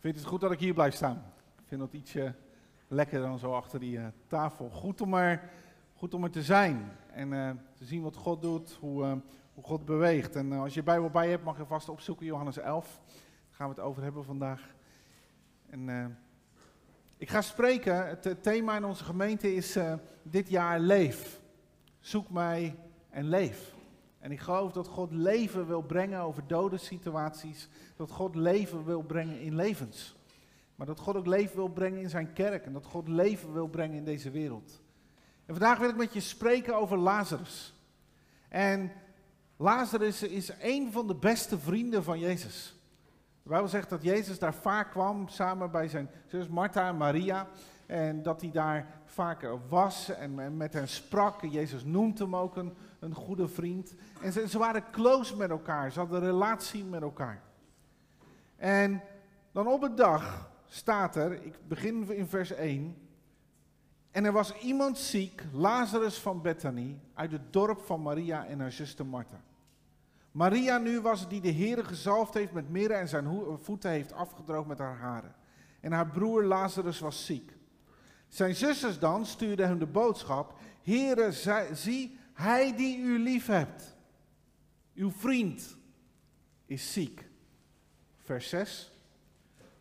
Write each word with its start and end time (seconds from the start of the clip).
Vind 0.00 0.14
je 0.14 0.20
het 0.20 0.30
goed 0.30 0.40
dat 0.40 0.52
ik 0.52 0.58
hier 0.58 0.74
blijf 0.74 0.94
staan? 0.94 1.24
Ik 1.58 1.64
vind 1.66 1.80
dat 1.80 1.92
ietsje 1.92 2.34
lekker 2.88 3.20
dan 3.20 3.38
zo 3.38 3.52
achter 3.52 3.80
die 3.80 3.96
uh, 3.96 4.06
tafel. 4.26 4.70
Goed 4.70 5.00
om, 5.00 5.14
er, 5.14 5.50
goed 5.94 6.14
om 6.14 6.24
er 6.24 6.30
te 6.30 6.42
zijn 6.42 6.92
en 7.12 7.32
uh, 7.32 7.50
te 7.74 7.84
zien 7.84 8.02
wat 8.02 8.16
God 8.16 8.42
doet, 8.42 8.76
hoe, 8.80 9.04
uh, 9.04 9.12
hoe 9.54 9.64
God 9.64 9.84
beweegt. 9.84 10.36
En 10.36 10.52
als 10.52 10.74
je 10.74 10.82
Bijbel 10.82 11.10
bij 11.10 11.30
hebt, 11.30 11.44
mag 11.44 11.56
je 11.56 11.66
vast 11.66 11.88
opzoeken, 11.88 12.26
Johannes 12.26 12.58
11. 12.58 13.00
Daar 13.04 13.14
gaan 13.50 13.68
we 13.68 13.74
het 13.74 13.84
over 13.84 14.02
hebben 14.02 14.24
vandaag. 14.24 14.74
En 15.70 16.16
ik 17.16 17.30
ga 17.30 17.40
spreken, 17.40 18.08
het, 18.08 18.24
het, 18.24 18.42
thema 18.42 18.76
in 18.76 18.84
onze 18.84 19.04
gemeente 19.04 19.54
is 19.54 19.78
dit 20.22 20.48
jaar 20.48 20.80
leef. 20.80 21.40
Zoek 21.98 22.30
mij 22.30 22.76
en 23.10 23.28
leef. 23.28 23.74
En 24.20 24.32
ik 24.32 24.40
geloof 24.40 24.72
dat 24.72 24.88
God 24.88 25.12
leven 25.12 25.66
wil 25.66 25.82
brengen 25.82 26.20
over 26.20 26.46
dode 26.46 26.76
situaties. 26.78 27.68
Dat 27.96 28.10
God 28.10 28.34
leven 28.34 28.84
wil 28.84 29.02
brengen 29.02 29.40
in 29.40 29.54
levens. 29.54 30.16
Maar 30.74 30.86
dat 30.86 31.00
God 31.00 31.16
ook 31.16 31.26
leven 31.26 31.56
wil 31.56 31.68
brengen 31.68 32.00
in 32.00 32.10
zijn 32.10 32.32
kerk. 32.32 32.64
En 32.64 32.72
dat 32.72 32.86
God 32.86 33.08
leven 33.08 33.52
wil 33.52 33.68
brengen 33.68 33.96
in 33.96 34.04
deze 34.04 34.30
wereld. 34.30 34.80
En 35.46 35.54
vandaag 35.54 35.78
wil 35.78 35.88
ik 35.88 35.96
met 35.96 36.12
je 36.12 36.20
spreken 36.20 36.76
over 36.76 36.98
Lazarus. 36.98 37.74
En 38.48 38.92
Lazarus 39.56 40.22
is 40.22 40.52
een 40.60 40.92
van 40.92 41.06
de 41.06 41.14
beste 41.14 41.58
vrienden 41.58 42.04
van 42.04 42.18
Jezus. 42.18 42.74
De 43.42 43.48
Bijbel 43.48 43.68
zegt 43.68 43.88
dat 43.90 44.02
Jezus 44.02 44.38
daar 44.38 44.54
vaak 44.54 44.90
kwam 44.90 45.28
samen 45.28 45.70
bij 45.70 45.88
zijn 45.88 46.10
zus 46.26 46.48
Martha 46.48 46.88
en 46.88 46.96
Maria. 46.96 47.48
En 47.90 48.22
dat 48.22 48.40
hij 48.40 48.50
daar 48.50 48.86
vaak 49.04 49.48
was 49.68 50.08
en 50.08 50.56
met 50.56 50.72
hen 50.72 50.88
sprak. 50.88 51.42
Jezus 51.44 51.84
noemt 51.84 52.18
hem 52.18 52.36
ook 52.36 52.56
een, 52.56 52.74
een 52.98 53.14
goede 53.14 53.48
vriend. 53.48 53.94
En 54.22 54.48
ze, 54.48 54.58
waren 54.58 54.84
close 54.90 55.36
met 55.36 55.50
elkaar, 55.50 55.92
ze 55.92 55.98
hadden 55.98 56.22
een 56.22 56.26
relatie 56.26 56.84
met 56.84 57.02
elkaar. 57.02 57.42
En 58.56 59.02
dan 59.52 59.66
op 59.66 59.82
een 59.82 59.94
dag 59.94 60.50
staat 60.66 61.16
er, 61.16 61.32
ik 61.32 61.54
begin 61.68 62.10
in 62.10 62.26
vers 62.26 62.50
1. 62.50 62.96
En 64.10 64.24
er 64.24 64.32
was 64.32 64.58
iemand 64.58 64.98
ziek, 64.98 65.42
Lazarus 65.52 66.18
van 66.18 66.42
Bethany, 66.42 66.98
uit 67.14 67.32
het 67.32 67.52
dorp 67.52 67.80
van 67.80 68.02
Maria 68.02 68.46
en 68.46 68.60
haar 68.60 68.72
zuster 68.72 69.06
Martha. 69.06 69.40
Maria 70.32 70.78
nu 70.78 71.00
was 71.00 71.28
die 71.28 71.40
de 71.40 71.52
Heere 71.52 71.84
gezalfd 71.84 72.34
heeft 72.34 72.52
met 72.52 72.68
mirre 72.68 72.94
en 72.94 73.08
zijn 73.08 73.58
voeten 73.60 73.90
heeft 73.90 74.12
afgedroogd 74.12 74.68
met 74.68 74.78
haar 74.78 74.96
haren. 74.96 75.34
En 75.80 75.92
haar 75.92 76.06
broer 76.06 76.44
Lazarus 76.44 76.98
was 76.98 77.26
ziek. 77.26 77.58
Zijn 78.30 78.54
zusters 78.54 78.98
dan 78.98 79.26
stuurden 79.26 79.66
hem 79.66 79.78
de 79.78 79.86
boodschap: 79.86 80.54
Heere, 80.82 81.32
zie, 81.72 82.18
hij 82.32 82.76
die 82.76 82.98
u 82.98 83.18
lief 83.18 83.46
hebt, 83.46 83.96
uw 84.94 85.10
vriend, 85.10 85.76
is 86.66 86.92
ziek. 86.92 87.28
Vers 88.18 88.48
6. 88.48 88.92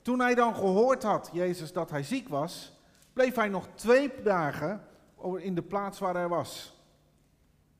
Toen 0.01 0.19
hij 0.19 0.35
dan 0.35 0.55
gehoord 0.55 1.03
had, 1.03 1.29
Jezus, 1.33 1.73
dat 1.73 1.89
hij 1.89 2.03
ziek 2.03 2.29
was, 2.29 2.77
bleef 3.13 3.35
hij 3.35 3.49
nog 3.49 3.67
twee 3.75 4.21
dagen 4.21 4.87
in 5.37 5.55
de 5.55 5.61
plaats 5.61 5.99
waar 5.99 6.13
hij 6.13 6.27
was. 6.27 6.77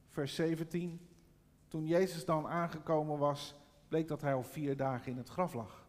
Vers 0.10 0.36
17. 0.36 1.08
Toen 1.68 1.86
Jezus 1.86 2.26
dan 2.26 2.48
aangekomen 2.48 3.18
was, 3.18 3.56
bleek 3.88 4.08
dat 4.08 4.22
hij 4.22 4.34
al 4.34 4.44
vier 4.44 4.78
dagen 4.78 5.12
in 5.12 5.18
het 5.18 5.30
graf 5.30 5.54
lag. 5.54 5.88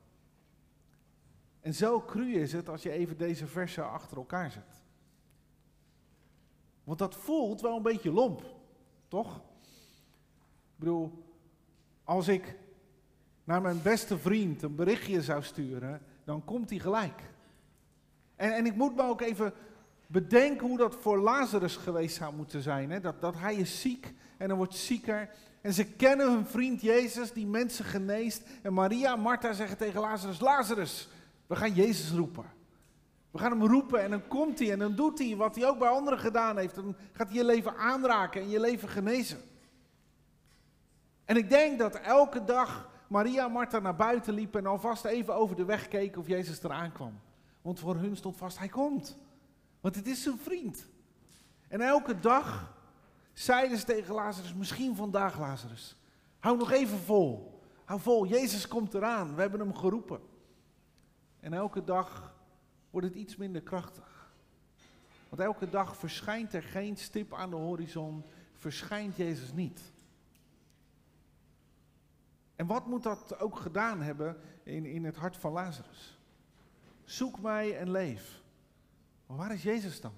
En 1.60 1.74
zo 1.74 2.02
cru 2.06 2.34
is 2.34 2.52
het 2.52 2.68
als 2.68 2.82
je 2.82 2.90
even 2.90 3.18
deze 3.18 3.46
versen 3.46 3.90
achter 3.90 4.16
elkaar 4.16 4.50
zet. 4.50 4.82
Want 6.84 6.98
dat 6.98 7.14
voelt 7.14 7.60
wel 7.60 7.76
een 7.76 7.82
beetje 7.82 8.12
lomp, 8.12 8.44
toch? 9.08 9.36
Ik 9.36 10.76
bedoel, 10.76 11.24
als 12.04 12.28
ik 12.28 12.56
naar 13.44 13.62
mijn 13.62 13.82
beste 13.82 14.18
vriend 14.18 14.62
een 14.62 14.74
berichtje 14.74 15.22
zou 15.22 15.42
sturen, 15.42 16.02
dan 16.24 16.44
komt 16.44 16.70
hij 16.70 16.78
gelijk. 16.78 17.22
En, 18.36 18.54
en 18.54 18.66
ik 18.66 18.74
moet 18.74 18.96
me 18.96 19.02
ook 19.02 19.20
even 19.20 19.52
bedenken 20.06 20.66
hoe 20.66 20.78
dat 20.78 20.96
voor 21.00 21.18
Lazarus 21.18 21.76
geweest 21.76 22.16
zou 22.16 22.34
moeten 22.34 22.62
zijn. 22.62 22.90
Hè? 22.90 23.00
Dat, 23.00 23.20
dat 23.20 23.34
hij 23.36 23.54
is 23.54 23.80
ziek 23.80 24.12
en 24.36 24.48
dan 24.48 24.56
wordt 24.56 24.74
zieker. 24.74 25.30
En 25.60 25.72
ze 25.72 25.84
kennen 25.84 26.32
hun 26.32 26.46
vriend 26.46 26.80
Jezus, 26.80 27.32
die 27.32 27.46
mensen 27.46 27.84
geneest. 27.84 28.42
En 28.62 28.72
Maria 28.72 29.12
en 29.12 29.20
Martha 29.20 29.52
zeggen 29.52 29.76
tegen 29.76 30.00
Lazarus, 30.00 30.40
Lazarus, 30.40 31.08
we 31.50 31.56
gaan 31.56 31.74
Jezus 31.74 32.10
roepen. 32.10 32.44
We 33.30 33.38
gaan 33.38 33.50
hem 33.50 33.66
roepen 33.66 34.02
en 34.02 34.10
dan 34.10 34.28
komt 34.28 34.58
hij 34.58 34.72
en 34.72 34.78
dan 34.78 34.94
doet 34.94 35.18
hij 35.18 35.36
wat 35.36 35.54
hij 35.54 35.68
ook 35.68 35.78
bij 35.78 35.88
anderen 35.88 36.18
gedaan 36.18 36.58
heeft. 36.58 36.74
Dan 36.74 36.96
gaat 37.12 37.28
hij 37.28 37.36
je 37.36 37.44
leven 37.44 37.76
aanraken 37.76 38.40
en 38.40 38.48
je 38.48 38.60
leven 38.60 38.88
genezen. 38.88 39.38
En 41.24 41.36
ik 41.36 41.48
denk 41.48 41.78
dat 41.78 41.94
elke 41.94 42.44
dag 42.44 42.90
Maria 43.08 43.44
en 43.44 43.52
Martha 43.52 43.78
naar 43.78 43.96
buiten 43.96 44.34
liepen 44.34 44.60
en 44.60 44.66
alvast 44.66 45.04
even 45.04 45.34
over 45.34 45.56
de 45.56 45.64
weg 45.64 45.88
keken 45.88 46.20
of 46.20 46.26
Jezus 46.26 46.62
eraan 46.62 46.92
kwam. 46.92 47.20
Want 47.62 47.80
voor 47.80 47.96
hun 47.96 48.16
stond 48.16 48.36
vast, 48.36 48.58
hij 48.58 48.68
komt. 48.68 49.18
Want 49.80 49.94
het 49.94 50.06
is 50.06 50.22
zijn 50.22 50.38
vriend. 50.38 50.86
En 51.68 51.80
elke 51.80 52.20
dag 52.20 52.74
zeiden 53.32 53.78
ze 53.78 53.84
tegen 53.84 54.14
Lazarus, 54.14 54.54
misschien 54.54 54.96
vandaag 54.96 55.38
Lazarus. 55.38 55.96
Hou 56.38 56.56
nog 56.56 56.70
even 56.70 56.98
vol. 56.98 57.60
Hou 57.84 58.00
vol, 58.00 58.26
Jezus 58.26 58.68
komt 58.68 58.94
eraan. 58.94 59.34
We 59.34 59.40
hebben 59.40 59.60
hem 59.60 59.74
geroepen. 59.74 60.28
En 61.40 61.52
elke 61.52 61.84
dag 61.84 62.34
wordt 62.90 63.06
het 63.06 63.16
iets 63.16 63.36
minder 63.36 63.62
krachtig. 63.62 64.32
Want 65.28 65.42
elke 65.42 65.70
dag 65.70 65.96
verschijnt 65.96 66.52
er 66.52 66.62
geen 66.62 66.96
stip 66.96 67.34
aan 67.34 67.50
de 67.50 67.56
horizon, 67.56 68.24
verschijnt 68.52 69.16
Jezus 69.16 69.52
niet. 69.52 69.92
En 72.56 72.66
wat 72.66 72.86
moet 72.86 73.02
dat 73.02 73.38
ook 73.38 73.56
gedaan 73.56 74.00
hebben 74.02 74.36
in, 74.62 74.84
in 74.86 75.04
het 75.04 75.16
hart 75.16 75.36
van 75.36 75.52
Lazarus? 75.52 76.18
Zoek 77.04 77.40
mij 77.40 77.78
en 77.78 77.90
leef. 77.90 78.42
Maar 79.26 79.36
waar 79.36 79.52
is 79.52 79.62
Jezus 79.62 80.00
dan? 80.00 80.12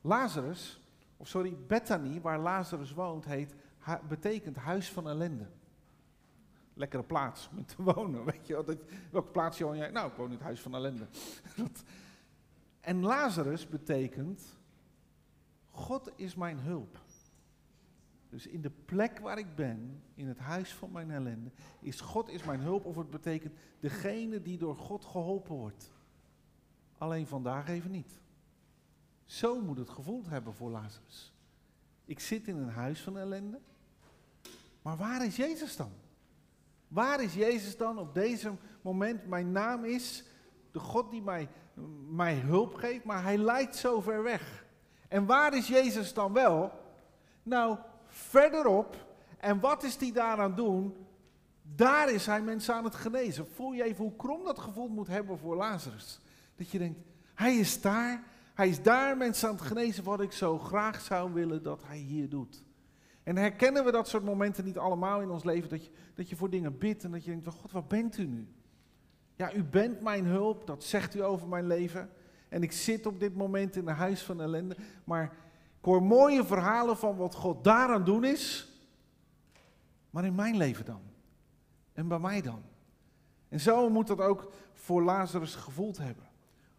Lazarus, 0.00 0.80
of 1.16 1.28
sorry, 1.28 1.56
Bethany, 1.66 2.20
waar 2.20 2.38
Lazarus 2.38 2.92
woont, 2.92 3.24
heet, 3.24 3.54
betekent 4.08 4.56
huis 4.56 4.90
van 4.90 5.08
ellende 5.08 5.46
lekkere 6.74 7.02
plaats 7.02 7.48
om 7.56 7.66
te 7.66 7.82
wonen. 7.92 8.24
Weet 8.24 8.46
je, 8.46 8.62
dat, 8.66 8.78
welke 9.10 9.30
plaats 9.30 9.60
woon 9.60 9.76
jij? 9.76 9.90
Nou, 9.90 10.10
ik 10.10 10.16
woon 10.16 10.26
in 10.26 10.32
het 10.32 10.42
huis 10.42 10.60
van 10.60 10.74
ellende. 10.74 11.06
en 12.80 13.00
Lazarus 13.00 13.68
betekent, 13.68 14.42
God 15.70 16.12
is 16.16 16.34
mijn 16.34 16.58
hulp. 16.58 17.02
Dus 18.28 18.46
in 18.46 18.60
de 18.60 18.70
plek 18.70 19.18
waar 19.18 19.38
ik 19.38 19.54
ben, 19.54 20.02
in 20.14 20.28
het 20.28 20.38
huis 20.38 20.74
van 20.74 20.92
mijn 20.92 21.10
ellende, 21.10 21.50
is 21.80 22.00
God 22.00 22.28
is 22.28 22.44
mijn 22.44 22.60
hulp. 22.60 22.84
Of 22.84 22.96
het 22.96 23.10
betekent 23.10 23.54
degene 23.80 24.42
die 24.42 24.58
door 24.58 24.76
God 24.76 25.04
geholpen 25.04 25.54
wordt. 25.54 25.90
Alleen 26.98 27.26
vandaag 27.26 27.68
even 27.68 27.90
niet. 27.90 28.20
Zo 29.24 29.60
moet 29.60 29.78
het 29.78 29.90
gevoeld 29.90 30.28
hebben 30.28 30.54
voor 30.54 30.70
Lazarus. 30.70 31.34
Ik 32.04 32.20
zit 32.20 32.48
in 32.48 32.56
een 32.56 32.68
huis 32.68 33.00
van 33.00 33.18
ellende. 33.18 33.60
Maar 34.82 34.96
waar 34.96 35.24
is 35.24 35.36
Jezus 35.36 35.76
dan? 35.76 35.92
Waar 36.94 37.22
is 37.22 37.34
Jezus 37.34 37.76
dan 37.76 37.98
op 37.98 38.14
deze 38.14 38.52
moment? 38.82 39.26
Mijn 39.26 39.52
naam 39.52 39.84
is 39.84 40.24
de 40.72 40.78
God 40.78 41.10
die 41.10 41.22
mij, 41.22 41.48
mij 42.08 42.34
hulp 42.34 42.74
geeft, 42.74 43.04
maar 43.04 43.22
hij 43.22 43.38
lijkt 43.38 43.76
zo 43.76 44.00
ver 44.00 44.22
weg. 44.22 44.64
En 45.08 45.26
waar 45.26 45.56
is 45.56 45.68
Jezus 45.68 46.14
dan 46.14 46.32
wel? 46.32 46.72
Nou, 47.42 47.78
verderop. 48.06 49.16
En 49.38 49.60
wat 49.60 49.82
is 49.82 49.96
hij 49.96 50.12
daaraan 50.12 50.54
doen? 50.54 51.06
Daar 51.62 52.10
is 52.10 52.26
hij 52.26 52.42
mensen 52.42 52.74
aan 52.74 52.84
het 52.84 52.94
genezen. 52.94 53.46
Voel 53.54 53.72
je 53.72 53.82
even 53.82 54.04
hoe 54.04 54.16
krom 54.16 54.44
dat 54.44 54.58
gevoel 54.58 54.88
moet 54.88 55.08
hebben 55.08 55.38
voor 55.38 55.56
Lazarus. 55.56 56.20
Dat 56.56 56.70
je 56.70 56.78
denkt, 56.78 56.98
hij 57.34 57.56
is 57.56 57.80
daar, 57.80 58.24
hij 58.54 58.68
is 58.68 58.82
daar 58.82 59.16
mensen 59.16 59.48
aan 59.48 59.54
het 59.54 59.64
genezen 59.64 60.04
wat 60.04 60.20
ik 60.20 60.32
zo 60.32 60.58
graag 60.58 61.00
zou 61.00 61.32
willen 61.32 61.62
dat 61.62 61.82
hij 61.86 61.98
hier 61.98 62.28
doet. 62.28 62.63
En 63.24 63.36
herkennen 63.36 63.84
we 63.84 63.90
dat 63.90 64.08
soort 64.08 64.24
momenten 64.24 64.64
niet 64.64 64.78
allemaal 64.78 65.20
in 65.20 65.30
ons 65.30 65.44
leven, 65.44 65.68
dat 65.68 65.84
je, 65.84 65.90
dat 66.14 66.28
je 66.28 66.36
voor 66.36 66.50
dingen 66.50 66.78
bidt 66.78 67.04
en 67.04 67.10
dat 67.10 67.24
je 67.24 67.30
denkt, 67.30 67.46
God, 67.46 67.72
waar 67.72 67.84
bent 67.84 68.18
u 68.18 68.26
nu? 68.26 68.48
Ja, 69.36 69.54
u 69.54 69.64
bent 69.64 70.00
mijn 70.00 70.24
hulp, 70.24 70.66
dat 70.66 70.84
zegt 70.84 71.14
u 71.14 71.22
over 71.22 71.48
mijn 71.48 71.66
leven. 71.66 72.10
En 72.48 72.62
ik 72.62 72.72
zit 72.72 73.06
op 73.06 73.20
dit 73.20 73.34
moment 73.34 73.76
in 73.76 73.88
een 73.88 73.94
huis 73.94 74.22
van 74.22 74.40
ellende, 74.40 74.76
maar 75.04 75.24
ik 75.78 75.84
hoor 75.84 76.02
mooie 76.02 76.44
verhalen 76.44 76.96
van 76.96 77.16
wat 77.16 77.34
God 77.34 77.64
daaraan 77.64 78.04
doen 78.04 78.24
is, 78.24 78.68
maar 80.10 80.24
in 80.24 80.34
mijn 80.34 80.56
leven 80.56 80.84
dan? 80.84 81.02
En 81.92 82.08
bij 82.08 82.18
mij 82.18 82.40
dan? 82.42 82.62
En 83.48 83.60
zo 83.60 83.90
moet 83.90 84.06
dat 84.06 84.20
ook 84.20 84.52
voor 84.72 85.02
Lazarus 85.02 85.54
gevoeld 85.54 85.98
hebben. 85.98 86.28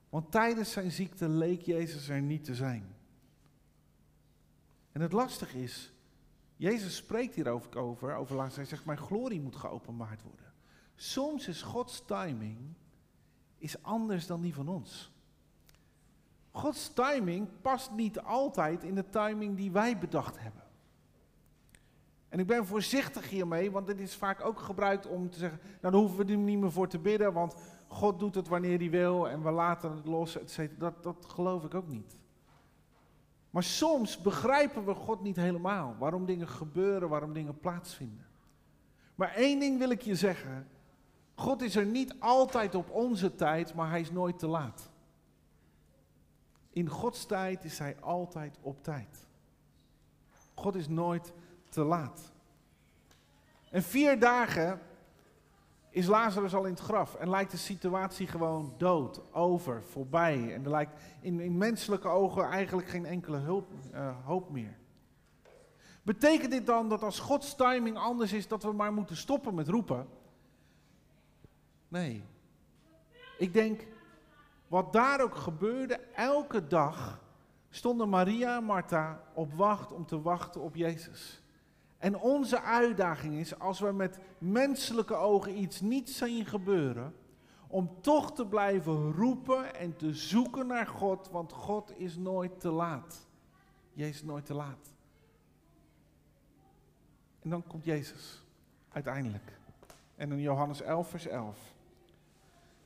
Want 0.09 0.31
tijdens 0.31 0.71
zijn 0.71 0.91
ziekte 0.91 1.29
leek 1.29 1.61
Jezus 1.61 2.09
er 2.09 2.21
niet 2.21 2.43
te 2.43 2.55
zijn. 2.55 2.95
En 4.91 5.01
het 5.01 5.11
lastige 5.11 5.63
is, 5.63 5.94
Jezus 6.55 6.95
spreekt 6.95 7.35
hier 7.35 7.49
over, 7.49 8.15
over. 8.15 8.41
Hij 8.41 8.65
zegt, 8.65 8.85
mijn 8.85 8.97
glorie 8.97 9.41
moet 9.41 9.55
geopenbaard 9.55 10.21
worden. 10.21 10.53
Soms 10.95 11.47
is 11.47 11.61
Gods 11.61 12.05
timing 12.05 12.57
is 13.57 13.83
anders 13.83 14.27
dan 14.27 14.41
die 14.41 14.53
van 14.53 14.67
ons. 14.67 15.11
Gods 16.51 16.93
timing 16.93 17.47
past 17.61 17.91
niet 17.91 18.19
altijd 18.19 18.83
in 18.83 18.95
de 18.95 19.09
timing 19.09 19.57
die 19.57 19.71
wij 19.71 19.97
bedacht 19.97 20.39
hebben. 20.39 20.63
En 22.29 22.39
ik 22.39 22.47
ben 22.47 22.65
voorzichtig 22.65 23.29
hiermee, 23.29 23.71
want 23.71 23.87
dit 23.87 23.99
is 23.99 24.15
vaak 24.15 24.45
ook 24.45 24.59
gebruikt 24.59 25.07
om 25.07 25.29
te 25.29 25.39
zeggen, 25.39 25.59
nou 25.81 25.93
dan 25.93 26.01
hoeven 26.01 26.25
we 26.25 26.31
er 26.31 26.37
niet 26.37 26.59
meer 26.59 26.71
voor 26.71 26.87
te 26.87 26.99
bidden, 26.99 27.33
want 27.33 27.55
God 27.87 28.19
doet 28.19 28.35
het 28.35 28.47
wanneer 28.47 28.77
hij 28.77 28.89
wil 28.89 29.29
en 29.29 29.43
we 29.43 29.51
laten 29.51 29.91
het 29.91 30.05
los, 30.05 30.37
etc. 30.37 30.79
Dat, 30.79 31.03
dat 31.03 31.25
geloof 31.27 31.63
ik 31.63 31.73
ook 31.73 31.87
niet. 31.87 32.17
Maar 33.55 33.63
soms 33.63 34.21
begrijpen 34.21 34.85
we 34.85 34.93
God 34.93 35.21
niet 35.21 35.35
helemaal, 35.35 35.95
waarom 35.99 36.25
dingen 36.25 36.47
gebeuren, 36.47 37.09
waarom 37.09 37.33
dingen 37.33 37.59
plaatsvinden. 37.59 38.25
Maar 39.15 39.33
één 39.33 39.59
ding 39.59 39.77
wil 39.77 39.89
ik 39.89 40.01
je 40.01 40.15
zeggen, 40.15 40.67
God 41.35 41.61
is 41.61 41.75
er 41.75 41.85
niet 41.85 42.15
altijd 42.19 42.75
op 42.75 42.89
onze 42.89 43.35
tijd, 43.35 43.73
maar 43.73 43.89
hij 43.89 43.99
is 43.99 44.11
nooit 44.11 44.39
te 44.39 44.47
laat. 44.47 44.89
In 46.69 46.89
Gods 46.89 47.25
tijd 47.25 47.63
is 47.63 47.79
hij 47.79 47.99
altijd 47.99 48.57
op 48.61 48.83
tijd. 48.83 49.27
God 50.53 50.75
is 50.75 50.87
nooit 50.87 51.33
te 51.69 51.83
laat. 51.83 52.31
En 53.69 53.83
vier 53.83 54.19
dagen 54.19 54.81
is 55.95 56.07
Lazarus 56.07 56.55
al 56.55 56.65
in 56.65 56.73
het 56.73 56.79
graf 56.79 57.15
en 57.15 57.29
lijkt 57.29 57.51
de 57.51 57.57
situatie 57.57 58.27
gewoon 58.27 58.73
dood, 58.77 59.21
over, 59.31 59.83
voorbij. 59.83 60.53
En 60.53 60.63
er 60.63 60.69
lijkt 60.69 61.01
in, 61.21 61.57
menselijke 61.57 62.07
ogen 62.07 62.43
eigenlijk 62.43 62.87
geen 62.87 63.05
enkele 63.05 63.37
hulp, 63.37 63.71
uh, 63.93 64.15
hoop 64.25 64.49
meer. 64.49 64.77
Betekent 66.01 66.51
dit 66.51 66.65
dan 66.65 66.89
dat 66.89 67.03
als 67.03 67.19
Gods 67.19 67.55
timing 67.55 67.97
anders 67.97 68.33
is, 68.33 68.47
dat 68.47 68.63
we 68.63 68.71
maar 68.71 68.93
moeten 68.93 69.17
stoppen 69.17 69.55
met 69.55 69.67
roepen? 69.67 70.07
Nee. 71.87 72.23
Ik 73.37 73.53
denk, 73.53 73.87
wat 74.67 74.93
daar 74.93 75.21
ook 75.21 75.35
gebeurde, 75.35 75.99
elke 76.15 76.67
dag 76.67 77.21
stonden 77.69 78.09
Maria 78.09 78.57
en 78.57 78.63
Martha 78.63 79.21
op 79.33 79.53
wacht 79.53 79.91
om 79.91 80.05
te 80.05 80.21
wachten 80.21 80.61
op 80.61 80.75
Jezus. 80.75 81.41
En 82.05 82.17
onze 82.17 82.61
uitdaging 82.61 83.35
is, 83.35 83.59
als 83.59 83.79
we 83.79 83.91
met 83.91 84.19
menselijke 84.37 85.13
ogen 85.13 85.57
iets 85.57 85.81
niet 85.81 86.09
zien 86.09 86.45
gebeuren, 86.45 87.15
om 87.67 88.01
toch 88.01 88.33
te 88.33 88.47
blijven 88.47 89.11
roepen 89.11 89.75
en 89.75 89.95
te 89.95 90.13
zoeken 90.13 90.67
naar 90.67 90.87
God, 90.87 91.29
want 91.31 91.51
God 91.51 91.99
is 91.99 92.17
nooit 92.17 92.59
te 92.59 92.69
laat. 92.69 93.27
Jezus 93.93 94.15
is 94.15 94.23
nooit 94.23 94.45
te 94.45 94.53
laat. 94.53 94.93
En 97.41 97.49
dan 97.49 97.67
komt 97.67 97.85
Jezus, 97.85 98.43
uiteindelijk. 98.91 99.59
En 100.15 100.31
in 100.31 100.41
Johannes 100.41 100.81
11, 100.81 101.09
vers 101.09 101.27
11. 101.27 101.59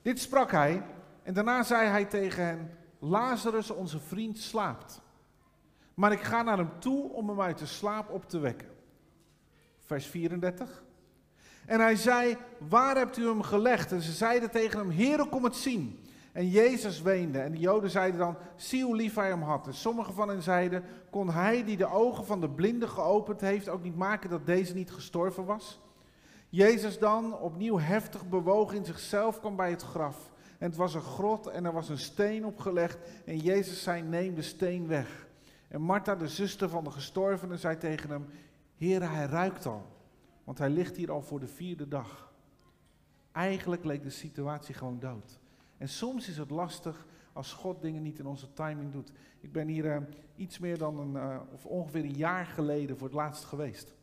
Dit 0.01 0.19
sprak 0.19 0.51
hij 0.51 0.85
en 1.23 1.33
daarna 1.33 1.63
zei 1.63 1.87
hij 1.87 2.05
tegen 2.05 2.43
hen, 2.43 2.77
Lazarus, 2.99 3.69
onze 3.69 3.99
vriend, 3.99 4.37
slaapt. 4.37 5.01
Maar 5.93 6.11
ik 6.11 6.21
ga 6.21 6.41
naar 6.41 6.57
hem 6.57 6.79
toe 6.79 7.11
om 7.11 7.29
hem 7.29 7.41
uit 7.41 7.57
de 7.57 7.65
slaap 7.65 8.09
op 8.09 8.29
te 8.29 8.39
wekken. 8.39 8.77
Vers 9.89 10.05
34. 10.05 10.83
En 11.65 11.79
hij 11.79 11.95
zei, 11.95 12.37
waar 12.69 12.97
hebt 12.97 13.17
u 13.17 13.27
hem 13.27 13.41
gelegd? 13.41 13.91
En 13.91 14.01
ze 14.01 14.11
zeiden 14.11 14.51
tegen 14.51 14.79
hem, 14.79 14.91
Heere, 14.91 15.29
kom 15.29 15.43
het 15.43 15.55
zien. 15.55 15.99
En 16.31 16.49
Jezus 16.49 17.01
weende. 17.01 17.39
En 17.39 17.51
de 17.51 17.57
Joden 17.57 17.89
zeiden 17.89 18.19
dan, 18.19 18.37
zie 18.55 18.83
hoe 18.83 18.95
lief 18.95 19.15
hij 19.15 19.27
hem 19.27 19.41
had. 19.41 19.67
En 19.67 19.73
sommigen 19.73 20.13
van 20.13 20.29
hen 20.29 20.41
zeiden, 20.41 20.83
kon 21.09 21.29
hij 21.29 21.63
die 21.63 21.77
de 21.77 21.91
ogen 21.91 22.25
van 22.25 22.41
de 22.41 22.49
blinde 22.49 22.87
geopend 22.87 23.41
heeft 23.41 23.69
ook 23.69 23.83
niet 23.83 23.95
maken 23.95 24.29
dat 24.29 24.45
deze 24.45 24.73
niet 24.73 24.91
gestorven 24.91 25.45
was? 25.45 25.79
Jezus 26.49 26.99
dan, 26.99 27.39
opnieuw 27.39 27.79
heftig 27.79 28.29
bewogen 28.29 28.77
in 28.77 28.85
zichzelf, 28.85 29.39
kwam 29.39 29.55
bij 29.55 29.69
het 29.69 29.83
graf. 29.83 30.31
En 30.57 30.67
het 30.67 30.75
was 30.75 30.93
een 30.93 31.01
grot 31.01 31.47
en 31.47 31.65
er 31.65 31.73
was 31.73 31.89
een 31.89 31.99
steen 31.99 32.45
opgelegd. 32.45 32.97
En 33.25 33.37
Jezus 33.37 33.83
zei, 33.83 34.01
neem 34.01 34.35
de 34.35 34.41
steen 34.41 34.87
weg. 34.87 35.27
En 35.67 35.81
Martha, 35.81 36.15
de 36.15 36.27
zuster 36.27 36.69
van 36.69 36.83
de 36.83 36.91
gestorvene, 36.91 37.57
zei 37.57 37.77
tegen 37.77 38.09
hem, 38.09 38.25
Heere, 38.79 39.05
hij 39.05 39.25
ruikt 39.25 39.65
al. 39.65 39.85
Want 40.43 40.57
hij 40.57 40.69
ligt 40.69 40.95
hier 40.95 41.11
al 41.11 41.21
voor 41.21 41.39
de 41.39 41.47
vierde 41.47 41.87
dag. 41.87 42.33
Eigenlijk 43.31 43.83
leek 43.83 44.03
de 44.03 44.09
situatie 44.09 44.75
gewoon 44.75 44.99
dood. 44.99 45.39
En 45.77 45.89
soms 45.89 46.27
is 46.27 46.37
het 46.37 46.49
lastig 46.49 47.05
als 47.33 47.53
God 47.53 47.81
dingen 47.81 48.01
niet 48.01 48.19
in 48.19 48.25
onze 48.25 48.53
timing 48.53 48.91
doet. 48.91 49.11
Ik 49.39 49.51
ben 49.51 49.67
hier 49.67 49.85
uh, 49.85 49.97
iets 50.35 50.59
meer 50.59 50.77
dan 50.77 50.99
een, 50.99 51.13
uh, 51.13 51.39
of 51.53 51.65
ongeveer 51.65 52.03
een 52.03 52.15
jaar 52.15 52.45
geleden 52.45 52.97
voor 52.97 53.07
het 53.07 53.15
laatst 53.15 53.43
geweest. 53.43 53.95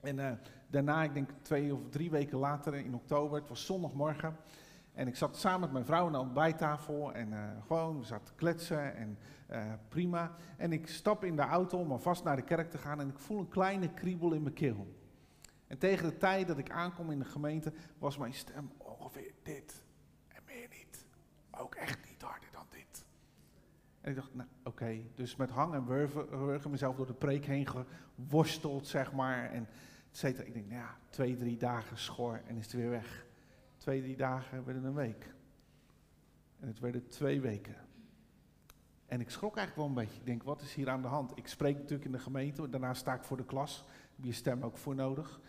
En 0.00 0.18
uh, 0.18 0.30
daarna, 0.68 1.02
ik 1.02 1.14
denk 1.14 1.30
twee 1.42 1.74
of 1.74 1.80
drie 1.90 2.10
weken 2.10 2.38
later 2.38 2.74
in 2.74 2.94
oktober, 2.94 3.38
het 3.38 3.48
was 3.48 3.66
zondagmorgen. 3.66 4.36
En 4.94 5.06
ik 5.06 5.16
zat 5.16 5.36
samen 5.36 5.60
met 5.60 5.72
mijn 5.72 5.84
vrouw 5.84 6.06
aan 6.06 6.12
de 6.12 6.18
ontbijttafel 6.18 7.12
en 7.12 7.62
gewoon, 7.66 7.98
we 7.98 8.04
zaten 8.04 8.26
te 8.26 8.34
kletsen 8.34 8.96
en 8.96 9.18
prima. 9.88 10.34
En 10.56 10.72
ik 10.72 10.88
stap 10.88 11.24
in 11.24 11.36
de 11.36 11.42
auto 11.42 11.78
om 11.78 11.90
alvast 11.90 12.24
naar 12.24 12.36
de 12.36 12.42
kerk 12.42 12.70
te 12.70 12.78
gaan 12.78 13.00
en 13.00 13.08
ik 13.08 13.18
voel 13.18 13.38
een 13.38 13.48
kleine 13.48 13.88
kriebel 13.94 14.32
in 14.32 14.42
mijn 14.42 14.54
keel. 14.54 14.94
En 15.66 15.78
tegen 15.78 16.08
de 16.08 16.16
tijd 16.16 16.48
dat 16.48 16.58
ik 16.58 16.70
aankom 16.70 17.10
in 17.10 17.18
de 17.18 17.24
gemeente 17.24 17.72
was 17.98 18.18
mijn 18.18 18.34
stem 18.34 18.70
ongeveer 18.78 19.32
dit 19.42 19.84
ook 21.58 21.74
echt 21.74 21.98
niet 22.10 22.22
harder 22.22 22.48
dan 22.52 22.66
dit. 22.70 23.04
En 24.00 24.10
ik 24.10 24.16
dacht, 24.16 24.34
nou 24.34 24.48
oké, 24.64 25.00
dus 25.14 25.36
met 25.36 25.50
hang 25.50 25.74
en 25.74 25.86
wurgen, 25.86 26.70
mezelf 26.70 26.96
door 26.96 27.06
de 27.06 27.14
preek 27.14 27.44
heen 27.44 27.66
geworsteld, 27.66 28.86
zeg 28.86 29.12
maar. 29.12 29.50
En. 29.50 29.68
Ik 30.22 30.34
denk, 30.34 30.54
nou 30.54 30.80
ja, 30.80 30.98
twee, 31.08 31.36
drie 31.36 31.56
dagen 31.56 31.98
schor 31.98 32.40
en 32.46 32.56
is 32.56 32.64
het 32.64 32.72
weer 32.72 32.90
weg. 32.90 33.23
Twee, 33.84 34.00
drie 34.00 34.16
dagen 34.16 34.64
werden 34.64 34.84
een 34.84 34.94
week. 34.94 35.34
En 36.60 36.68
het 36.68 36.80
werden 36.80 37.06
twee 37.06 37.40
weken. 37.40 37.76
En 39.06 39.20
ik 39.20 39.30
schrok 39.30 39.56
eigenlijk 39.56 39.76
wel 39.76 39.86
een 39.86 40.06
beetje. 40.06 40.20
Ik 40.20 40.26
denk, 40.26 40.42
wat 40.42 40.62
is 40.62 40.74
hier 40.74 40.90
aan 40.90 41.02
de 41.02 41.08
hand? 41.08 41.32
Ik 41.34 41.46
spreek 41.46 41.74
natuurlijk 41.74 42.04
in 42.04 42.12
de 42.12 42.18
gemeente, 42.18 42.68
daarna 42.68 42.94
sta 42.94 43.14
ik 43.14 43.22
voor 43.24 43.36
de 43.36 43.44
klas. 43.44 43.84
Heb 44.16 44.24
je 44.24 44.32
stem 44.32 44.62
ook 44.62 44.76
voor 44.76 44.94
nodig. 44.94 45.40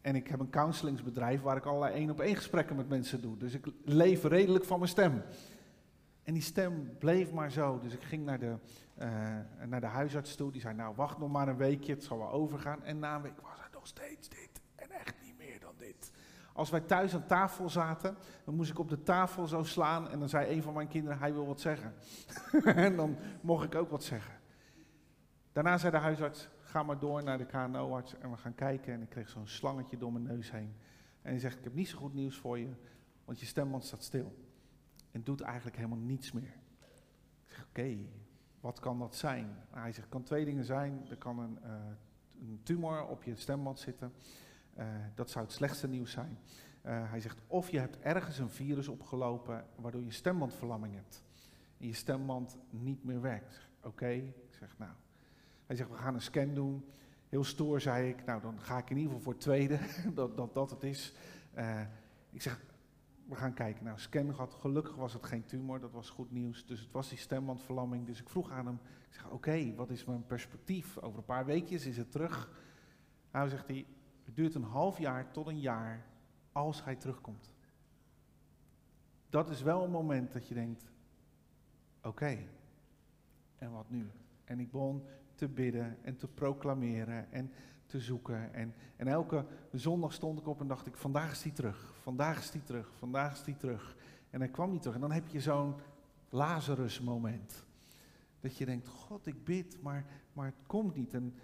En 0.00 0.14
ik 0.14 0.28
heb 0.28 0.40
een 0.40 0.50
counselingsbedrijf 0.50 1.40
waar 1.40 1.56
ik 1.56 1.64
allerlei 1.64 1.94
één 1.94 2.10
op 2.10 2.20
één 2.20 2.36
gesprekken 2.36 2.76
met 2.76 2.88
mensen 2.88 3.20
doe. 3.20 3.36
Dus 3.36 3.54
ik 3.54 3.66
leef 3.84 4.24
redelijk 4.24 4.64
van 4.64 4.78
mijn 4.78 4.90
stem. 4.90 5.22
En 6.22 6.32
die 6.32 6.42
stem 6.42 6.96
bleef 6.98 7.32
maar 7.32 7.50
zo. 7.50 7.78
Dus 7.78 7.92
ik 7.92 8.02
ging 8.02 8.24
naar 8.24 8.38
de, 8.38 8.56
uh, 8.98 9.38
naar 9.66 9.80
de 9.80 9.86
huisarts 9.86 10.34
toe. 10.34 10.52
Die 10.52 10.60
zei, 10.60 10.74
nou 10.74 10.94
wacht 10.94 11.18
nog 11.18 11.30
maar 11.30 11.48
een 11.48 11.56
weekje, 11.56 11.92
het 11.92 12.04
zal 12.04 12.18
wel 12.18 12.30
overgaan. 12.30 12.84
En 12.84 12.98
na 12.98 13.14
een 13.14 13.22
week 13.22 13.40
was 13.40 13.62
het 13.62 13.72
nog 13.72 13.86
steeds 13.86 14.28
dit. 14.28 14.60
En 14.74 14.90
echt 14.90 15.14
niet 15.22 15.38
meer 15.38 15.60
dan 15.60 15.74
dit. 15.76 16.10
Als 16.58 16.70
wij 16.70 16.80
thuis 16.80 17.14
aan 17.14 17.26
tafel 17.26 17.68
zaten, 17.68 18.16
dan 18.44 18.54
moest 18.54 18.70
ik 18.70 18.78
op 18.78 18.88
de 18.88 19.02
tafel 19.02 19.46
zo 19.46 19.62
slaan. 19.62 20.08
En 20.08 20.18
dan 20.18 20.28
zei 20.28 20.56
een 20.56 20.62
van 20.62 20.74
mijn 20.74 20.88
kinderen, 20.88 21.18
hij 21.18 21.32
wil 21.32 21.46
wat 21.46 21.60
zeggen. 21.60 21.94
en 22.64 22.96
dan 22.96 23.16
mocht 23.40 23.64
ik 23.64 23.74
ook 23.74 23.90
wat 23.90 24.04
zeggen. 24.04 24.34
Daarna 25.52 25.78
zei 25.78 25.92
de 25.92 25.98
huisarts, 25.98 26.48
ga 26.60 26.82
maar 26.82 26.98
door 26.98 27.22
naar 27.22 27.38
de 27.38 27.46
KNO-arts 27.46 28.18
en 28.18 28.30
we 28.30 28.36
gaan 28.36 28.54
kijken. 28.54 28.92
En 28.92 29.02
ik 29.02 29.08
kreeg 29.08 29.28
zo'n 29.28 29.46
slangetje 29.46 29.96
door 29.96 30.12
mijn 30.12 30.24
neus 30.24 30.50
heen. 30.50 30.74
En 31.22 31.30
hij 31.30 31.38
zegt, 31.38 31.58
ik 31.58 31.64
heb 31.64 31.74
niet 31.74 31.88
zo 31.88 31.98
goed 31.98 32.14
nieuws 32.14 32.36
voor 32.36 32.58
je, 32.58 32.74
want 33.24 33.40
je 33.40 33.46
stemband 33.46 33.84
staat 33.84 34.02
stil. 34.02 34.36
En 35.10 35.22
doet 35.22 35.40
eigenlijk 35.40 35.76
helemaal 35.76 35.98
niets 35.98 36.32
meer. 36.32 36.56
Ik 37.44 37.52
zeg, 37.52 37.66
oké, 37.68 37.96
wat 38.60 38.80
kan 38.80 38.98
dat 38.98 39.16
zijn? 39.16 39.46
Nou, 39.70 39.80
hij 39.80 39.92
zegt, 39.92 40.08
kan 40.08 40.22
twee 40.22 40.44
dingen 40.44 40.64
zijn. 40.64 41.06
Er 41.10 41.16
kan 41.16 41.38
een, 41.38 41.58
uh, 41.64 41.70
een 42.40 42.60
tumor 42.62 43.06
op 43.06 43.22
je 43.22 43.36
stemband 43.36 43.78
zitten. 43.78 44.12
Uh, 44.78 44.84
dat 45.14 45.30
zou 45.30 45.44
het 45.44 45.54
slechtste 45.54 45.88
nieuws 45.88 46.10
zijn. 46.10 46.38
Uh, 46.86 47.10
hij 47.10 47.20
zegt, 47.20 47.40
of 47.46 47.70
je 47.70 47.78
hebt 47.78 47.98
ergens 47.98 48.38
een 48.38 48.50
virus 48.50 48.88
opgelopen 48.88 49.64
waardoor 49.76 50.02
je 50.02 50.10
stembandverlamming 50.10 50.94
hebt. 50.94 51.22
En 51.78 51.86
je 51.86 51.94
stemband 51.94 52.58
niet 52.70 53.04
meer 53.04 53.20
werkt. 53.20 53.68
Oké, 53.82 54.08
ik 54.10 54.54
zeg, 54.58 54.78
nou, 54.78 54.92
hij 55.66 55.76
zegt, 55.76 55.90
we 55.90 55.96
gaan 55.96 56.14
een 56.14 56.20
scan 56.20 56.54
doen. 56.54 56.84
Heel 57.28 57.44
stoer 57.44 57.80
zei 57.80 58.08
ik, 58.08 58.24
nou 58.24 58.40
dan 58.40 58.60
ga 58.60 58.78
ik 58.78 58.90
in 58.90 58.96
ieder 58.96 59.10
geval 59.10 59.24
voor 59.24 59.32
het 59.32 59.42
tweede, 59.42 59.78
dat, 60.14 60.36
dat 60.36 60.54
dat 60.54 60.70
het 60.70 60.82
is. 60.82 61.14
Uh, 61.56 61.80
ik 62.30 62.42
zeg, 62.42 62.60
we 63.28 63.34
gaan 63.34 63.54
kijken. 63.54 63.84
Nou, 63.84 63.98
scan 63.98 64.34
gehad. 64.34 64.54
Gelukkig 64.54 64.94
was 64.94 65.12
het 65.12 65.26
geen 65.26 65.44
tumor, 65.44 65.80
dat 65.80 65.92
was 65.92 66.10
goed 66.10 66.30
nieuws. 66.30 66.66
Dus 66.66 66.80
het 66.80 66.92
was 66.92 67.08
die 67.08 67.18
stembandverlamming. 67.18 68.06
Dus 68.06 68.20
ik 68.20 68.28
vroeg 68.28 68.50
aan 68.50 68.66
hem, 68.66 68.78
ik 69.08 69.14
zeg, 69.14 69.30
oké, 69.30 69.74
wat 69.74 69.90
is 69.90 70.04
mijn 70.04 70.26
perspectief? 70.26 70.98
Over 70.98 71.18
een 71.18 71.24
paar 71.24 71.46
weekjes 71.46 71.86
is 71.86 71.96
het 71.96 72.10
terug. 72.10 72.50
Nou, 73.32 73.48
zegt 73.48 73.66
hij, 73.66 73.86
het 74.28 74.36
duurt 74.36 74.54
een 74.54 74.62
half 74.62 74.98
jaar 74.98 75.30
tot 75.30 75.46
een 75.46 75.60
jaar 75.60 76.06
als 76.52 76.84
hij 76.84 76.96
terugkomt. 76.96 77.52
Dat 79.30 79.50
is 79.50 79.62
wel 79.62 79.84
een 79.84 79.90
moment 79.90 80.32
dat 80.32 80.48
je 80.48 80.54
denkt, 80.54 80.90
oké, 82.02 82.38
en 83.56 83.72
wat 83.72 83.90
nu? 83.90 84.10
En 84.44 84.60
ik 84.60 84.70
begon 84.70 85.02
te 85.34 85.48
bidden 85.48 85.96
en 86.02 86.16
te 86.16 86.28
proclameren 86.28 87.32
en 87.32 87.52
te 87.86 88.00
zoeken. 88.00 88.54
En, 88.54 88.74
en 88.96 89.06
elke 89.06 89.46
zondag 89.72 90.12
stond 90.12 90.38
ik 90.38 90.46
op 90.46 90.60
en 90.60 90.66
dacht 90.66 90.86
ik, 90.86 90.96
vandaag 90.96 91.30
is 91.32 91.42
hij 91.42 91.52
terug, 91.52 91.94
vandaag 92.02 92.38
is 92.38 92.50
hij 92.50 92.60
terug, 92.64 92.92
vandaag 92.98 93.32
is 93.32 93.42
hij 93.44 93.54
terug. 93.54 93.96
En 94.30 94.40
hij 94.40 94.48
kwam 94.48 94.70
niet 94.70 94.80
terug. 94.80 94.96
En 94.96 95.02
dan 95.02 95.12
heb 95.12 95.28
je 95.28 95.40
zo'n 95.40 95.74
Lazarus 96.28 97.00
moment. 97.00 97.64
Dat 98.40 98.56
je 98.56 98.64
denkt, 98.64 98.88
God, 98.88 99.26
ik 99.26 99.44
bid, 99.44 99.82
maar, 99.82 100.06
maar 100.32 100.46
het 100.46 100.66
komt 100.66 100.94
niet. 100.94 101.14
En 101.14 101.34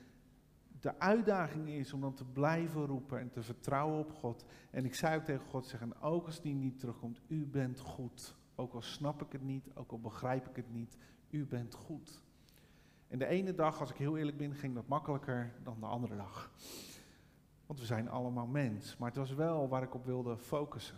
de 0.85 0.99
uitdaging 0.99 1.69
is 1.69 1.93
om 1.93 2.01
dan 2.01 2.15
te 2.15 2.25
blijven 2.25 2.87
roepen 2.87 3.21
en 3.21 3.31
te 3.31 3.43
vertrouwen 3.43 3.99
op 3.99 4.13
God. 4.13 4.45
En 4.71 4.85
ik 4.85 4.95
zei 4.95 5.17
ook 5.17 5.25
tegen 5.25 5.47
God, 5.47 5.67
zeggen, 5.67 6.03
ook 6.03 6.27
als 6.27 6.41
die 6.41 6.55
niet 6.55 6.79
terugkomt, 6.79 7.21
u 7.27 7.47
bent 7.47 7.81
goed. 7.81 8.37
Ook 8.55 8.75
al 8.75 8.83
snap 8.83 9.23
ik 9.23 9.33
het 9.33 9.43
niet, 9.43 9.71
ook 9.75 9.91
al 9.91 10.01
begrijp 10.01 10.49
ik 10.49 10.57
het 10.57 10.71
niet, 10.71 10.97
u 11.31 11.47
bent 11.47 11.75
goed. 11.75 12.23
En 13.09 13.19
de 13.19 13.27
ene 13.27 13.55
dag, 13.55 13.81
als 13.81 13.91
ik 13.91 13.97
heel 13.97 14.17
eerlijk 14.17 14.37
ben, 14.37 14.55
ging 14.55 14.75
dat 14.75 14.87
makkelijker 14.87 15.55
dan 15.63 15.81
de 15.81 15.87
andere 15.87 16.17
dag. 16.17 16.53
Want 17.67 17.81
we 17.81 17.87
zijn 17.87 18.09
allemaal 18.09 18.47
mens. 18.47 18.97
Maar 18.97 19.09
het 19.09 19.19
was 19.19 19.35
wel 19.35 19.69
waar 19.69 19.83
ik 19.83 19.95
op 19.95 20.05
wilde 20.05 20.39
focussen. 20.39 20.97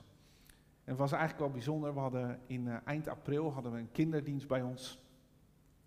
En 0.84 0.92
het 0.92 0.98
was 0.98 1.12
eigenlijk 1.12 1.40
wel 1.40 1.50
bijzonder. 1.50 1.94
We 1.94 2.00
hadden 2.00 2.40
in 2.46 2.66
uh, 2.66 2.76
eind 2.84 3.08
april 3.08 3.52
hadden 3.52 3.72
we 3.72 3.78
een 3.78 3.92
kinderdienst 3.92 4.48
bij 4.48 4.62
ons. 4.62 5.00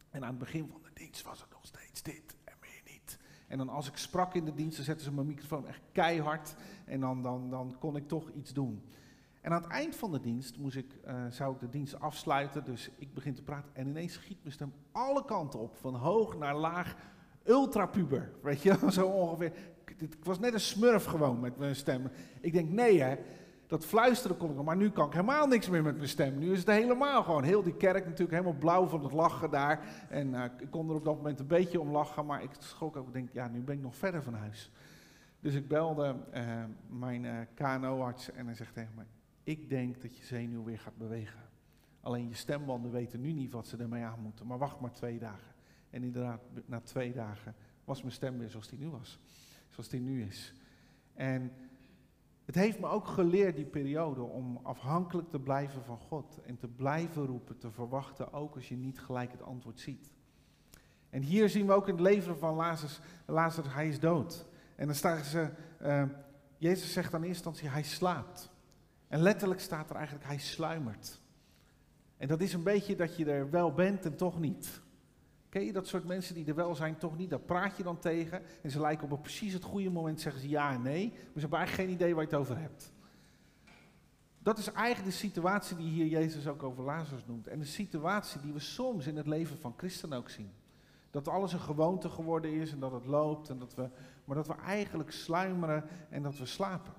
En 0.09 0.23
aan 0.23 0.29
het 0.29 0.39
begin 0.39 0.67
van 0.67 0.81
de 0.83 0.93
dienst 0.93 1.23
was 1.23 1.41
het 1.41 1.49
nog 1.51 1.65
steeds 1.65 2.01
dit 2.01 2.35
en 3.49 3.57
dan 3.57 3.69
als 3.69 3.87
ik 3.87 3.97
sprak 3.97 4.33
in 4.33 4.45
de 4.45 4.53
dienst, 4.53 4.75
dan 4.75 4.85
zetten 4.85 5.05
ze 5.05 5.13
mijn 5.13 5.27
microfoon 5.27 5.67
echt 5.67 5.81
keihard. 5.91 6.55
En 6.85 6.99
dan, 6.99 7.23
dan, 7.23 7.49
dan 7.49 7.75
kon 7.79 7.95
ik 7.95 8.07
toch 8.07 8.31
iets 8.31 8.53
doen. 8.53 8.83
En 9.41 9.51
aan 9.51 9.61
het 9.61 9.71
eind 9.71 9.95
van 9.95 10.11
de 10.11 10.19
dienst 10.19 10.57
moest 10.57 10.75
ik, 10.75 10.97
uh, 11.07 11.13
zou 11.29 11.53
ik 11.53 11.59
de 11.59 11.69
dienst 11.69 11.99
afsluiten. 11.99 12.65
Dus 12.65 12.89
ik 12.97 13.13
begin 13.13 13.33
te 13.33 13.43
praten. 13.43 13.75
En 13.75 13.87
ineens 13.87 14.13
schiet 14.13 14.37
mijn 14.41 14.53
stem 14.53 14.73
alle 14.91 15.25
kanten 15.25 15.59
op. 15.59 15.75
Van 15.75 15.95
hoog 15.95 16.37
naar 16.37 16.55
laag. 16.55 16.95
Ultrapuber. 17.43 18.31
Weet 18.41 18.61
je, 18.61 18.77
zo 18.91 19.07
ongeveer. 19.07 19.53
Ik 19.97 20.15
was 20.23 20.39
net 20.39 20.53
een 20.53 20.59
smurf 20.59 21.05
gewoon 21.05 21.39
met 21.39 21.57
mijn 21.57 21.75
stem. 21.75 22.09
Ik 22.41 22.53
denk, 22.53 22.69
nee 22.69 23.01
hè 23.01 23.17
dat 23.69 23.85
fluisteren 23.85 24.37
kon 24.37 24.49
ik 24.49 24.55
nog, 24.55 24.65
maar 24.65 24.75
nu 24.75 24.89
kan 24.89 25.07
ik 25.07 25.13
helemaal 25.13 25.47
niks 25.47 25.69
meer 25.69 25.83
met 25.83 25.95
mijn 25.95 26.09
stem. 26.09 26.37
Nu 26.37 26.51
is 26.51 26.59
het 26.59 26.67
helemaal 26.67 27.23
gewoon, 27.23 27.43
heel 27.43 27.63
die 27.63 27.75
kerk 27.75 28.05
natuurlijk 28.05 28.31
helemaal 28.31 28.59
blauw 28.59 28.87
van 28.87 29.03
het 29.03 29.11
lachen 29.11 29.49
daar. 29.49 30.05
En 30.09 30.27
uh, 30.27 30.43
ik 30.43 30.69
kon 30.69 30.89
er 30.89 30.95
op 30.95 31.05
dat 31.05 31.15
moment 31.15 31.39
een 31.39 31.47
beetje 31.47 31.79
om 31.79 31.91
lachen, 31.91 32.25
maar 32.25 32.43
ik 32.43 32.49
schrok 32.59 32.95
ook, 32.95 33.07
ik 33.07 33.13
denk, 33.13 33.29
ja, 33.31 33.47
nu 33.47 33.61
ben 33.61 33.75
ik 33.75 33.81
nog 33.81 33.95
verder 33.95 34.23
van 34.23 34.33
huis. 34.33 34.71
Dus 35.39 35.53
ik 35.53 35.67
belde 35.67 36.15
uh, 36.33 36.63
mijn 36.87 37.23
uh, 37.23 37.37
KNO-arts 37.53 38.31
en 38.31 38.45
hij 38.45 38.55
zegt 38.55 38.73
tegen 38.73 38.93
mij, 38.95 39.07
ik 39.43 39.69
denk 39.69 40.01
dat 40.01 40.17
je 40.17 40.23
zenuw 40.23 40.63
weer 40.63 40.79
gaat 40.79 40.97
bewegen. 40.97 41.39
Alleen 42.01 42.27
je 42.27 42.35
stembanden 42.35 42.91
weten 42.91 43.21
nu 43.21 43.31
niet 43.31 43.51
wat 43.51 43.67
ze 43.67 43.77
ermee 43.77 44.03
aan 44.03 44.19
moeten, 44.19 44.47
maar 44.47 44.57
wacht 44.57 44.79
maar 44.79 44.93
twee 44.93 45.19
dagen. 45.19 45.53
En 45.89 46.03
inderdaad, 46.03 46.41
na 46.65 46.79
twee 46.79 47.13
dagen 47.13 47.55
was 47.85 48.01
mijn 48.01 48.13
stem 48.13 48.37
weer 48.37 48.49
zoals 48.49 48.67
die 48.67 48.79
nu 48.79 48.89
was. 48.89 49.19
Zoals 49.69 49.89
die 49.89 50.01
nu 50.01 50.23
is. 50.23 50.53
En 51.13 51.51
het 52.49 52.57
heeft 52.57 52.79
me 52.79 52.87
ook 52.87 53.07
geleerd, 53.07 53.55
die 53.55 53.65
periode, 53.65 54.21
om 54.21 54.59
afhankelijk 54.63 55.29
te 55.29 55.39
blijven 55.39 55.83
van 55.83 55.97
God 55.97 56.39
en 56.45 56.57
te 56.57 56.67
blijven 56.67 57.25
roepen, 57.25 57.57
te 57.57 57.71
verwachten, 57.71 58.33
ook 58.33 58.55
als 58.55 58.69
je 58.69 58.75
niet 58.75 58.99
gelijk 58.99 59.31
het 59.31 59.41
antwoord 59.41 59.79
ziet. 59.79 60.11
En 61.09 61.21
hier 61.21 61.49
zien 61.49 61.65
we 61.65 61.73
ook 61.73 61.87
in 61.87 61.93
het 61.93 62.03
leven 62.03 62.37
van 62.37 62.55
Lazarus, 62.55 63.01
Lazarus 63.25 63.73
hij 63.73 63.87
is 63.87 63.99
dood. 63.99 64.45
En 64.75 64.85
dan 64.85 64.95
staat 64.95 65.25
ze, 65.25 65.49
uh, 65.81 66.03
Jezus 66.57 66.93
zegt 66.93 67.11
dan 67.11 67.21
in 67.21 67.27
eerste 67.27 67.47
instantie, 67.47 67.73
hij 67.73 67.87
slaapt. 67.87 68.51
En 69.07 69.19
letterlijk 69.19 69.59
staat 69.59 69.89
er 69.89 69.95
eigenlijk, 69.95 70.25
hij 70.25 70.37
sluimert. 70.37 71.21
En 72.17 72.27
dat 72.27 72.41
is 72.41 72.53
een 72.53 72.63
beetje 72.63 72.95
dat 72.95 73.17
je 73.17 73.25
er 73.25 73.49
wel 73.49 73.73
bent 73.73 74.05
en 74.05 74.15
toch 74.15 74.39
niet. 74.39 74.81
Ken 75.49 75.65
je 75.65 75.73
dat 75.73 75.87
soort 75.87 76.05
mensen 76.05 76.35
die 76.35 76.45
er 76.45 76.55
wel 76.55 76.75
zijn, 76.75 76.97
toch 76.97 77.17
niet? 77.17 77.29
Daar 77.29 77.39
praat 77.39 77.77
je 77.77 77.83
dan 77.83 77.99
tegen. 77.99 78.41
En 78.61 78.71
ze 78.71 78.79
lijken 78.79 79.11
op 79.11 79.21
precies 79.21 79.53
het 79.53 79.63
goede 79.63 79.89
moment 79.89 80.21
zeggen 80.21 80.41
ze 80.41 80.49
ja 80.49 80.73
en 80.73 80.81
nee. 80.81 81.09
Maar 81.09 81.21
ze 81.33 81.39
hebben 81.39 81.59
eigenlijk 81.59 81.89
geen 81.89 81.97
idee 81.97 82.15
waar 82.15 82.23
je 82.23 82.29
het 82.29 82.39
over 82.39 82.57
hebt. 82.57 82.91
Dat 84.39 84.57
is 84.57 84.71
eigenlijk 84.71 85.11
de 85.11 85.17
situatie 85.17 85.77
die 85.77 85.89
hier 85.89 86.05
Jezus 86.05 86.47
ook 86.47 86.63
over 86.63 86.83
Lazarus 86.83 87.25
noemt. 87.25 87.47
En 87.47 87.59
de 87.59 87.65
situatie 87.65 88.41
die 88.41 88.53
we 88.53 88.59
soms 88.59 89.07
in 89.07 89.17
het 89.17 89.27
leven 89.27 89.57
van 89.59 89.73
christenen 89.77 90.17
ook 90.17 90.29
zien. 90.29 90.51
Dat 91.11 91.27
alles 91.27 91.53
een 91.53 91.59
gewoonte 91.59 92.09
geworden 92.09 92.51
is 92.51 92.71
en 92.71 92.79
dat 92.79 92.91
het 92.91 93.05
loopt. 93.05 93.49
En 93.49 93.59
dat 93.59 93.75
we, 93.75 93.89
maar 94.25 94.35
dat 94.35 94.47
we 94.47 94.55
eigenlijk 94.55 95.11
sluimeren 95.11 95.83
en 96.09 96.23
dat 96.23 96.37
we 96.37 96.45
slapen. 96.45 96.93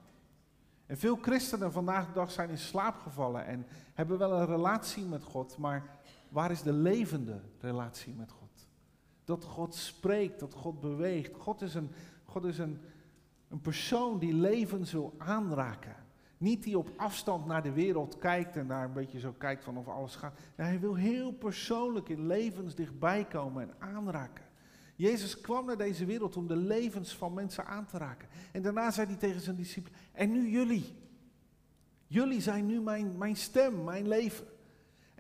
En 0.91 0.99
veel 0.99 1.17
christenen 1.17 1.73
vandaag 1.73 2.07
de 2.07 2.13
dag 2.13 2.31
zijn 2.31 2.51
in 2.51 2.59
slaap 2.59 2.99
gevallen 2.99 3.47
en 3.47 3.67
hebben 3.95 4.19
wel 4.19 4.33
een 4.33 4.47
relatie 4.47 5.05
met 5.05 5.23
God, 5.23 5.57
maar 5.59 5.99
waar 6.29 6.51
is 6.51 6.63
de 6.63 6.73
levende 6.73 7.41
relatie 7.61 8.15
met 8.15 8.31
God? 8.31 8.40
Dat 9.31 9.45
God 9.45 9.75
spreekt, 9.75 10.41
dat 10.41 10.55
God 10.55 10.81
beweegt. 10.81 11.37
God 11.37 11.63
is 11.63 11.75
een, 11.75 11.91
God 12.25 12.45
is 12.45 12.59
een, 12.59 12.79
een 13.49 13.61
persoon 13.61 14.19
die 14.19 14.35
levens 14.35 14.93
wil 14.93 15.15
aanraken. 15.19 15.97
Niet 16.39 16.63
die 16.63 16.79
op 16.79 16.91
afstand 16.97 17.47
naar 17.47 17.63
de 17.63 17.73
wereld 17.73 18.19
kijkt 18.19 18.57
en 18.57 18.67
daar 18.67 18.85
een 18.85 18.93
beetje 18.93 19.19
zo 19.19 19.33
kijkt 19.39 19.65
van 19.65 19.77
of 19.77 19.89
alles 19.89 20.17
gaat. 20.17 20.39
Nee, 20.57 20.67
hij 20.67 20.81
wil 20.81 20.95
heel 20.95 21.33
persoonlijk 21.33 22.09
in 22.09 22.27
levens 22.27 22.75
dichtbij 22.75 23.25
komen 23.25 23.63
en 23.63 23.75
aanraken. 23.79 24.45
Jezus 24.97 25.41
kwam 25.41 25.67
naar 25.67 25.77
deze 25.77 26.05
wereld 26.05 26.37
om 26.37 26.47
de 26.47 26.57
levens 26.57 27.17
van 27.17 27.35
mensen 27.35 27.67
aan 27.67 27.87
te 27.87 27.99
raken. 27.99 28.29
En 28.53 28.63
daarna 28.63 28.91
zei 28.91 29.07
hij 29.07 29.17
tegen 29.17 29.41
zijn 29.41 29.57
discipelen, 29.57 29.99
en 30.13 30.31
nu 30.31 30.49
jullie. 30.49 30.95
Jullie 32.07 32.41
zijn 32.41 32.67
nu 32.67 32.81
mijn, 32.81 33.19
mijn 33.19 33.37
stem, 33.37 33.85
mijn 33.85 34.09
leven. 34.09 34.47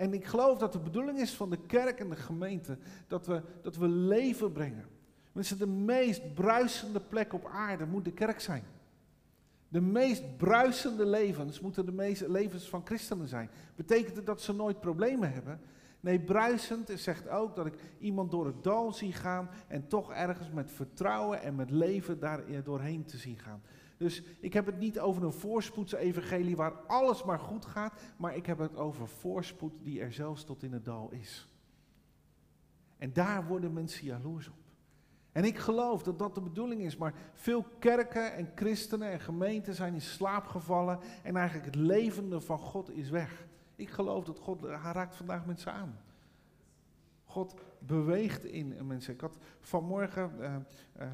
En 0.00 0.14
ik 0.14 0.24
geloof 0.24 0.58
dat 0.58 0.72
de 0.72 0.78
bedoeling 0.78 1.18
is 1.18 1.34
van 1.34 1.50
de 1.50 1.58
kerk 1.66 2.00
en 2.00 2.08
de 2.08 2.16
gemeente 2.16 2.78
dat 3.06 3.26
we, 3.26 3.42
dat 3.62 3.76
we 3.76 3.88
leven 3.88 4.52
brengen. 4.52 4.86
Mensen, 5.32 5.58
de 5.58 5.66
meest 5.66 6.34
bruisende 6.34 7.00
plek 7.00 7.32
op 7.32 7.46
aarde 7.52 7.86
moet 7.86 8.04
de 8.04 8.12
kerk 8.12 8.40
zijn. 8.40 8.62
De 9.68 9.80
meest 9.80 10.36
bruisende 10.36 11.06
levens 11.06 11.60
moeten 11.60 11.86
de 11.86 11.92
meeste 11.92 12.30
levens 12.30 12.68
van 12.68 12.80
christenen 12.84 13.28
zijn. 13.28 13.50
Betekent 13.76 14.16
het 14.16 14.26
dat 14.26 14.42
ze 14.42 14.54
nooit 14.54 14.80
problemen 14.80 15.32
hebben? 15.32 15.60
Nee, 16.00 16.20
bruisend 16.20 16.90
zegt 16.94 17.28
ook 17.28 17.56
dat 17.56 17.66
ik 17.66 17.74
iemand 17.98 18.30
door 18.30 18.46
het 18.46 18.62
dal 18.62 18.92
zie 18.92 19.12
gaan 19.12 19.50
en 19.68 19.88
toch 19.88 20.12
ergens 20.12 20.50
met 20.50 20.70
vertrouwen 20.72 21.42
en 21.42 21.54
met 21.54 21.70
leven 21.70 22.20
daar 22.20 22.62
doorheen 22.64 23.04
te 23.04 23.16
zien 23.16 23.38
gaan. 23.38 23.62
Dus 24.00 24.22
ik 24.40 24.52
heb 24.52 24.66
het 24.66 24.78
niet 24.78 25.00
over 25.00 25.22
een 25.22 25.32
voorspoedsevangelie 25.32 26.56
waar 26.56 26.72
alles 26.72 27.24
maar 27.24 27.38
goed 27.38 27.64
gaat, 27.64 28.00
maar 28.16 28.36
ik 28.36 28.46
heb 28.46 28.58
het 28.58 28.76
over 28.76 29.08
voorspoed 29.08 29.72
die 29.82 30.00
er 30.00 30.12
zelfs 30.12 30.44
tot 30.44 30.62
in 30.62 30.72
het 30.72 30.84
dal 30.84 31.10
is. 31.10 31.48
En 32.98 33.12
daar 33.12 33.46
worden 33.46 33.72
mensen 33.72 34.06
jaloers 34.06 34.48
op. 34.48 34.54
En 35.32 35.44
ik 35.44 35.58
geloof 35.58 36.02
dat 36.02 36.18
dat 36.18 36.34
de 36.34 36.40
bedoeling 36.40 36.82
is, 36.82 36.96
maar 36.96 37.14
veel 37.32 37.64
kerken 37.78 38.34
en 38.34 38.52
christenen 38.54 39.10
en 39.10 39.20
gemeenten 39.20 39.74
zijn 39.74 39.94
in 39.94 40.00
slaap 40.00 40.46
gevallen 40.46 40.98
en 41.22 41.36
eigenlijk 41.36 41.66
het 41.66 41.84
levende 41.84 42.40
van 42.40 42.58
God 42.58 42.90
is 42.90 43.10
weg. 43.10 43.46
Ik 43.76 43.90
geloof 43.90 44.24
dat 44.24 44.38
God, 44.38 44.64
raakt 44.64 45.16
vandaag 45.16 45.46
mensen 45.46 45.72
aan. 45.72 45.98
God 47.24 47.54
beweegt 47.86 48.44
in 48.44 48.86
mensen. 48.86 49.14
Ik 49.14 49.20
had 49.20 49.38
vanmorgen 49.60 50.30
uh, 50.40 50.54
uh, 51.00 51.06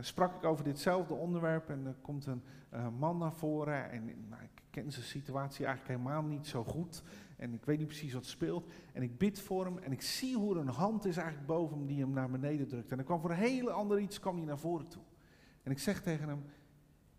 sprak 0.00 0.34
ik 0.34 0.44
over 0.44 0.64
ditzelfde 0.64 1.14
onderwerp 1.14 1.68
en 1.68 1.86
er 1.86 1.96
komt 2.02 2.26
een 2.26 2.42
uh, 2.74 2.86
man 2.98 3.18
naar 3.18 3.32
voren 3.32 3.90
en 3.90 4.04
nou, 4.04 4.42
ik 4.42 4.62
ken 4.70 4.92
zijn 4.92 5.04
situatie 5.04 5.66
eigenlijk 5.66 5.98
helemaal 5.98 6.22
niet 6.22 6.46
zo 6.46 6.64
goed 6.64 7.02
en 7.36 7.54
ik 7.54 7.64
weet 7.64 7.78
niet 7.78 7.86
precies 7.86 8.12
wat 8.12 8.26
speelt. 8.26 8.70
En 8.92 9.02
ik 9.02 9.18
bid 9.18 9.40
voor 9.40 9.64
hem 9.64 9.78
en 9.78 9.92
ik 9.92 10.02
zie 10.02 10.36
hoe 10.36 10.54
er 10.54 10.60
een 10.60 10.68
hand 10.68 11.04
is 11.04 11.16
eigenlijk 11.16 11.46
boven 11.46 11.76
hem 11.76 11.86
die 11.86 12.00
hem 12.00 12.12
naar 12.12 12.30
beneden 12.30 12.68
drukt. 12.68 12.92
En 12.92 12.98
er 12.98 13.04
kwam 13.04 13.20
voor 13.20 13.30
een 13.30 13.36
hele 13.36 13.70
ander 13.70 13.98
iets 13.98 14.20
kwam 14.20 14.36
hij 14.36 14.46
naar 14.46 14.58
voren 14.58 14.88
toe. 14.88 15.02
En 15.62 15.70
ik 15.70 15.78
zeg 15.78 16.02
tegen 16.02 16.28
hem 16.28 16.44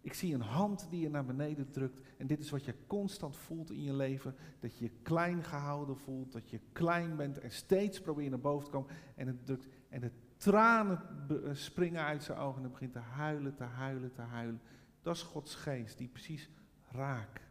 ik 0.04 0.14
zie 0.14 0.34
een 0.34 0.42
hand 0.42 0.88
die 0.90 1.02
je 1.02 1.10
naar 1.10 1.26
beneden 1.26 1.72
drukt. 1.72 2.00
En 2.18 2.28
dit 2.28 2.40
is 2.40 2.50
wat 2.50 2.66
je 2.66 2.76
constant 2.88 3.38
voelt 3.38 3.72
in 3.72 3.84
je 3.84 3.94
leven. 3.94 4.36
Dat 4.60 4.78
je 4.78 4.84
je 4.84 4.92
klein 5.02 5.44
gehouden 5.44 5.98
voelt. 5.98 6.32
Dat 6.32 6.50
je 6.50 6.60
klein 6.72 7.16
bent 7.16 7.40
en 7.40 7.52
steeds 7.52 8.02
probeert 8.02 8.30
naar 8.30 8.40
boven 8.40 8.66
te 8.66 8.72
komen. 8.72 8.92
En 9.16 9.28
het 9.28 9.46
drukt. 9.46 9.68
En 9.90 10.02
de 10.02 10.12
tranen 10.38 11.02
eh, 11.30 11.54
springen 11.54 12.04
uit 12.04 12.24
zijn 12.24 12.38
ogen. 12.38 12.56
En 12.56 12.62
hij 12.62 12.72
begint 12.72 12.94
te 12.94 13.00
huilen, 13.00 13.56
te 13.56 13.64
huilen, 13.64 14.14
te 14.14 14.22
huilen. 14.22 14.62
Dat 15.02 15.16
is 15.16 15.22
Gods 15.22 15.56
geest 15.56 15.98
die 15.98 16.08
precies 16.08 16.50
raak 16.92 17.42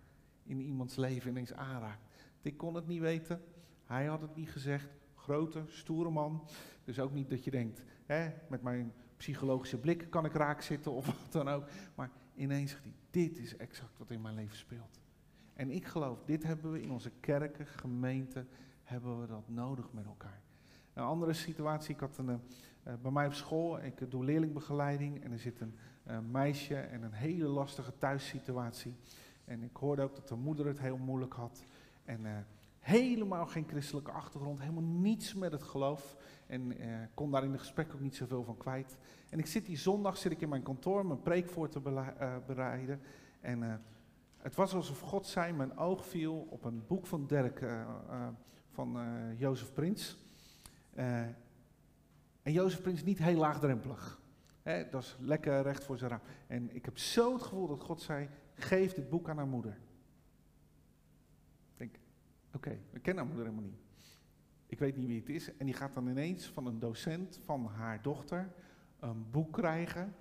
in 0.42 0.60
iemands 0.60 0.96
leven 0.96 1.30
ineens 1.30 1.52
aanraakt. 1.52 2.08
Ik 2.42 2.56
kon 2.56 2.74
het 2.74 2.86
niet 2.86 3.00
weten. 3.00 3.40
Hij 3.84 4.06
had 4.06 4.20
het 4.20 4.36
niet 4.36 4.50
gezegd. 4.50 4.88
Grote, 5.14 5.62
stoere 5.66 6.10
man. 6.10 6.48
Dus 6.84 7.00
ook 7.00 7.12
niet 7.12 7.30
dat 7.30 7.44
je 7.44 7.50
denkt, 7.50 7.82
hè, 8.04 8.30
met 8.48 8.62
mijn 8.62 8.92
psychologische 9.16 9.78
blik 9.78 10.06
kan 10.10 10.24
ik 10.24 10.32
raak 10.32 10.60
zitten 10.60 10.92
of 10.92 11.06
wat 11.22 11.32
dan 11.32 11.48
ook. 11.48 11.68
Maar 11.94 12.10
ineens 12.34 12.70
zegt 12.70 12.82
hij, 12.82 12.94
dit 13.10 13.38
is 13.38 13.56
exact 13.56 13.98
wat 13.98 14.10
in 14.10 14.20
mijn 14.20 14.34
leven 14.34 14.56
speelt. 14.56 15.00
En 15.54 15.70
ik 15.70 15.86
geloof, 15.86 16.22
dit 16.24 16.42
hebben 16.42 16.72
we 16.72 16.82
in 16.82 16.90
onze 16.90 17.10
kerken, 17.20 17.66
gemeenten, 17.66 18.48
hebben 18.82 19.20
we 19.20 19.26
dat 19.26 19.48
nodig 19.48 19.92
met 19.92 20.06
elkaar. 20.06 20.40
Een 20.94 21.02
andere 21.02 21.32
situatie, 21.32 21.94
ik 21.94 22.00
had 22.00 22.18
een, 22.18 22.28
uh, 22.28 22.94
bij 23.02 23.10
mij 23.10 23.26
op 23.26 23.32
school, 23.32 23.82
ik 23.82 24.10
doe 24.10 24.24
leerlingbegeleiding 24.24 25.22
en 25.24 25.32
er 25.32 25.38
zit 25.38 25.60
een 25.60 25.74
uh, 26.06 26.18
meisje 26.30 26.76
en 26.76 27.02
een 27.02 27.12
hele 27.12 27.46
lastige 27.46 27.98
thuissituatie. 27.98 28.94
En 29.44 29.62
ik 29.62 29.76
hoorde 29.76 30.02
ook 30.02 30.14
dat 30.14 30.28
de 30.28 30.34
moeder 30.34 30.66
het 30.66 30.80
heel 30.80 30.96
moeilijk 30.96 31.32
had. 31.32 31.64
En 32.04 32.24
uh, 32.24 32.36
helemaal 32.78 33.46
geen 33.46 33.68
christelijke 33.68 34.10
achtergrond, 34.10 34.60
helemaal 34.60 34.82
niets 34.82 35.34
met 35.34 35.52
het 35.52 35.62
geloof. 35.62 36.16
En 36.52 36.80
uh, 36.80 36.96
kon 37.14 37.30
daar 37.30 37.44
in 37.44 37.50
het 37.50 37.60
gesprek 37.60 37.94
ook 37.94 38.00
niet 38.00 38.16
zoveel 38.16 38.44
van 38.44 38.56
kwijt. 38.56 38.96
En 39.30 39.38
ik 39.38 39.46
zit 39.46 39.66
die 39.66 39.76
zondag 39.76 40.16
zit 40.16 40.32
ik 40.32 40.40
in 40.40 40.48
mijn 40.48 40.62
kantoor 40.62 41.06
mijn 41.06 41.22
preek 41.22 41.48
voor 41.48 41.68
te 41.68 41.80
uh, 41.86 42.36
bereiden. 42.46 43.00
En 43.40 43.62
uh, 43.62 43.74
het 44.36 44.54
was 44.54 44.74
alsof 44.74 45.00
God 45.00 45.26
zei, 45.26 45.52
mijn 45.52 45.76
oog 45.76 46.06
viel 46.06 46.46
op 46.50 46.64
een 46.64 46.86
boek 46.86 47.06
van 47.06 47.26
Dirk, 47.26 47.64
van 48.70 48.98
Jozef 49.36 49.72
Prins. 49.72 50.18
en 50.94 51.36
Jozef 52.42 52.82
Prins 52.82 53.04
niet 53.04 53.18
heel 53.18 53.38
laagdrempelig. 53.38 54.20
Dat 54.90 55.02
is 55.02 55.16
lekker 55.20 55.62
recht 55.62 55.84
voor 55.84 55.98
zijn 55.98 56.10
raam. 56.10 56.20
En 56.46 56.74
ik 56.74 56.84
heb 56.84 56.98
zo 56.98 57.32
het 57.32 57.42
gevoel 57.42 57.66
dat 57.66 57.80
God 57.80 58.00
zei, 58.00 58.28
geef 58.54 58.92
dit 58.92 59.08
boek 59.08 59.28
aan 59.28 59.36
haar 59.36 59.46
moeder. 59.46 59.78
Ik 61.72 61.78
denk, 61.78 61.98
oké, 62.54 62.78
we 62.90 62.98
kennen 62.98 63.24
haar 63.24 63.34
moeder 63.34 63.52
helemaal 63.52 63.70
niet. 63.70 63.91
Ik 64.72 64.78
weet 64.78 64.96
niet 64.96 65.06
wie 65.06 65.18
het 65.18 65.28
is. 65.28 65.56
En 65.56 65.66
die 65.66 65.74
gaat 65.74 65.94
dan 65.94 66.08
ineens 66.08 66.46
van 66.46 66.66
een 66.66 66.78
docent 66.78 67.40
van 67.44 67.66
haar 67.66 68.02
dochter 68.02 68.52
een 69.00 69.30
boek 69.30 69.52
krijgen. 69.52 70.14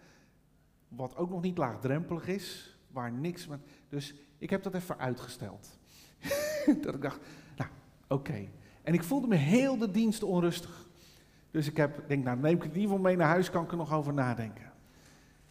wat 0.87 1.15
ook 1.15 1.29
nog 1.29 1.41
niet 1.41 1.57
laagdrempelig 1.57 2.27
is, 2.27 2.77
waar 2.87 3.11
niks 3.11 3.47
met. 3.47 3.59
Dus 3.89 4.15
ik 4.37 4.49
heb 4.49 4.63
dat 4.63 4.73
even 4.73 4.99
uitgesteld. 4.99 5.79
dat 6.81 6.95
ik 6.95 7.01
dacht, 7.01 7.19
nou, 7.57 7.69
oké. 8.07 8.47
En 8.83 8.93
ik 8.93 9.03
voelde 9.03 9.27
me 9.27 9.35
heel 9.35 9.77
de 9.77 9.91
dienst 9.91 10.23
onrustig. 10.23 10.89
Dus 11.51 11.67
ik 11.67 11.77
heb, 11.77 12.07
denk, 12.07 12.23
nou, 12.23 12.39
neem 12.39 12.55
ik 12.55 12.63
het 12.63 12.71
in 12.71 12.79
ieder 12.79 12.89
geval 12.89 13.05
mee 13.09 13.17
naar 13.17 13.27
huis, 13.27 13.49
kan 13.49 13.63
ik 13.63 13.71
er 13.71 13.77
nog 13.77 13.93
over 13.93 14.13
nadenken. 14.13 14.71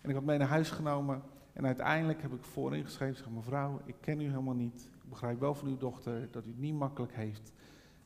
En 0.01 0.09
ik 0.09 0.15
had 0.15 0.25
mee 0.25 0.39
naar 0.39 0.49
huis 0.49 0.71
genomen 0.71 1.23
en 1.53 1.67
uiteindelijk 1.67 2.23
heb 2.23 2.33
ik 2.33 2.45
voorin 2.45 2.85
geschreven, 2.85 3.17
zeg 3.17 3.31
mevrouw, 3.31 3.81
ik 3.85 3.97
ken 4.01 4.21
u 4.21 4.29
helemaal 4.29 4.55
niet. 4.55 4.89
Ik 5.03 5.09
begrijp 5.09 5.41
wel 5.41 5.55
van 5.55 5.69
uw 5.69 5.77
dochter 5.77 6.29
dat 6.31 6.45
u 6.45 6.49
het 6.49 6.59
niet 6.59 6.75
makkelijk 6.75 7.15
heeft. 7.15 7.53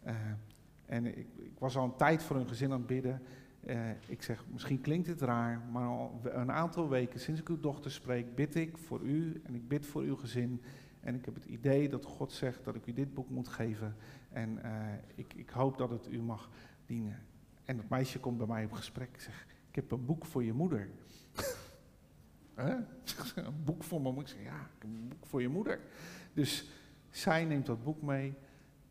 Uh, 0.06 0.14
en 0.94 1.06
ik, 1.06 1.28
ik, 1.36 1.58
was 1.58 1.76
al 1.76 1.84
een 1.84 1.96
tijd 1.96 2.22
voor 2.22 2.36
hun 2.36 2.48
gezin 2.48 2.72
aan 2.72 2.78
het 2.78 2.86
bidden. 2.86 3.22
Uh, 3.66 3.90
ik 4.06 4.22
zeg, 4.22 4.44
misschien 4.52 4.80
klinkt 4.80 5.06
het 5.06 5.20
raar, 5.20 5.60
maar 5.72 5.86
al 5.86 6.20
een 6.22 6.52
aantal 6.52 6.88
weken 6.88 7.20
sinds 7.20 7.40
ik 7.40 7.48
uw 7.48 7.60
dochter 7.60 7.90
spreek, 7.90 8.34
bid 8.34 8.54
ik 8.54 8.78
voor 8.78 9.00
u 9.00 9.40
en 9.44 9.54
ik 9.54 9.68
bid 9.68 9.86
voor 9.86 10.02
uw 10.02 10.16
gezin. 10.16 10.62
En 11.00 11.14
ik 11.14 11.24
heb 11.24 11.34
het 11.34 11.44
idee 11.44 11.88
dat 11.88 12.04
God 12.04 12.32
zegt 12.32 12.64
dat 12.64 12.74
ik 12.74 12.86
u 12.86 12.92
dit 12.92 13.14
boek 13.14 13.30
moet 13.30 13.48
geven. 13.48 13.96
En 14.30 14.58
uh, 14.64 14.70
ik, 15.14 15.34
ik, 15.34 15.50
hoop 15.50 15.78
dat 15.78 15.90
het 15.90 16.08
u 16.10 16.22
mag 16.22 16.50
dienen. 16.86 17.22
En 17.64 17.76
dat 17.76 17.88
meisje 17.88 18.20
komt 18.20 18.38
bij 18.38 18.46
mij 18.46 18.64
op 18.64 18.72
gesprek. 18.72 19.08
Ik 19.12 19.20
zeg, 19.20 19.46
ik 19.68 19.74
heb 19.74 19.90
een 19.90 20.04
boek 20.04 20.24
voor 20.24 20.44
je 20.44 20.52
moeder. 20.52 20.90
Een 23.34 23.64
boek 23.64 23.84
voor 23.84 24.00
mijn 24.00 24.14
moeder. 24.14 24.32
Ik 24.32 24.38
zeg, 24.38 24.52
ja, 24.52 24.60
ik 24.60 24.82
heb 24.82 24.90
een 24.90 25.08
boek 25.08 25.26
voor 25.26 25.42
je 25.42 25.48
moeder. 25.48 25.80
Dus 26.32 26.70
zij 27.10 27.44
neemt 27.44 27.66
dat 27.66 27.84
boek 27.84 28.02
mee. 28.02 28.34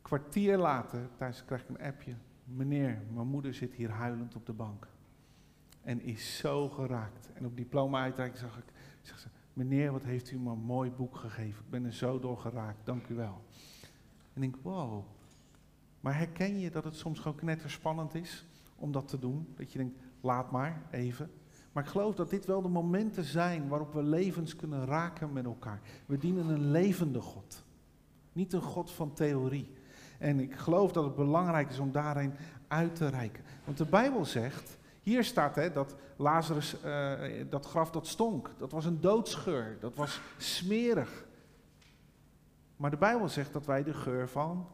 Kwartier 0.03 0.57
later, 0.57 1.09
thuis 1.17 1.45
krijg 1.45 1.61
ik 1.61 1.69
een 1.69 1.85
appje. 1.85 2.15
Meneer, 2.43 3.01
mijn 3.13 3.27
moeder 3.27 3.53
zit 3.53 3.73
hier 3.73 3.89
huilend 3.89 4.35
op 4.35 4.45
de 4.45 4.53
bank. 4.53 4.87
En 5.81 6.01
is 6.01 6.37
zo 6.37 6.69
geraakt. 6.69 7.31
En 7.33 7.45
op 7.45 7.57
diploma-uitreiking 7.57 8.39
zag 8.39 8.57
ik, 8.57 8.73
zeg 9.01 9.19
ze, 9.19 9.27
meneer, 9.53 9.91
wat 9.91 10.03
heeft 10.03 10.31
u 10.31 10.39
me 10.39 10.51
een 10.51 10.59
mooi 10.59 10.91
boek 10.91 11.15
gegeven. 11.15 11.63
Ik 11.63 11.69
ben 11.69 11.85
er 11.85 11.93
zo 11.93 12.19
door 12.19 12.37
geraakt, 12.37 12.85
dank 12.85 13.07
u 13.07 13.15
wel. 13.15 13.41
En 14.33 14.41
ik 14.43 14.51
denk, 14.51 14.55
wow. 14.63 15.03
Maar 15.99 16.17
herken 16.17 16.59
je 16.59 16.71
dat 16.71 16.83
het 16.83 16.95
soms 16.95 17.25
ook 17.25 17.41
net 17.41 17.63
spannend 17.65 18.15
is 18.15 18.45
om 18.75 18.91
dat 18.91 19.07
te 19.07 19.19
doen? 19.19 19.47
Dat 19.55 19.71
je 19.71 19.77
denkt, 19.77 19.97
laat 20.21 20.51
maar, 20.51 20.81
even. 20.91 21.31
Maar 21.71 21.83
ik 21.83 21.89
geloof 21.89 22.15
dat 22.15 22.29
dit 22.29 22.45
wel 22.45 22.61
de 22.61 22.67
momenten 22.67 23.23
zijn 23.23 23.67
waarop 23.67 23.93
we 23.93 24.03
levens 24.03 24.55
kunnen 24.55 24.85
raken 24.85 25.33
met 25.33 25.45
elkaar. 25.45 25.81
We 26.05 26.17
dienen 26.17 26.47
een 26.47 26.71
levende 26.71 27.21
God. 27.21 27.63
Niet 28.33 28.53
een 28.53 28.61
God 28.61 28.91
van 28.91 29.13
theorie. 29.13 29.69
En 30.23 30.39
ik 30.39 30.55
geloof 30.55 30.91
dat 30.91 31.03
het 31.03 31.15
belangrijk 31.15 31.69
is 31.69 31.79
om 31.79 31.91
daarin 31.91 32.33
uit 32.67 32.95
te 32.95 33.07
reiken. 33.07 33.43
Want 33.65 33.77
de 33.77 33.85
Bijbel 33.85 34.25
zegt, 34.25 34.77
hier 35.01 35.23
staat 35.23 35.55
hè, 35.55 35.71
dat 35.71 35.95
Lazarus, 36.15 36.75
uh, 36.85 37.11
dat 37.49 37.65
graf 37.65 37.91
dat 37.91 38.07
stonk. 38.07 38.49
Dat 38.57 38.71
was 38.71 38.85
een 38.85 39.01
doodsgeur. 39.01 39.77
Dat 39.79 39.95
was 39.95 40.21
smerig. 40.37 41.25
Maar 42.75 42.89
de 42.89 42.97
Bijbel 42.97 43.29
zegt 43.29 43.53
dat 43.53 43.65
wij 43.65 43.83
de 43.83 43.93
geur 43.93 44.29
van 44.29 44.67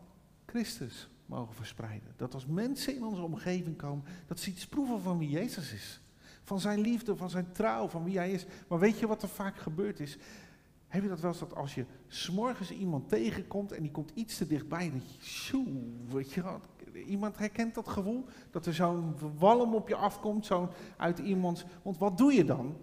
Christus 0.46 1.10
mogen 1.26 1.56
verspreiden. 1.56 2.14
Dat 2.16 2.34
als 2.34 2.46
mensen 2.46 2.96
in 2.96 3.04
onze 3.04 3.22
omgeving 3.22 3.78
komen, 3.78 4.06
dat 4.28 4.40
ze 4.40 4.50
iets 4.50 4.68
proeven 4.68 5.02
van 5.02 5.18
wie 5.18 5.30
Jezus 5.30 5.74
is. 5.74 6.02
Van 6.44 6.60
zijn 6.60 6.80
liefde, 6.80 7.16
van 7.16 7.30
zijn 7.30 7.52
trouw, 7.52 7.88
van 7.88 8.04
wie 8.04 8.18
hij 8.18 8.32
is. 8.32 8.46
Maar 8.68 8.80
weet 8.80 9.00
je 9.00 9.08
wat 9.08 9.22
er 9.22 9.30
vaak 9.30 9.58
gebeurd 9.58 10.00
is? 10.00 10.18
Heb 10.90 11.02
je 11.02 11.10
dat 11.10 11.20
wel 11.20 11.32
eens 11.32 11.40
dat 11.40 11.56
als 11.56 11.76
je 11.76 11.86
s'morgens 12.08 12.72
iemand 12.72 13.10
tegenkomt 13.10 13.72
en 13.72 13.82
die 13.82 13.92
komt 13.92 14.12
iets 14.14 14.38
te 14.38 14.48
dichtbij, 14.48 14.92
dat 14.92 15.28
je, 15.28 15.64
weet 16.10 16.32
je 16.32 16.44
iemand 17.06 17.38
herkent 17.38 17.76
dat 17.76 17.88
gevoel? 17.88 18.26
Dat 18.52 18.66
er 18.66 18.74
zo'n 18.74 19.16
walm 19.38 19.76
op 19.76 19.88
je 19.88 19.96
afkomt, 19.96 20.46
zo'n 20.46 20.70
uit 20.98 21.20
iemands, 21.20 21.66
want 21.82 21.98
wat 21.98 22.18
doe 22.18 22.34
je 22.34 22.46
dan? 22.46 22.78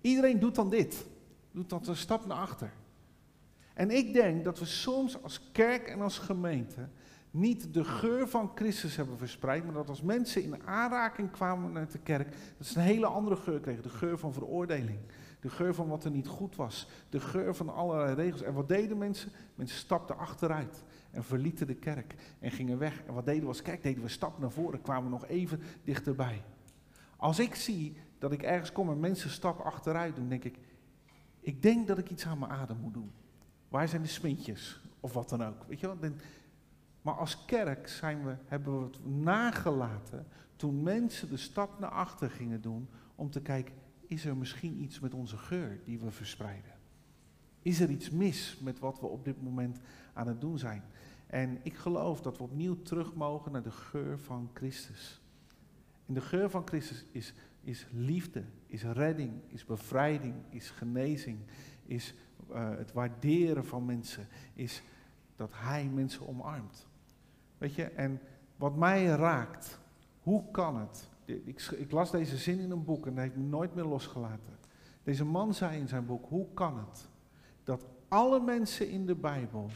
Iedereen 0.00 0.38
doet 0.38 0.54
dan 0.54 0.70
dit, 0.70 1.06
doet 1.50 1.70
dan 1.70 1.82
een 1.86 1.96
stap 1.96 2.26
naar 2.26 2.38
achter. 2.38 2.72
En 3.74 3.90
ik 3.90 4.12
denk 4.12 4.44
dat 4.44 4.58
we 4.58 4.64
soms 4.64 5.22
als 5.22 5.50
kerk 5.52 5.88
en 5.88 6.00
als 6.00 6.18
gemeente 6.18 6.88
niet 7.30 7.74
de 7.74 7.84
geur 7.84 8.28
van 8.28 8.52
Christus 8.54 8.96
hebben 8.96 9.18
verspreid, 9.18 9.64
maar 9.64 9.74
dat 9.74 9.88
als 9.88 10.02
mensen 10.02 10.42
in 10.42 10.66
aanraking 10.66 11.30
kwamen 11.30 11.72
met 11.72 11.92
de 11.92 11.98
kerk, 11.98 12.34
dat 12.56 12.66
ze 12.66 12.78
een 12.78 12.84
hele 12.84 13.06
andere 13.06 13.36
geur 13.36 13.60
kregen. 13.60 13.82
De 13.82 13.88
geur 13.88 14.18
van 14.18 14.32
veroordeling. 14.32 14.98
De 15.40 15.48
geur 15.48 15.74
van 15.74 15.88
wat 15.88 16.04
er 16.04 16.10
niet 16.10 16.26
goed 16.26 16.56
was. 16.56 16.88
De 17.08 17.20
geur 17.20 17.54
van 17.54 17.74
allerlei 17.74 18.14
regels. 18.14 18.42
En 18.42 18.54
wat 18.54 18.68
deden 18.68 18.98
mensen? 18.98 19.30
Mensen 19.54 19.78
stapten 19.78 20.18
achteruit 20.18 20.84
en 21.10 21.24
verlieten 21.24 21.66
de 21.66 21.74
kerk 21.74 22.14
en 22.38 22.50
gingen 22.50 22.78
weg. 22.78 23.02
En 23.06 23.14
wat 23.14 23.24
deden 23.24 23.42
we 23.42 23.48
als? 23.48 23.62
Deden 23.62 24.02
we 24.02 24.08
stap 24.08 24.38
naar 24.38 24.50
voren, 24.50 24.82
kwamen 24.82 25.10
nog 25.10 25.26
even 25.26 25.60
dichterbij. 25.84 26.42
Als 27.16 27.38
ik 27.38 27.54
zie 27.54 27.96
dat 28.18 28.32
ik 28.32 28.42
ergens 28.42 28.72
kom 28.72 28.90
en 28.90 29.00
mensen 29.00 29.30
stap 29.30 29.60
achteruit 29.60 30.16
doen, 30.16 30.28
denk 30.28 30.44
ik, 30.44 30.58
ik 31.40 31.62
denk 31.62 31.86
dat 31.86 31.98
ik 31.98 32.10
iets 32.10 32.26
aan 32.26 32.38
mijn 32.38 32.50
adem 32.50 32.76
moet 32.80 32.94
doen. 32.94 33.10
Waar 33.68 33.88
zijn 33.88 34.02
de 34.02 34.08
smintjes? 34.08 34.80
Of 35.00 35.12
wat 35.12 35.28
dan 35.28 35.44
ook. 35.44 35.64
Weet 35.68 35.80
je 35.80 35.86
wel? 35.86 36.10
Maar 37.08 37.16
als 37.16 37.44
kerk 37.44 37.88
zijn 37.88 38.24
we, 38.24 38.36
hebben 38.46 38.78
we 38.78 38.84
het 38.84 39.06
nagelaten 39.06 40.26
toen 40.56 40.82
mensen 40.82 41.28
de 41.28 41.36
stap 41.36 41.78
naar 41.78 41.90
achter 41.90 42.30
gingen 42.30 42.60
doen 42.60 42.88
om 43.14 43.30
te 43.30 43.40
kijken, 43.40 43.74
is 44.06 44.24
er 44.24 44.36
misschien 44.36 44.82
iets 44.82 45.00
met 45.00 45.14
onze 45.14 45.36
geur 45.36 45.80
die 45.84 45.98
we 45.98 46.10
verspreiden? 46.10 46.72
Is 47.62 47.80
er 47.80 47.90
iets 47.90 48.10
mis 48.10 48.58
met 48.62 48.78
wat 48.78 49.00
we 49.00 49.06
op 49.06 49.24
dit 49.24 49.42
moment 49.42 49.80
aan 50.12 50.26
het 50.26 50.40
doen 50.40 50.58
zijn? 50.58 50.82
En 51.26 51.58
ik 51.62 51.76
geloof 51.76 52.20
dat 52.20 52.36
we 52.36 52.42
opnieuw 52.42 52.82
terug 52.82 53.14
mogen 53.14 53.52
naar 53.52 53.62
de 53.62 53.70
geur 53.70 54.18
van 54.18 54.50
Christus. 54.54 55.20
En 56.06 56.14
de 56.14 56.20
geur 56.20 56.50
van 56.50 56.66
Christus 56.66 57.04
is, 57.10 57.34
is 57.60 57.86
liefde, 57.92 58.44
is 58.66 58.82
redding, 58.82 59.32
is 59.46 59.64
bevrijding, 59.64 60.34
is 60.48 60.70
genezing, 60.70 61.38
is 61.86 62.14
uh, 62.50 62.76
het 62.76 62.92
waarderen 62.92 63.64
van 63.64 63.84
mensen, 63.84 64.26
is 64.54 64.82
dat 65.36 65.50
Hij 65.54 65.84
mensen 65.84 66.28
omarmt. 66.28 66.87
Weet 67.58 67.74
je, 67.74 67.84
en 67.84 68.20
wat 68.56 68.76
mij 68.76 69.04
raakt, 69.04 69.78
hoe 70.22 70.50
kan 70.50 70.76
het? 70.76 71.08
Ik, 71.24 71.60
ik, 71.76 71.90
las 71.90 72.10
deze 72.10 72.36
zin 72.36 72.58
in 72.58 72.70
een 72.70 72.84
boek 72.84 73.06
en 73.06 73.14
dat 73.14 73.24
heeft 73.24 73.36
me 73.36 73.42
nooit 73.42 73.74
meer 73.74 73.84
losgelaten. 73.84 74.56
Deze 75.02 75.24
man 75.24 75.54
zei 75.54 75.78
in 75.78 75.88
zijn 75.88 76.06
boek, 76.06 76.24
hoe 76.28 76.46
kan 76.54 76.78
het 76.78 77.08
dat 77.64 77.86
alle 78.08 78.40
mensen 78.40 78.88
in 78.88 79.06
de 79.06 79.14
Bijbel, 79.14 79.70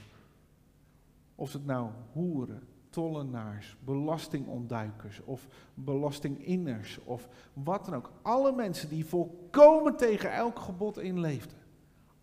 of 1.34 1.52
het 1.52 1.64
nou 1.66 1.90
hoeren, 2.12 2.62
tollenaars, 2.90 3.76
belastingontduikers 3.84 5.20
of 5.24 5.46
belastinginners 5.74 6.98
of 7.04 7.28
wat 7.52 7.84
dan 7.84 7.94
ook, 7.94 8.10
alle 8.22 8.52
mensen 8.52 8.88
die 8.88 9.04
volkomen 9.04 9.96
tegen 9.96 10.32
elk 10.32 10.58
gebod 10.58 10.98
inleefden, 10.98 11.58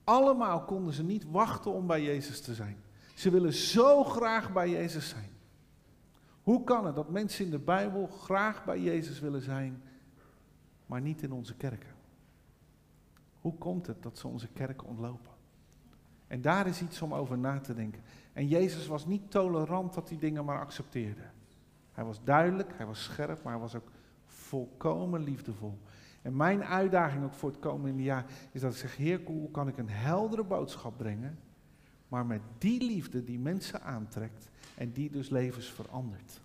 allemaal 0.03 0.63
konden 0.63 0.93
ze 0.93 1.03
niet 1.03 1.25
wachten 1.31 1.71
om 1.71 1.87
bij 1.87 2.03
Jezus 2.03 2.41
te 2.41 2.53
zijn. 2.53 2.77
Ze 3.15 3.29
willen 3.29 3.53
zo 3.53 4.03
graag 4.03 4.53
bij 4.53 4.69
Jezus 4.69 5.09
zijn. 5.09 5.29
Hoe 6.49 6.63
kan 6.63 6.85
het 6.85 6.95
dat 6.95 7.09
mensen 7.09 7.45
in 7.45 7.51
de 7.51 7.59
Bijbel 7.59 8.07
graag 8.07 8.65
bij 8.65 8.81
Jezus 8.81 9.19
willen 9.19 9.41
zijn, 9.41 9.81
maar 10.85 11.01
niet 11.01 11.21
in 11.21 11.31
onze 11.31 11.55
kerken? 11.55 11.95
Hoe 13.41 13.53
komt 13.57 13.87
het 13.87 14.03
dat 14.03 14.17
ze 14.17 14.27
onze 14.27 14.47
kerken 14.47 14.87
ontlopen? 14.87 15.31
En 16.27 16.41
daar 16.41 16.67
is 16.67 16.81
iets 16.81 17.01
om 17.01 17.13
over 17.13 17.37
na 17.37 17.59
te 17.59 17.73
denken. 17.73 18.01
En 18.33 18.47
Jezus 18.47 18.87
was 18.87 19.05
niet 19.05 19.31
tolerant 19.31 19.93
dat 19.93 20.07
die 20.07 20.17
dingen 20.17 20.45
maar 20.45 20.59
accepteerde. 20.59 21.21
Hij 21.91 22.03
was 22.03 22.23
duidelijk, 22.23 22.73
hij 22.75 22.85
was 22.85 23.03
scherp, 23.03 23.43
maar 23.43 23.53
hij 23.53 23.61
was 23.61 23.75
ook 23.75 23.91
volkomen 24.25 25.23
liefdevol. 25.23 25.77
En 26.21 26.35
mijn 26.35 26.63
uitdaging 26.63 27.23
ook 27.23 27.33
voor 27.33 27.49
het 27.49 27.59
komende 27.59 28.03
jaar 28.03 28.25
is 28.51 28.61
dat 28.61 28.71
ik 28.71 28.77
zeg, 28.77 28.95
Heer, 28.95 29.21
hoe 29.25 29.51
kan 29.51 29.67
ik 29.67 29.77
een 29.77 29.89
heldere 29.89 30.43
boodschap 30.43 30.97
brengen, 30.97 31.39
maar 32.07 32.25
met 32.25 32.41
die 32.57 32.83
liefde 32.83 33.23
die 33.23 33.39
mensen 33.39 33.81
aantrekt 33.81 34.49
en 34.79 34.91
die 34.91 35.09
dus 35.09 35.29
levens 35.29 35.71
verandert. 35.71 36.41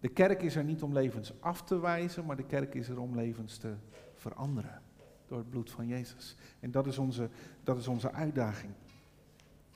De 0.00 0.08
kerk 0.08 0.42
is 0.42 0.56
er 0.56 0.64
niet 0.64 0.82
om 0.82 0.92
levens 0.92 1.40
af 1.40 1.62
te 1.62 1.80
wijzen, 1.80 2.24
maar 2.24 2.36
de 2.36 2.46
kerk 2.46 2.74
is 2.74 2.88
er 2.88 3.00
om 3.00 3.14
levens 3.14 3.56
te 3.56 3.74
veranderen 4.14 4.82
door 5.26 5.38
het 5.38 5.50
bloed 5.50 5.70
van 5.70 5.86
Jezus. 5.86 6.36
En 6.60 6.70
dat 6.70 6.86
is 6.86 6.98
onze, 6.98 7.28
dat 7.62 7.76
is 7.76 7.88
onze 7.88 8.12
uitdaging. 8.12 8.72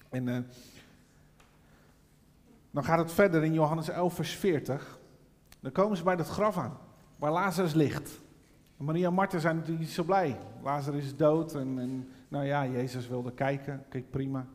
En 0.09 0.27
uh, 0.27 0.39
dan 2.71 2.85
gaat 2.85 2.99
het 2.99 3.13
verder 3.13 3.45
in 3.45 3.53
Johannes 3.53 3.89
11, 3.89 4.15
vers 4.15 4.33
40. 4.33 4.99
Dan 5.61 5.73
komen 5.73 5.97
ze 5.97 6.03
bij 6.03 6.17
dat 6.17 6.29
graf 6.29 6.59
aan, 6.59 6.79
waar 7.17 7.33
Lazarus 7.33 7.75
ligt. 7.75 8.21
Maria 8.77 9.07
en 9.09 9.15
Martha 9.15 9.39
zijn 9.39 9.57
natuurlijk 9.57 9.85
niet 9.85 9.95
zo 9.95 10.05
blij. 10.05 10.39
Lazarus 10.63 11.05
is 11.05 11.17
dood 11.17 11.55
en, 11.55 11.79
en 11.79 12.09
nou 12.29 12.45
ja, 12.45 12.67
Jezus 12.67 13.09
wilde 13.09 13.33
kijken. 13.33 13.85
Kijk, 13.89 14.11
prima. 14.11 14.47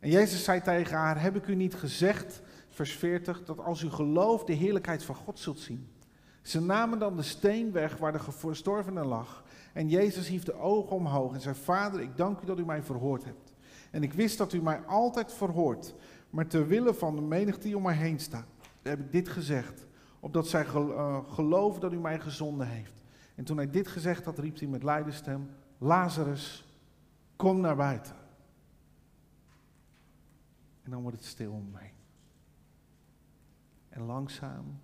En 0.00 0.10
Jezus 0.10 0.44
zei 0.44 0.60
tegen 0.60 0.96
haar, 0.96 1.22
heb 1.22 1.36
ik 1.36 1.46
u 1.46 1.54
niet 1.54 1.74
gezegd, 1.74 2.42
vers 2.68 2.92
40, 2.92 3.44
dat 3.44 3.58
als 3.58 3.82
u 3.82 3.90
gelooft 3.90 4.46
de 4.46 4.52
heerlijkheid 4.52 5.04
van 5.04 5.14
God 5.14 5.38
zult 5.38 5.58
zien. 5.58 5.88
Ze 6.42 6.60
namen 6.60 6.98
dan 6.98 7.16
de 7.16 7.22
steen 7.22 7.72
weg 7.72 7.96
waar 7.96 8.12
de 8.12 8.18
verstorvene 8.18 9.04
lag. 9.04 9.44
En 9.72 9.88
Jezus 9.88 10.28
hief 10.28 10.42
de 10.42 10.54
ogen 10.54 10.96
omhoog 10.96 11.34
en 11.34 11.40
zei, 11.40 11.54
Vader, 11.54 12.00
ik 12.00 12.16
dank 12.16 12.40
u 12.40 12.46
dat 12.46 12.58
u 12.58 12.64
mij 12.64 12.82
verhoord 12.82 13.24
hebt. 13.24 13.54
En 13.90 14.02
ik 14.02 14.12
wist 14.12 14.38
dat 14.38 14.52
u 14.52 14.62
mij 14.62 14.80
altijd 14.86 15.32
verhoort. 15.32 15.94
Maar 16.30 16.46
ter 16.46 16.66
wille 16.66 16.94
van 16.94 17.16
de 17.16 17.22
menigte 17.22 17.66
die 17.66 17.76
om 17.76 17.82
mij 17.82 17.94
heen 17.94 18.20
staat, 18.20 18.46
heb 18.82 19.00
ik 19.00 19.12
dit 19.12 19.28
gezegd. 19.28 19.86
Opdat 20.20 20.48
zij 20.48 20.64
eh, 20.64 21.18
geloven 21.28 21.80
dat 21.80 21.92
u 21.92 21.98
mij 21.98 22.20
gezonden 22.20 22.66
heeft. 22.66 23.02
En 23.34 23.44
toen 23.44 23.56
hij 23.56 23.70
dit 23.70 23.88
gezegd 23.88 24.24
had, 24.24 24.38
riep 24.38 24.58
hij 24.58 24.68
met 24.68 24.82
luide 24.82 25.12
Lazarus, 25.78 26.68
kom 27.36 27.60
naar 27.60 27.76
buiten. 27.76 28.19
En 30.90 30.96
dan 30.96 31.04
wordt 31.04 31.20
het 31.20 31.26
stil 31.26 31.52
om 31.52 31.70
mij. 31.70 31.92
En 33.88 34.02
langzaam 34.02 34.80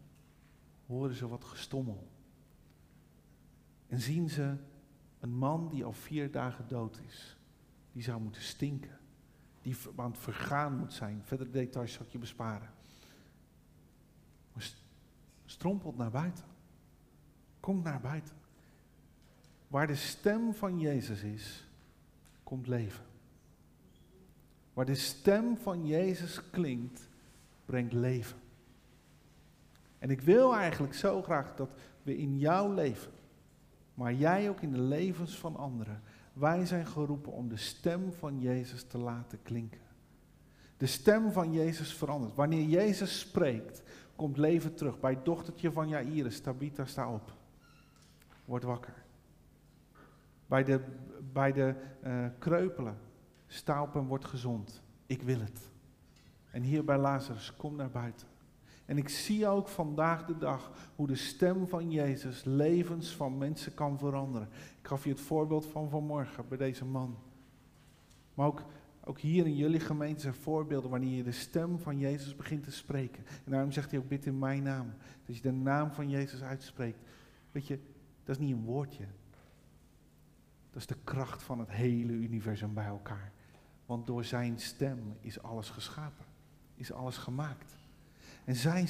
horen 0.87 1.14
ze 1.14 1.29
wat 1.29 1.45
gestommel. 1.45 2.09
En 3.87 4.01
zien 4.01 4.31
ze 4.31 4.57
een 5.21 5.35
man 5.35 5.69
die 5.69 5.85
al 5.85 5.92
vier 5.92 6.31
dagen 6.31 6.69
dood 6.69 7.01
is. 7.07 7.37
Die 7.92 8.03
zou 8.03 8.21
moeten 8.21 8.42
stinken. 8.42 8.99
Die 9.62 9.77
aan 9.97 10.11
het 10.11 10.21
vergaan 10.21 10.79
moet 10.79 10.92
zijn. 10.92 11.23
Verder 11.25 11.51
details 11.51 11.92
zal 11.92 12.07
ik 12.07 12.12
je 12.12 12.19
besparen. 12.19 12.71
Maar 14.53 14.75
strompelt 15.45 15.97
naar 15.97 16.11
buiten. 16.11 16.45
Komt 17.61 17.85
naar 17.85 18.01
buiten. 18.01 18.37
Waar 19.69 19.87
de 19.87 19.95
stem 19.95 20.55
van 20.55 20.81
Jezus 20.81 21.23
is, 21.23 21.69
komt 22.42 22.66
leven. 22.66 23.05
Waar 24.77 24.85
de 24.85 24.95
stem 24.95 25.57
van 25.57 25.87
Jezus 25.87 26.51
klinkt, 26.51 27.09
brengt 27.65 27.93
leven. 27.93 28.39
En 29.99 30.11
ik 30.11 30.21
wil 30.21 30.55
eigenlijk 30.55 30.95
zo 30.95 31.23
graag 31.23 31.55
dat 31.55 31.71
we 32.03 32.17
in 32.17 32.39
jouw 32.39 32.73
leven, 32.73 33.12
maar 33.95 34.15
jij 34.15 34.49
ook 34.49 34.61
in 34.61 34.73
de 34.73 34.81
levens 34.81 35.39
van 35.39 35.57
anderen, 35.57 36.03
wij 36.33 36.67
zijn 36.67 36.87
geroepen 36.87 37.33
om 37.33 37.49
de 37.49 37.57
stem 37.57 38.12
van 38.12 38.41
Jezus 38.41 38.83
te 38.83 38.99
laten 38.99 39.43
klinken. 39.43 39.81
De 40.77 40.87
stem 40.87 41.33
van 41.33 41.53
Jezus 41.53 41.95
verandert. 41.95 42.35
Wanneer 42.35 42.65
Jezus 42.65 43.19
spreekt, 43.19 43.83
komt 44.17 44.37
leven 44.37 44.75
terug. 44.75 45.01
Bij 45.01 45.23
dochtertje 45.23 45.73
van 45.73 45.89
Jairus, 45.89 46.41
Tabitha, 46.41 46.85
sta 46.85 47.12
op. 47.12 47.33
Word 48.45 48.62
wakker. 48.62 48.95
Bij 50.47 50.65
de, 50.65 50.81
bij 51.33 51.53
de 51.53 51.75
uh, 52.05 52.27
kreupelen, 52.39 53.06
sta 53.46 53.82
op 53.82 53.94
en 53.94 54.06
word 54.06 54.24
gezond. 54.24 54.82
Ik 55.06 55.22
wil 55.22 55.40
het. 55.40 55.70
En 56.50 56.62
hier 56.62 56.85
bij 56.85 56.98
Lazarus, 56.98 57.56
kom 57.56 57.76
naar 57.76 57.90
buiten. 57.90 58.26
En 58.87 58.98
ik 58.98 59.09
zie 59.09 59.46
ook 59.46 59.68
vandaag 59.68 60.24
de 60.24 60.38
dag 60.38 60.70
hoe 60.96 61.06
de 61.06 61.14
stem 61.14 61.68
van 61.68 61.90
Jezus 61.90 62.44
levens 62.44 63.16
van 63.16 63.38
mensen 63.38 63.74
kan 63.74 63.98
veranderen. 63.98 64.48
Ik 64.80 64.87
gaf 64.87 65.04
je 65.04 65.11
het 65.11 65.20
voorbeeld 65.20 65.66
van 65.66 65.88
vanmorgen 65.88 66.48
bij 66.48 66.59
deze 66.59 66.85
man. 66.85 67.16
Maar 68.35 68.46
ook, 68.46 68.62
ook 69.04 69.18
hier 69.18 69.46
in 69.46 69.56
jullie 69.56 69.80
gemeente 69.80 70.20
zijn 70.20 70.35
voorbeelden 70.35 70.90
wanneer 70.90 71.16
je 71.16 71.22
de 71.22 71.32
stem 71.32 71.78
van 71.78 71.98
Jezus 71.98 72.37
begint 72.37 72.64
te 72.64 72.72
spreken. 72.72 73.24
En 73.44 73.50
daarom 73.50 73.72
zegt 73.72 73.90
hij 73.90 74.00
ook 74.00 74.09
bid 74.09 74.26
in 74.26 74.38
mijn 74.38 74.62
naam. 74.62 74.92
Dat 75.24 75.37
je 75.37 75.42
de 75.42 75.52
naam 75.52 75.92
van 75.92 76.11
Jezus 76.11 76.42
uitspreekt. 76.42 76.98
Weet 77.52 77.66
je, 77.66 77.78
dat 78.24 78.37
is 78.37 78.42
niet 78.46 78.52
een 78.54 78.64
woordje. 78.64 79.04
Dat 80.70 80.80
is 80.80 80.87
de 80.87 80.96
kracht 81.04 81.42
van 81.42 81.59
het 81.59 81.70
hele 81.70 82.12
universum 82.12 82.74
bij 82.74 82.87
elkaar. 82.87 83.32
Want 83.87 84.07
door 84.07 84.25
zijn 84.25 84.61
stem 84.61 85.16
is 85.20 85.42
alles 85.42 85.70
geschapen. 85.70 86.25
Is 86.75 86.92
alles 86.92 87.16
gemaakt. 87.16 87.72
En 88.44 88.57
zijn 88.57 88.88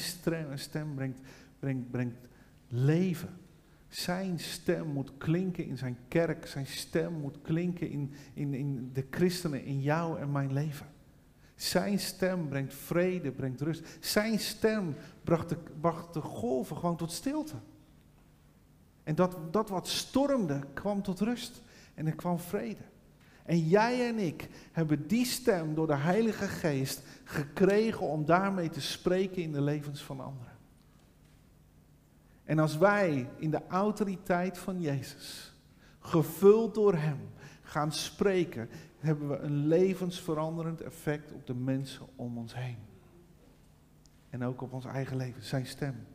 stem 0.54 0.94
brengt, 0.94 1.20
brengt, 1.58 1.90
brengt 1.90 2.16
leven. 2.68 3.38
Zijn 3.88 4.38
stem 4.38 4.86
moet 4.86 5.16
klinken 5.18 5.66
in 5.66 5.78
zijn 5.78 5.98
kerk. 6.08 6.46
Zijn 6.46 6.66
stem 6.66 7.12
moet 7.12 7.42
klinken 7.42 7.90
in, 7.90 8.12
in, 8.34 8.54
in 8.54 8.90
de 8.92 9.06
christenen, 9.10 9.64
in 9.64 9.80
jou 9.80 10.18
en 10.18 10.32
mijn 10.32 10.52
leven. 10.52 10.86
Zijn 11.54 11.98
stem 11.98 12.48
brengt 12.48 12.74
vrede, 12.74 13.32
brengt 13.32 13.60
rust. 13.60 13.98
Zijn 14.00 14.38
stem 14.38 14.94
bracht 15.24 15.48
de, 15.48 15.56
bracht 15.80 16.14
de 16.14 16.20
golven 16.20 16.76
gewoon 16.76 16.96
tot 16.96 17.12
stilte. 17.12 17.56
En 19.02 19.14
dat, 19.14 19.52
dat 19.52 19.68
wat 19.68 19.88
stormde 19.88 20.60
kwam 20.74 21.02
tot 21.02 21.20
rust. 21.20 21.62
En 21.94 22.06
er 22.06 22.14
kwam 22.14 22.38
vrede. 22.38 22.82
En 23.46 23.58
jij 23.58 24.08
en 24.08 24.18
ik 24.18 24.48
hebben 24.72 25.06
die 25.06 25.24
stem 25.24 25.74
door 25.74 25.86
de 25.86 25.96
Heilige 25.96 26.48
Geest 26.48 27.02
gekregen 27.24 28.06
om 28.06 28.24
daarmee 28.24 28.70
te 28.70 28.80
spreken 28.80 29.42
in 29.42 29.52
de 29.52 29.60
levens 29.60 30.02
van 30.02 30.20
anderen. 30.20 30.52
En 32.44 32.58
als 32.58 32.78
wij 32.78 33.28
in 33.36 33.50
de 33.50 33.60
autoriteit 33.68 34.58
van 34.58 34.80
Jezus, 34.80 35.54
gevuld 35.98 36.74
door 36.74 36.94
Hem, 36.94 37.18
gaan 37.62 37.92
spreken, 37.92 38.68
hebben 38.98 39.28
we 39.28 39.38
een 39.38 39.66
levensveranderend 39.66 40.80
effect 40.80 41.32
op 41.32 41.46
de 41.46 41.54
mensen 41.54 42.06
om 42.16 42.38
ons 42.38 42.54
heen. 42.54 42.78
En 44.30 44.44
ook 44.44 44.62
op 44.62 44.72
ons 44.72 44.84
eigen 44.84 45.16
leven, 45.16 45.42
zijn 45.42 45.66
stem. 45.66 46.06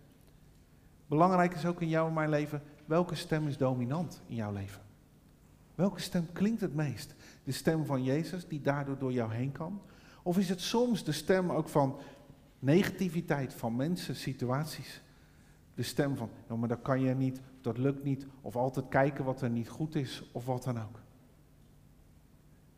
Belangrijk 1.07 1.53
is 1.53 1.65
ook 1.65 1.81
in 1.81 1.89
jouw 1.89 2.07
en 2.07 2.13
mijn 2.13 2.29
leven, 2.29 2.61
welke 2.85 3.15
stem 3.15 3.47
is 3.47 3.57
dominant 3.57 4.21
in 4.27 4.35
jouw 4.35 4.51
leven? 4.51 4.81
Welke 5.75 6.01
stem 6.01 6.27
klinkt 6.33 6.61
het 6.61 6.75
meest? 6.75 7.15
De 7.43 7.51
stem 7.51 7.85
van 7.85 8.03
Jezus 8.03 8.47
die 8.47 8.61
daardoor 8.61 8.97
door 8.97 9.11
jou 9.11 9.33
heen 9.33 9.51
kan? 9.51 9.81
Of 10.23 10.37
is 10.37 10.49
het 10.49 10.61
soms 10.61 11.03
de 11.03 11.11
stem 11.11 11.51
ook 11.51 11.69
van 11.69 11.99
negativiteit 12.59 13.53
van 13.53 13.75
mensen, 13.75 14.15
situaties? 14.15 15.01
De 15.75 15.83
stem 15.83 16.15
van, 16.15 16.29
nou 16.47 16.59
maar 16.59 16.69
dat 16.69 16.81
kan 16.81 17.01
je 17.01 17.13
niet, 17.13 17.41
dat 17.61 17.77
lukt 17.77 18.03
niet, 18.03 18.25
of 18.41 18.55
altijd 18.55 18.87
kijken 18.87 19.25
wat 19.25 19.41
er 19.41 19.49
niet 19.49 19.69
goed 19.69 19.95
is, 19.95 20.29
of 20.31 20.45
wat 20.45 20.63
dan 20.63 20.77
ook. 20.77 20.99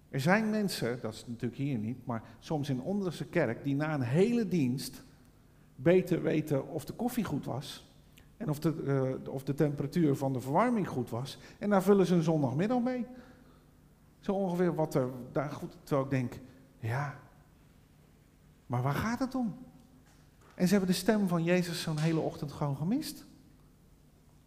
Er 0.09 0.19
zijn 0.19 0.49
mensen, 0.49 0.99
dat 1.01 1.13
is 1.13 1.25
natuurlijk 1.27 1.61
hier 1.61 1.77
niet, 1.77 2.05
maar 2.05 2.23
soms 2.39 2.69
in 2.69 2.81
onderste 2.81 3.25
kerk, 3.25 3.63
die 3.63 3.75
na 3.75 3.93
een 3.93 4.01
hele 4.01 4.47
dienst 4.47 5.03
beter 5.75 6.21
weten 6.21 6.67
of 6.67 6.85
de 6.85 6.93
koffie 6.93 7.23
goed 7.23 7.45
was 7.45 7.87
en 8.37 8.49
of 8.49 8.59
de, 8.59 8.73
uh, 9.23 9.33
of 9.33 9.43
de 9.43 9.53
temperatuur 9.53 10.15
van 10.15 10.33
de 10.33 10.39
verwarming 10.39 10.87
goed 10.87 11.09
was. 11.09 11.37
En 11.59 11.69
daar 11.69 11.83
vullen 11.83 12.05
ze 12.05 12.15
een 12.15 12.23
zondagmiddag 12.23 12.81
mee. 12.81 13.05
Zo 14.23 14.33
ongeveer 14.33 14.75
wat 14.75 14.95
er 14.95 15.09
daar 15.31 15.51
goed. 15.51 15.77
Terwijl 15.83 16.05
ik 16.05 16.11
denk, 16.11 16.39
ja, 16.79 17.19
maar 18.65 18.81
waar 18.81 18.93
gaat 18.93 19.19
het 19.19 19.35
om? 19.35 19.55
En 20.55 20.65
ze 20.67 20.71
hebben 20.71 20.91
de 20.91 20.97
stem 20.97 21.27
van 21.27 21.43
Jezus 21.43 21.81
zo'n 21.81 21.97
hele 21.97 22.19
ochtend 22.19 22.51
gewoon 22.51 22.77
gemist. 22.77 23.25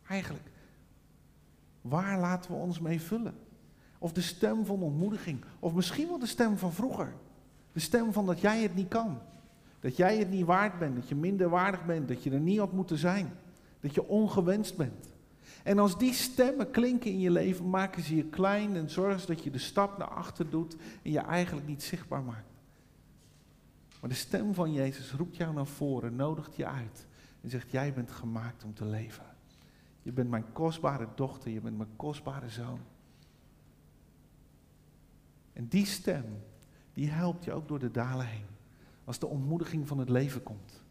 Eigenlijk. 0.09 0.51
Waar 1.81 2.19
laten 2.19 2.51
we 2.51 2.57
ons 2.57 2.81
mee 2.81 3.01
vullen? 3.01 3.35
Of 3.99 4.13
de 4.13 4.21
stem 4.21 4.67
van 4.67 4.83
ontmoediging. 4.83 5.45
Of 5.59 5.75
misschien 5.75 6.09
wel 6.09 6.19
de 6.19 6.27
stem 6.27 6.59
van 6.59 6.73
vroeger. 6.73 7.13
De 7.73 7.81
stem 7.81 8.13
van 8.13 8.27
dat 8.27 8.41
jij 8.41 8.63
het 8.63 8.75
niet 8.75 8.89
kan. 8.89 9.19
Dat 9.81 9.97
jij 9.97 10.19
het 10.19 10.31
niet 10.31 10.47
waard 10.47 10.79
bent. 10.79 10.95
Dat 10.97 11.09
je 11.09 11.15
minder 11.15 11.49
waardig 11.49 11.85
bent. 11.85 12.09
Dat 12.09 12.23
je 12.23 12.31
er 12.31 12.41
niet 12.41 12.59
had 12.59 12.73
moeten 12.73 12.99
zijn. 12.99 13.33
Dat 13.81 13.95
je 13.95 14.09
ongewenst 14.09 14.77
bent. 14.77 15.15
En 15.67 15.79
als 15.79 15.99
die 15.99 16.13
stemmen 16.13 16.71
klinken 16.71 17.11
in 17.11 17.21
je 17.21 17.31
leven, 17.31 17.71
maken 17.71 18.03
ze 18.03 18.17
je 18.17 18.25
klein 18.25 18.77
en 18.77 18.91
zorgen 18.91 19.27
dat 19.27 19.45
je 19.45 19.51
de 19.51 19.59
stap 19.59 19.99
naar 19.99 20.09
achter 20.09 20.51
doet 20.51 20.77
en 21.03 21.11
je 21.11 21.19
eigenlijk 21.19 21.67
niet 21.67 21.83
zichtbaar 21.83 22.23
maakt. 22.23 22.53
Maar 24.01 24.11
de 24.11 24.17
stem 24.17 24.55
van 24.55 24.73
Jezus 24.73 25.13
roept 25.13 25.37
jou 25.37 25.55
naar 25.55 25.67
voren, 25.67 26.17
nodigt 26.17 26.57
je 26.57 26.67
uit 26.67 27.07
en 27.41 27.51
zegt: 27.51 27.71
Jij 27.71 27.93
bent 27.93 28.11
gemaakt 28.11 28.65
om 28.65 28.75
te 28.75 28.85
leven. 28.85 29.25
Je 30.03 30.13
bent 30.13 30.31
mijn 30.31 30.53
kostbare 30.53 31.09
dochter, 31.15 31.51
je 31.51 31.61
bent 31.61 31.77
mijn 31.77 31.97
kostbare 31.97 32.49
zoon. 32.49 32.81
En 35.53 35.69
die 35.69 35.87
stem, 35.87 36.25
die 36.93 37.11
helpt 37.11 37.45
je 37.45 37.53
ook 37.53 37.69
door 37.69 37.79
de 37.79 37.91
dalen 37.91 38.27
heen. 38.27 38.47
Als 39.05 39.19
de 39.19 39.27
ontmoediging 39.27 39.89
van 39.89 39.99
het 39.99 40.09
leven 40.09 40.43
komt. 40.43 40.83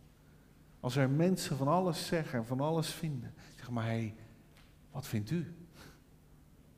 Als 0.79 0.95
er 0.95 1.09
mensen 1.09 1.57
van 1.57 1.67
alles 1.67 2.07
zeggen 2.07 2.39
en 2.39 2.45
van 2.45 2.59
alles 2.59 2.89
vinden. 2.89 3.33
Zeg 3.55 3.69
maar, 3.69 3.85
hé, 3.85 3.89
hey, 3.89 4.15
wat 4.95 5.07
vindt 5.07 5.31
u? 5.31 5.53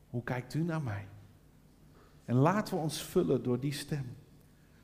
Hoe 0.09 0.23
kijkt 0.23 0.53
u 0.53 0.63
naar 0.63 0.81
mij? 0.81 1.07
En 2.25 2.35
laten 2.35 2.73
we 2.73 2.79
ons 2.79 3.03
vullen 3.03 3.43
door 3.43 3.59
die 3.59 3.73
stem. 3.73 4.15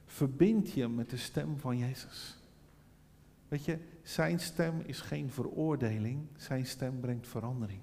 Verbind 0.06 0.72
je 0.72 0.88
met 0.88 1.10
de 1.10 1.17
stem 1.17 1.58
van 1.58 1.78
Jezus. 1.78 2.38
Weet 3.48 3.65
je, 3.65 3.80
zijn 4.02 4.39
stem 4.39 4.80
is 4.80 5.02
geen 5.02 5.30
veroordeling, 5.30 6.28
zijn 6.36 6.65
stem 6.65 7.00
brengt 7.00 7.28
verandering. 7.28 7.82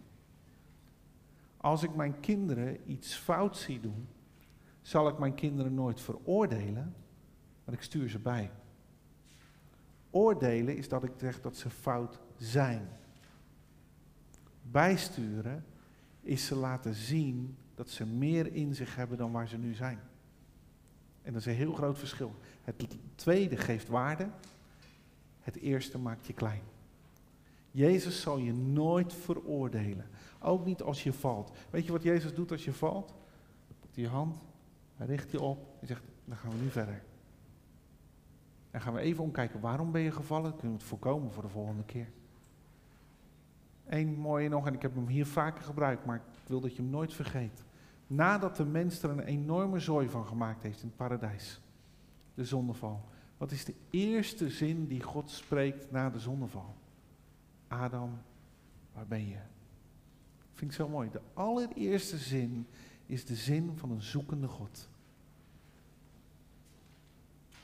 Als 1.56 1.82
ik 1.82 1.94
mijn 1.94 2.20
kinderen 2.20 2.90
iets 2.90 3.14
fout 3.14 3.56
zie 3.56 3.80
doen, 3.80 4.08
zal 4.82 5.08
ik 5.08 5.18
mijn 5.18 5.34
kinderen 5.34 5.74
nooit 5.74 6.00
veroordelen, 6.00 6.94
maar 7.64 7.74
ik 7.74 7.82
stuur 7.82 8.08
ze 8.08 8.18
bij. 8.18 8.50
Oordelen 10.10 10.76
is 10.76 10.88
dat 10.88 11.04
ik 11.04 11.12
zeg 11.16 11.40
dat 11.40 11.56
ze 11.56 11.70
fout 11.70 12.20
zijn. 12.36 12.88
Bijsturen 14.70 15.64
is 16.20 16.46
ze 16.46 16.54
laten 16.54 16.94
zien 16.94 17.56
dat 17.74 17.90
ze 17.90 18.06
meer 18.06 18.52
in 18.54 18.74
zich 18.74 18.96
hebben 18.96 19.18
dan 19.18 19.32
waar 19.32 19.48
ze 19.48 19.58
nu 19.58 19.74
zijn. 19.74 19.98
En 21.22 21.32
dat 21.32 21.40
is 21.40 21.46
een 21.46 21.54
heel 21.54 21.72
groot 21.72 21.98
verschil. 21.98 22.34
Het 22.64 22.96
tweede 23.14 23.56
geeft 23.56 23.88
waarde, 23.88 24.28
het 25.40 25.56
eerste 25.56 25.98
maakt 25.98 26.26
je 26.26 26.32
klein. 26.32 26.62
Jezus 27.70 28.20
zal 28.20 28.38
je 28.38 28.52
nooit 28.52 29.14
veroordelen. 29.14 30.06
Ook 30.38 30.64
niet 30.64 30.82
als 30.82 31.02
je 31.02 31.12
valt. 31.12 31.52
Weet 31.70 31.86
je 31.86 31.92
wat 31.92 32.02
Jezus 32.02 32.34
doet 32.34 32.50
als 32.50 32.64
je 32.64 32.72
valt? 32.72 33.08
Dan 33.08 33.76
pakt 33.80 33.94
hij 33.94 34.04
je 34.04 34.10
hand, 34.10 34.38
hij 34.96 35.06
richt 35.06 35.30
je 35.30 35.40
op 35.40 35.76
en 35.80 35.86
zegt, 35.86 36.02
dan 36.24 36.36
gaan 36.36 36.50
we 36.50 36.56
nu 36.62 36.70
verder. 36.70 37.02
En 38.70 38.80
gaan 38.80 38.94
we 38.94 39.00
even 39.00 39.24
omkijken, 39.24 39.60
waarom 39.60 39.92
ben 39.92 40.00
je 40.00 40.12
gevallen? 40.12 40.50
Kunnen 40.50 40.72
we 40.72 40.78
het 40.78 40.88
voorkomen 40.88 41.32
voor 41.32 41.42
de 41.42 41.48
volgende 41.48 41.84
keer. 41.84 42.08
Eén 43.90 44.18
mooie 44.18 44.48
nog, 44.48 44.66
en 44.66 44.74
ik 44.74 44.82
heb 44.82 44.94
hem 44.94 45.06
hier 45.06 45.26
vaker 45.26 45.64
gebruikt, 45.64 46.04
maar 46.04 46.16
ik 46.16 46.22
wil 46.46 46.60
dat 46.60 46.76
je 46.76 46.82
hem 46.82 46.90
nooit 46.90 47.12
vergeet. 47.12 47.64
Nadat 48.06 48.56
de 48.56 48.64
mens 48.64 49.02
er 49.02 49.10
een 49.10 49.20
enorme 49.20 49.78
zooi 49.78 50.08
van 50.08 50.26
gemaakt 50.26 50.62
heeft 50.62 50.82
in 50.82 50.88
het 50.88 50.96
paradijs, 50.96 51.60
de 52.34 52.44
zondeval. 52.44 53.04
Wat 53.36 53.50
is 53.50 53.64
de 53.64 53.74
eerste 53.90 54.50
zin 54.50 54.86
die 54.86 55.02
God 55.02 55.30
spreekt 55.30 55.90
na 55.90 56.10
de 56.10 56.18
zondeval? 56.18 56.74
Adam, 57.68 58.18
waar 58.92 59.06
ben 59.06 59.28
je? 59.28 59.38
Vind 60.54 60.70
ik 60.70 60.76
zo 60.76 60.88
mooi. 60.88 61.10
De 61.10 61.20
allereerste 61.34 62.16
zin 62.16 62.66
is 63.06 63.24
de 63.24 63.34
zin 63.34 63.72
van 63.76 63.90
een 63.90 64.02
zoekende 64.02 64.48
God. 64.48 64.88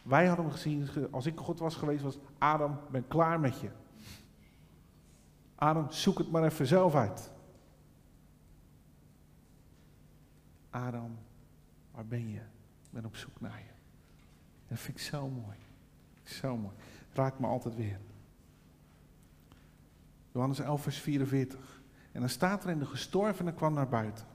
Wij 0.03 0.27
hadden 0.27 0.45
hem 0.45 0.55
gezien, 0.55 0.89
als 1.11 1.27
ik 1.27 1.39
God 1.39 1.59
was 1.59 1.77
geweest, 1.77 2.03
was 2.03 2.19
Adam, 2.39 2.79
ben 2.91 3.09
klaar 3.09 3.41
met 3.41 3.61
je. 3.61 3.69
Adam, 5.57 5.91
zoek 5.91 6.19
het 6.19 6.31
maar 6.31 6.45
even 6.45 6.67
zelf 6.67 6.95
uit. 6.95 7.31
Adam, 10.71 11.19
waar 11.91 12.07
ben 12.07 12.29
je? 12.29 12.41
Ik 12.83 12.91
ben 12.91 13.05
op 13.05 13.17
zoek 13.17 13.41
naar 13.41 13.59
je. 13.59 13.75
Dat 14.69 14.79
vind 14.79 14.97
ik 14.97 15.03
zo 15.03 15.29
mooi. 15.29 15.57
Zo 16.23 16.57
mooi. 16.57 16.75
Raakt 17.13 17.39
me 17.39 17.47
altijd 17.47 17.75
weer. 17.75 17.99
Johannes 20.33 20.59
11, 20.59 20.83
vers 20.83 20.99
44. 20.99 21.83
En 22.13 22.21
dan 22.21 22.29
staat 22.29 22.65
er 22.65 22.71
in 22.71 22.79
de 22.79 22.87
gestorvene 22.87 23.55
kwam 23.55 23.75
naar 23.75 23.89
buiten. 23.89 24.27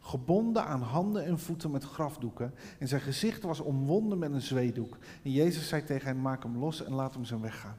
Gebonden 0.00 0.64
aan 0.64 0.82
handen 0.82 1.24
en 1.24 1.38
voeten 1.38 1.70
met 1.70 1.84
grafdoeken. 1.84 2.54
En 2.78 2.88
zijn 2.88 3.00
gezicht 3.00 3.42
was 3.42 3.60
omwonden 3.60 4.18
met 4.18 4.32
een 4.32 4.42
zweedoek. 4.42 4.98
En 5.22 5.30
Jezus 5.30 5.68
zei 5.68 5.84
tegen 5.84 6.06
hen, 6.06 6.20
maak 6.20 6.42
hem 6.42 6.56
los 6.56 6.84
en 6.84 6.92
laat 6.92 7.14
hem 7.14 7.24
zijn 7.24 7.40
weg 7.40 7.60
gaan. 7.60 7.76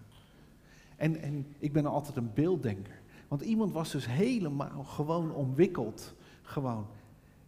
En, 1.00 1.22
en 1.22 1.46
ik 1.60 1.74
ben 1.74 1.86
altijd 1.86 2.18
een 2.18 2.32
beelddenker. 2.34 3.02
Want 3.28 3.42
iemand 3.42 3.72
was 3.72 3.92
dus 3.92 4.08
helemaal 4.08 4.84
gewoon 4.84 5.34
omwikkeld. 5.34 6.14
Gewoon. 6.42 6.86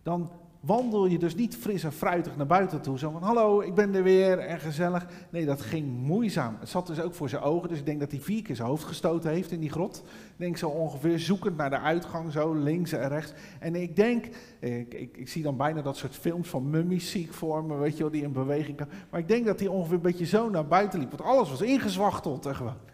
Dan 0.03 0.29
wandel 0.59 1.05
je 1.05 1.19
dus 1.19 1.35
niet 1.35 1.55
fris 1.55 1.83
en 1.83 1.91
fruitig 1.91 2.37
naar 2.37 2.45
buiten 2.45 2.81
toe. 2.81 2.99
Zo 2.99 3.11
van, 3.11 3.23
hallo, 3.23 3.61
ik 3.61 3.73
ben 3.73 3.95
er 3.95 4.03
weer 4.03 4.39
en 4.39 4.59
gezellig. 4.59 5.07
Nee, 5.29 5.45
dat 5.45 5.61
ging 5.61 5.87
moeizaam. 5.87 6.55
Het 6.59 6.69
zat 6.69 6.87
dus 6.87 7.01
ook 7.01 7.13
voor 7.13 7.29
zijn 7.29 7.41
ogen. 7.41 7.69
Dus 7.69 7.79
ik 7.79 7.85
denk 7.85 7.99
dat 7.99 8.11
hij 8.11 8.19
vier 8.19 8.41
keer 8.41 8.55
zijn 8.55 8.67
hoofd 8.67 8.83
gestoten 8.83 9.31
heeft 9.31 9.51
in 9.51 9.59
die 9.59 9.69
grot. 9.69 10.03
Ik 10.05 10.33
denk 10.37 10.57
zo 10.57 10.69
ongeveer 10.69 11.19
zoekend 11.19 11.57
naar 11.57 11.69
de 11.69 11.79
uitgang, 11.79 12.31
zo 12.31 12.53
links 12.53 12.91
en 12.91 13.07
rechts. 13.07 13.33
En 13.59 13.75
ik 13.75 13.95
denk, 13.95 14.25
ik, 14.59 14.93
ik, 14.93 15.17
ik 15.17 15.29
zie 15.29 15.43
dan 15.43 15.57
bijna 15.57 15.81
dat 15.81 15.97
soort 15.97 16.15
films 16.15 16.49
van 16.49 16.69
mummies 16.69 17.11
zie 17.11 17.31
voor 17.31 17.63
me, 17.63 17.77
weet 17.77 17.97
je 17.97 18.03
wel, 18.03 18.11
die 18.11 18.23
in 18.23 18.31
beweging 18.31 18.77
kan. 18.77 18.87
Maar 19.09 19.19
ik 19.19 19.27
denk 19.27 19.45
dat 19.45 19.59
hij 19.59 19.67
ongeveer 19.67 19.95
een 19.95 20.01
beetje 20.01 20.25
zo 20.25 20.49
naar 20.49 20.67
buiten 20.67 20.99
liep. 20.99 21.09
Want 21.09 21.23
alles 21.23 21.49
was 21.49 21.61
ingezwachteld 21.61 22.45
en 22.45 22.55
gewoon. 22.55 22.90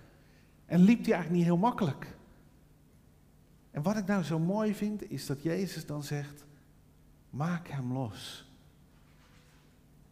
En 0.68 0.80
liep 0.80 1.04
hij 1.04 1.14
eigenlijk 1.14 1.30
niet 1.30 1.44
heel 1.44 1.58
makkelijk. 1.58 2.16
En 3.72 3.82
wat 3.82 3.98
ik 3.98 4.06
nou 4.06 4.24
zo 4.24 4.40
mooi 4.40 4.76
vind, 4.76 5.10
is 5.12 5.26
dat 5.26 5.44
Jezus 5.44 5.86
dan 5.86 6.04
zegt, 6.04 6.46
maak 7.30 7.68
hem 7.68 7.94
los. 7.94 8.52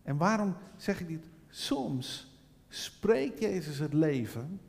En 0.04 0.18
waarom 0.18 0.56
zeg 0.76 1.00
ik 1.00 1.08
dit? 1.08 1.24
Soms 1.50 2.38
spreekt 2.68 3.40
Jezus 3.40 3.80
het 3.80 3.94
leven 3.94 4.60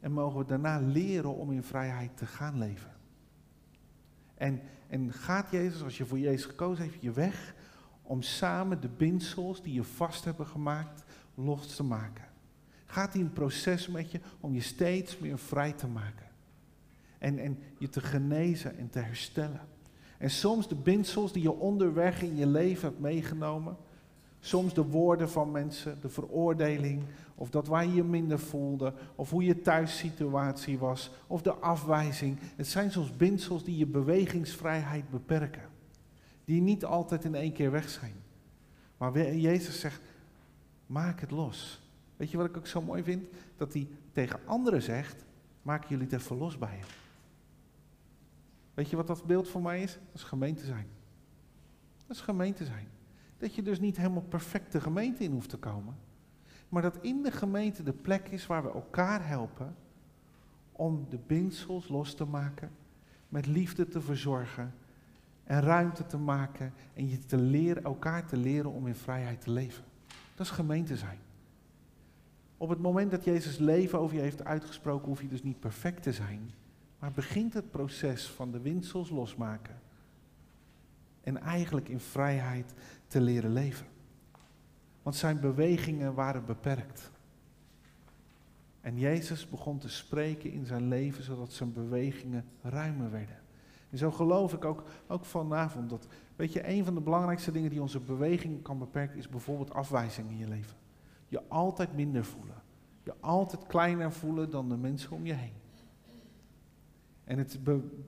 en 0.00 0.12
mogen 0.12 0.38
we 0.38 0.44
daarna 0.44 0.80
leren 0.80 1.34
om 1.34 1.52
in 1.52 1.62
vrijheid 1.62 2.16
te 2.16 2.26
gaan 2.26 2.58
leven. 2.58 2.92
En, 4.34 4.60
en 4.88 5.12
gaat 5.12 5.50
Jezus, 5.50 5.82
als 5.82 5.98
je 5.98 6.06
voor 6.06 6.18
Jezus 6.18 6.44
gekozen 6.44 6.84
heeft, 6.84 7.02
je 7.02 7.12
weg 7.12 7.54
om 8.02 8.22
samen 8.22 8.80
de 8.80 8.88
bindsels 8.88 9.62
die 9.62 9.72
je 9.72 9.84
vast 9.84 10.24
hebben 10.24 10.46
gemaakt 10.46 11.04
los 11.34 11.76
te 11.76 11.82
maken. 11.82 12.29
Gaat 12.90 13.12
hij 13.12 13.22
een 13.22 13.32
proces 13.32 13.88
met 13.88 14.10
je 14.10 14.20
om 14.40 14.54
je 14.54 14.60
steeds 14.60 15.18
meer 15.18 15.38
vrij 15.38 15.72
te 15.72 15.86
maken. 15.86 16.26
En, 17.18 17.38
en 17.38 17.58
je 17.78 17.88
te 17.88 18.00
genezen 18.00 18.78
en 18.78 18.90
te 18.90 18.98
herstellen. 18.98 19.60
En 20.18 20.30
soms 20.30 20.68
de 20.68 20.74
bindsels 20.74 21.32
die 21.32 21.42
je 21.42 21.52
onderweg 21.52 22.22
in 22.22 22.36
je 22.36 22.46
leven 22.46 22.88
hebt 22.88 23.00
meegenomen. 23.00 23.76
Soms 24.40 24.74
de 24.74 24.82
woorden 24.82 25.30
van 25.30 25.50
mensen, 25.50 25.98
de 26.00 26.08
veroordeling, 26.08 27.02
of 27.34 27.50
dat 27.50 27.66
waar 27.66 27.86
je 27.86 27.94
je 27.94 28.04
minder 28.04 28.38
voelde, 28.38 28.94
of 29.14 29.30
hoe 29.30 29.44
je 29.44 29.60
thuissituatie 29.60 30.78
was, 30.78 31.10
of 31.26 31.42
de 31.42 31.54
afwijzing. 31.54 32.38
Het 32.56 32.66
zijn 32.66 32.90
soms 32.90 33.16
bindsels 33.16 33.64
die 33.64 33.76
je 33.76 33.86
bewegingsvrijheid 33.86 35.10
beperken. 35.10 35.68
Die 36.44 36.60
niet 36.60 36.84
altijd 36.84 37.24
in 37.24 37.34
één 37.34 37.52
keer 37.52 37.70
weg 37.70 37.88
zijn. 37.88 38.14
Maar 38.96 39.34
Jezus 39.36 39.80
zegt, 39.80 40.00
maak 40.86 41.20
het 41.20 41.30
los. 41.30 41.80
Weet 42.20 42.30
je 42.30 42.36
wat 42.36 42.46
ik 42.46 42.56
ook 42.56 42.66
zo 42.66 42.82
mooi 42.82 43.02
vind? 43.02 43.24
Dat 43.56 43.72
hij 43.72 43.88
tegen 44.12 44.40
anderen 44.44 44.82
zegt, 44.82 45.24
maak 45.62 45.84
jullie 45.84 46.06
bij 46.58 46.76
je. 46.76 46.84
Weet 48.74 48.90
je 48.90 48.96
wat 48.96 49.06
dat 49.06 49.24
beeld 49.24 49.48
voor 49.48 49.62
mij 49.62 49.82
is? 49.82 49.92
Dat 49.92 50.14
is 50.14 50.22
gemeente 50.22 50.64
zijn. 50.64 50.86
Dat 52.06 52.16
is 52.16 52.22
gemeente 52.22 52.64
zijn. 52.64 52.88
Dat 53.38 53.54
je 53.54 53.62
dus 53.62 53.80
niet 53.80 53.96
helemaal 53.96 54.22
perfecte 54.22 54.80
gemeente 54.80 55.24
in 55.24 55.32
hoeft 55.32 55.48
te 55.48 55.56
komen. 55.56 55.96
Maar 56.68 56.82
dat 56.82 56.98
in 57.00 57.22
de 57.22 57.30
gemeente 57.30 57.82
de 57.82 57.92
plek 57.92 58.28
is 58.28 58.46
waar 58.46 58.62
we 58.62 58.72
elkaar 58.72 59.26
helpen 59.26 59.76
om 60.72 61.06
de 61.08 61.18
bindsels 61.26 61.88
los 61.88 62.14
te 62.14 62.24
maken, 62.24 62.70
met 63.28 63.46
liefde 63.46 63.88
te 63.88 64.00
verzorgen 64.00 64.74
en 65.44 65.60
ruimte 65.60 66.06
te 66.06 66.18
maken 66.18 66.72
en 66.94 67.08
je 67.08 67.18
te 67.18 67.36
leren, 67.36 67.84
elkaar 67.84 68.26
te 68.26 68.36
leren 68.36 68.70
om 68.70 68.86
in 68.86 68.94
vrijheid 68.94 69.40
te 69.40 69.50
leven. 69.50 69.84
Dat 70.34 70.46
is 70.46 70.52
gemeente 70.52 70.96
zijn. 70.96 71.18
Op 72.60 72.68
het 72.68 72.78
moment 72.78 73.10
dat 73.10 73.24
Jezus 73.24 73.58
leven 73.58 73.98
over 73.98 74.16
je 74.16 74.22
heeft 74.22 74.44
uitgesproken, 74.44 75.08
hoef 75.08 75.20
je 75.20 75.28
dus 75.28 75.42
niet 75.42 75.60
perfect 75.60 76.02
te 76.02 76.12
zijn. 76.12 76.50
Maar 76.98 77.12
begint 77.12 77.54
het 77.54 77.70
proces 77.70 78.26
van 78.26 78.50
de 78.50 78.60
winsels 78.60 79.10
losmaken. 79.10 79.74
En 81.20 81.40
eigenlijk 81.40 81.88
in 81.88 82.00
vrijheid 82.00 82.74
te 83.06 83.20
leren 83.20 83.52
leven. 83.52 83.86
Want 85.02 85.16
zijn 85.16 85.40
bewegingen 85.40 86.14
waren 86.14 86.44
beperkt. 86.44 87.10
En 88.80 88.98
Jezus 88.98 89.48
begon 89.48 89.78
te 89.78 89.88
spreken 89.88 90.52
in 90.52 90.66
zijn 90.66 90.88
leven 90.88 91.24
zodat 91.24 91.52
zijn 91.52 91.72
bewegingen 91.72 92.44
ruimer 92.62 93.10
werden. 93.10 93.38
En 93.90 93.98
zo 93.98 94.10
geloof 94.10 94.52
ik 94.52 94.64
ook, 94.64 94.84
ook 95.06 95.24
vanavond 95.24 95.90
dat, 95.90 96.06
weet 96.36 96.52
je, 96.52 96.68
een 96.68 96.84
van 96.84 96.94
de 96.94 97.00
belangrijkste 97.00 97.52
dingen 97.52 97.70
die 97.70 97.82
onze 97.82 98.00
beweging 98.00 98.62
kan 98.62 98.78
beperken 98.78 99.18
is 99.18 99.28
bijvoorbeeld 99.28 99.74
afwijzing 99.74 100.30
in 100.30 100.38
je 100.38 100.48
leven. 100.48 100.76
Je 101.30 101.42
altijd 101.48 101.94
minder 101.94 102.24
voelen. 102.24 102.62
Je 103.02 103.14
altijd 103.20 103.66
kleiner 103.66 104.12
voelen 104.12 104.50
dan 104.50 104.68
de 104.68 104.76
mensen 104.76 105.10
om 105.10 105.26
je 105.26 105.32
heen. 105.32 105.52
En 107.24 107.38
het 107.38 107.58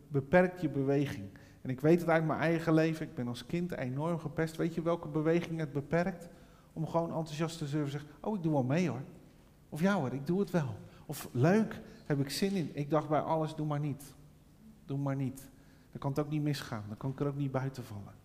beperkt 0.08 0.60
je 0.60 0.68
beweging. 0.68 1.24
En 1.60 1.70
ik 1.70 1.80
weet 1.80 2.00
het 2.00 2.08
uit 2.08 2.24
mijn 2.24 2.40
eigen 2.40 2.74
leven. 2.74 3.06
Ik 3.06 3.14
ben 3.14 3.28
als 3.28 3.46
kind 3.46 3.72
enorm 3.72 4.18
gepest. 4.18 4.56
Weet 4.56 4.74
je 4.74 4.82
welke 4.82 5.08
beweging 5.08 5.58
het 5.58 5.72
beperkt? 5.72 6.28
Om 6.72 6.86
gewoon 6.86 7.14
enthousiast 7.14 7.58
te 7.58 7.66
zullen 7.66 7.90
zeggen: 7.90 8.10
Oh, 8.20 8.36
ik 8.36 8.42
doe 8.42 8.52
wel 8.52 8.62
mee 8.62 8.88
hoor. 8.88 9.02
Of 9.68 9.80
ja 9.80 9.94
hoor, 9.94 10.12
ik 10.12 10.26
doe 10.26 10.40
het 10.40 10.50
wel. 10.50 10.74
Of 11.06 11.28
leuk, 11.32 11.80
heb 12.06 12.20
ik 12.20 12.30
zin 12.30 12.52
in. 12.52 12.70
Ik 12.72 12.90
dacht 12.90 13.08
bij 13.08 13.20
alles: 13.20 13.54
Doe 13.54 13.66
maar 13.66 13.80
niet. 13.80 14.14
Doe 14.86 14.98
maar 14.98 15.16
niet. 15.16 15.50
Dan 15.90 16.00
kan 16.00 16.10
het 16.10 16.20
ook 16.20 16.30
niet 16.30 16.42
misgaan. 16.42 16.84
Dan 16.88 16.96
kan 16.96 17.10
ik 17.10 17.20
er 17.20 17.26
ook 17.26 17.36
niet 17.36 17.52
buiten 17.52 17.84
vallen. 17.84 18.21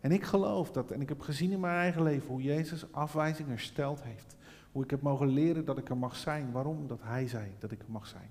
En 0.00 0.12
ik 0.12 0.22
geloof 0.22 0.70
dat, 0.70 0.90
en 0.90 1.00
ik 1.00 1.08
heb 1.08 1.20
gezien 1.20 1.50
in 1.50 1.60
mijn 1.60 1.76
eigen 1.76 2.02
leven 2.02 2.28
hoe 2.28 2.42
Jezus 2.42 2.92
afwijzing 2.92 3.48
hersteld 3.48 4.02
heeft. 4.02 4.36
Hoe 4.72 4.84
ik 4.84 4.90
heb 4.90 5.02
mogen 5.02 5.26
leren 5.26 5.64
dat 5.64 5.78
ik 5.78 5.88
er 5.88 5.96
mag 5.96 6.16
zijn. 6.16 6.52
Waarom? 6.52 6.86
Dat 6.86 7.00
Hij 7.02 7.28
zei 7.28 7.52
dat 7.58 7.72
ik 7.72 7.82
er 7.82 7.90
mag 7.90 8.06
zijn. 8.06 8.30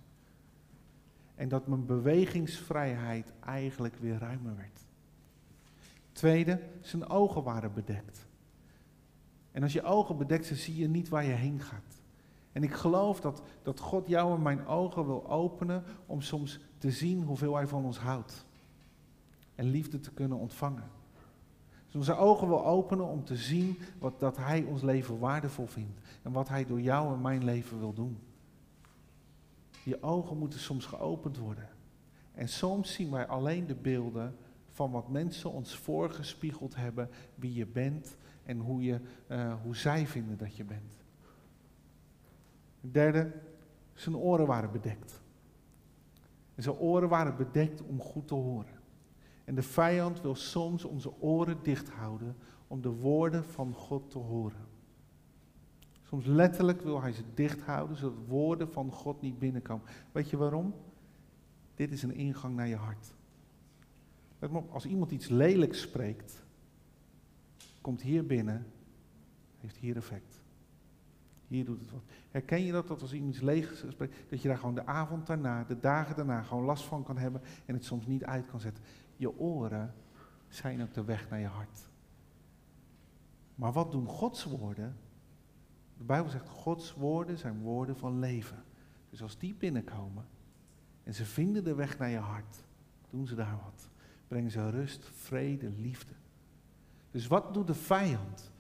En 1.35 1.49
dat 1.49 1.67
mijn 1.67 1.85
bewegingsvrijheid 1.85 3.33
eigenlijk 3.39 3.95
weer 3.95 4.17
ruimer 4.17 4.55
werd. 4.55 4.85
Tweede, 6.11 6.61
zijn 6.81 7.09
ogen 7.09 7.43
waren 7.43 7.73
bedekt. 7.73 8.27
En 9.51 9.63
als 9.63 9.73
je 9.73 9.83
ogen 9.83 10.17
bedekt 10.17 10.45
zijn, 10.45 10.59
zie 10.59 10.75
je 10.75 10.87
niet 10.87 11.09
waar 11.09 11.23
je 11.23 11.31
heen 11.31 11.59
gaat. 11.59 12.01
En 12.51 12.63
ik 12.63 12.73
geloof 12.73 13.21
dat, 13.21 13.41
dat 13.63 13.79
God 13.79 14.07
jou 14.07 14.35
en 14.35 14.41
mijn 14.41 14.67
ogen 14.67 15.05
wil 15.05 15.29
openen 15.29 15.83
om 16.05 16.21
soms 16.21 16.59
te 16.77 16.91
zien 16.91 17.23
hoeveel 17.23 17.55
Hij 17.55 17.67
van 17.67 17.85
ons 17.85 17.97
houdt. 17.97 18.45
En 19.55 19.65
liefde 19.65 19.99
te 19.99 20.11
kunnen 20.11 20.37
ontvangen. 20.37 20.96
Dus 21.87 21.95
onze 21.95 22.15
ogen 22.15 22.47
wil 22.47 22.65
openen 22.65 23.05
om 23.05 23.23
te 23.23 23.35
zien 23.35 23.77
wat, 23.99 24.19
dat 24.19 24.37
Hij 24.37 24.63
ons 24.63 24.81
leven 24.81 25.19
waardevol 25.19 25.67
vindt. 25.67 25.99
En 26.21 26.31
wat 26.31 26.49
Hij 26.49 26.65
door 26.65 26.81
jou 26.81 27.13
en 27.13 27.21
mijn 27.21 27.43
leven 27.43 27.79
wil 27.79 27.93
doen. 27.93 28.19
Je 29.83 30.03
ogen 30.03 30.37
moeten 30.37 30.59
soms 30.59 30.85
geopend 30.85 31.37
worden. 31.37 31.69
En 32.33 32.49
soms 32.49 32.93
zien 32.93 33.11
wij 33.11 33.27
alleen 33.27 33.67
de 33.67 33.75
beelden 33.75 34.35
van 34.69 34.91
wat 34.91 35.09
mensen 35.09 35.51
ons 35.51 35.75
voorgespiegeld 35.75 36.75
hebben, 36.75 37.09
wie 37.35 37.53
je 37.53 37.65
bent 37.65 38.17
en 38.43 38.59
hoe, 38.59 38.83
je, 38.83 38.99
uh, 39.27 39.53
hoe 39.63 39.75
zij 39.75 40.07
vinden 40.07 40.37
dat 40.37 40.55
je 40.55 40.63
bent. 40.63 40.93
derde, 42.81 43.31
zijn 43.93 44.15
oren 44.15 44.45
waren 44.45 44.71
bedekt. 44.71 45.21
En 46.55 46.63
zijn 46.63 46.75
oren 46.75 47.09
waren 47.09 47.37
bedekt 47.37 47.81
om 47.81 48.01
goed 48.01 48.27
te 48.27 48.33
horen. 48.33 48.76
En 49.47 49.55
de 49.55 49.63
vijand 49.63 50.21
wil 50.21 50.35
soms 50.35 50.83
onze 50.83 51.21
oren 51.21 51.57
dicht 51.63 51.89
houden 51.89 52.35
om 52.67 52.81
de 52.81 52.89
woorden 52.89 53.45
van 53.45 53.73
God 53.73 54.11
te 54.11 54.17
horen. 54.17 54.65
Soms 56.03 56.25
letterlijk 56.25 56.81
wil 56.81 57.01
hij 57.01 57.11
ze 57.11 57.23
dicht 57.33 57.61
houden, 57.61 57.97
zodat 57.97 58.17
woorden 58.27 58.71
van 58.71 58.91
God 58.91 59.21
niet 59.21 59.39
binnenkomen. 59.39 59.85
Weet 60.11 60.29
je 60.29 60.37
waarom? 60.37 60.73
dit 61.77 61.91
is 61.91 62.03
een 62.03 62.15
ingang 62.15 62.55
naar 62.55 62.67
je 62.67 62.75
hart. 62.75 63.13
Als 64.69 64.85
iemand 64.85 65.11
iets 65.11 65.27
lelijks 65.27 65.81
spreekt, 65.81 66.43
komt 67.81 68.01
hier 68.01 68.25
binnen, 68.25 68.65
heeft 69.57 69.77
hier 69.77 69.95
effect. 69.95 70.41
Hier 71.47 71.65
doet 71.65 71.79
het 71.79 71.91
wat. 71.91 72.03
Herken 72.31 72.63
je 72.63 72.71
dat, 72.71 72.87
dat 72.87 73.01
als 73.01 73.13
iemand 73.13 73.33
iets 73.33 73.43
leeg 73.43 73.83
spreekt, 73.89 74.15
dat 74.29 74.41
je 74.41 74.47
daar 74.47 74.57
gewoon 74.57 74.75
de 74.75 74.85
avond 74.85 75.27
daarna, 75.27 75.63
de 75.63 75.79
dagen 75.79 76.15
daarna 76.15 76.41
gewoon 76.41 76.63
last 76.63 76.83
van 76.83 77.03
kan 77.03 77.17
hebben 77.17 77.41
en 77.65 77.73
het 77.73 77.85
soms 77.85 78.05
niet 78.05 78.23
uit 78.23 78.45
kan 78.45 78.59
zetten? 78.59 78.83
Je 79.17 79.39
oren 79.39 79.93
zijn 80.47 80.81
ook 80.81 80.93
de 80.93 81.03
weg 81.03 81.29
naar 81.29 81.39
je 81.39 81.47
hart. 81.47 81.89
Maar 83.55 83.71
wat 83.71 83.91
doen 83.91 84.07
Gods 84.07 84.43
woorden? 84.43 84.97
De 85.97 86.03
Bijbel 86.03 86.29
zegt, 86.29 86.49
Gods 86.49 86.93
woorden 86.93 87.37
zijn 87.37 87.59
woorden 87.59 87.97
van 87.97 88.19
leven. 88.19 88.63
Dus 89.09 89.21
als 89.21 89.37
die 89.37 89.53
binnenkomen 89.53 90.25
en 91.03 91.13
ze 91.13 91.25
vinden 91.25 91.63
de 91.63 91.75
weg 91.75 91.97
naar 91.97 92.09
je 92.09 92.17
hart, 92.17 92.63
doen 93.09 93.27
ze 93.27 93.35
daar 93.35 93.59
wat. 93.63 93.89
Brengen 94.27 94.51
ze 94.51 94.69
rust, 94.69 95.05
vrede, 95.05 95.69
liefde. 95.69 96.13
Dus 97.11 97.27
wat 97.27 97.53
doet 97.53 97.67
de 97.67 97.73
vijand? 97.73 98.51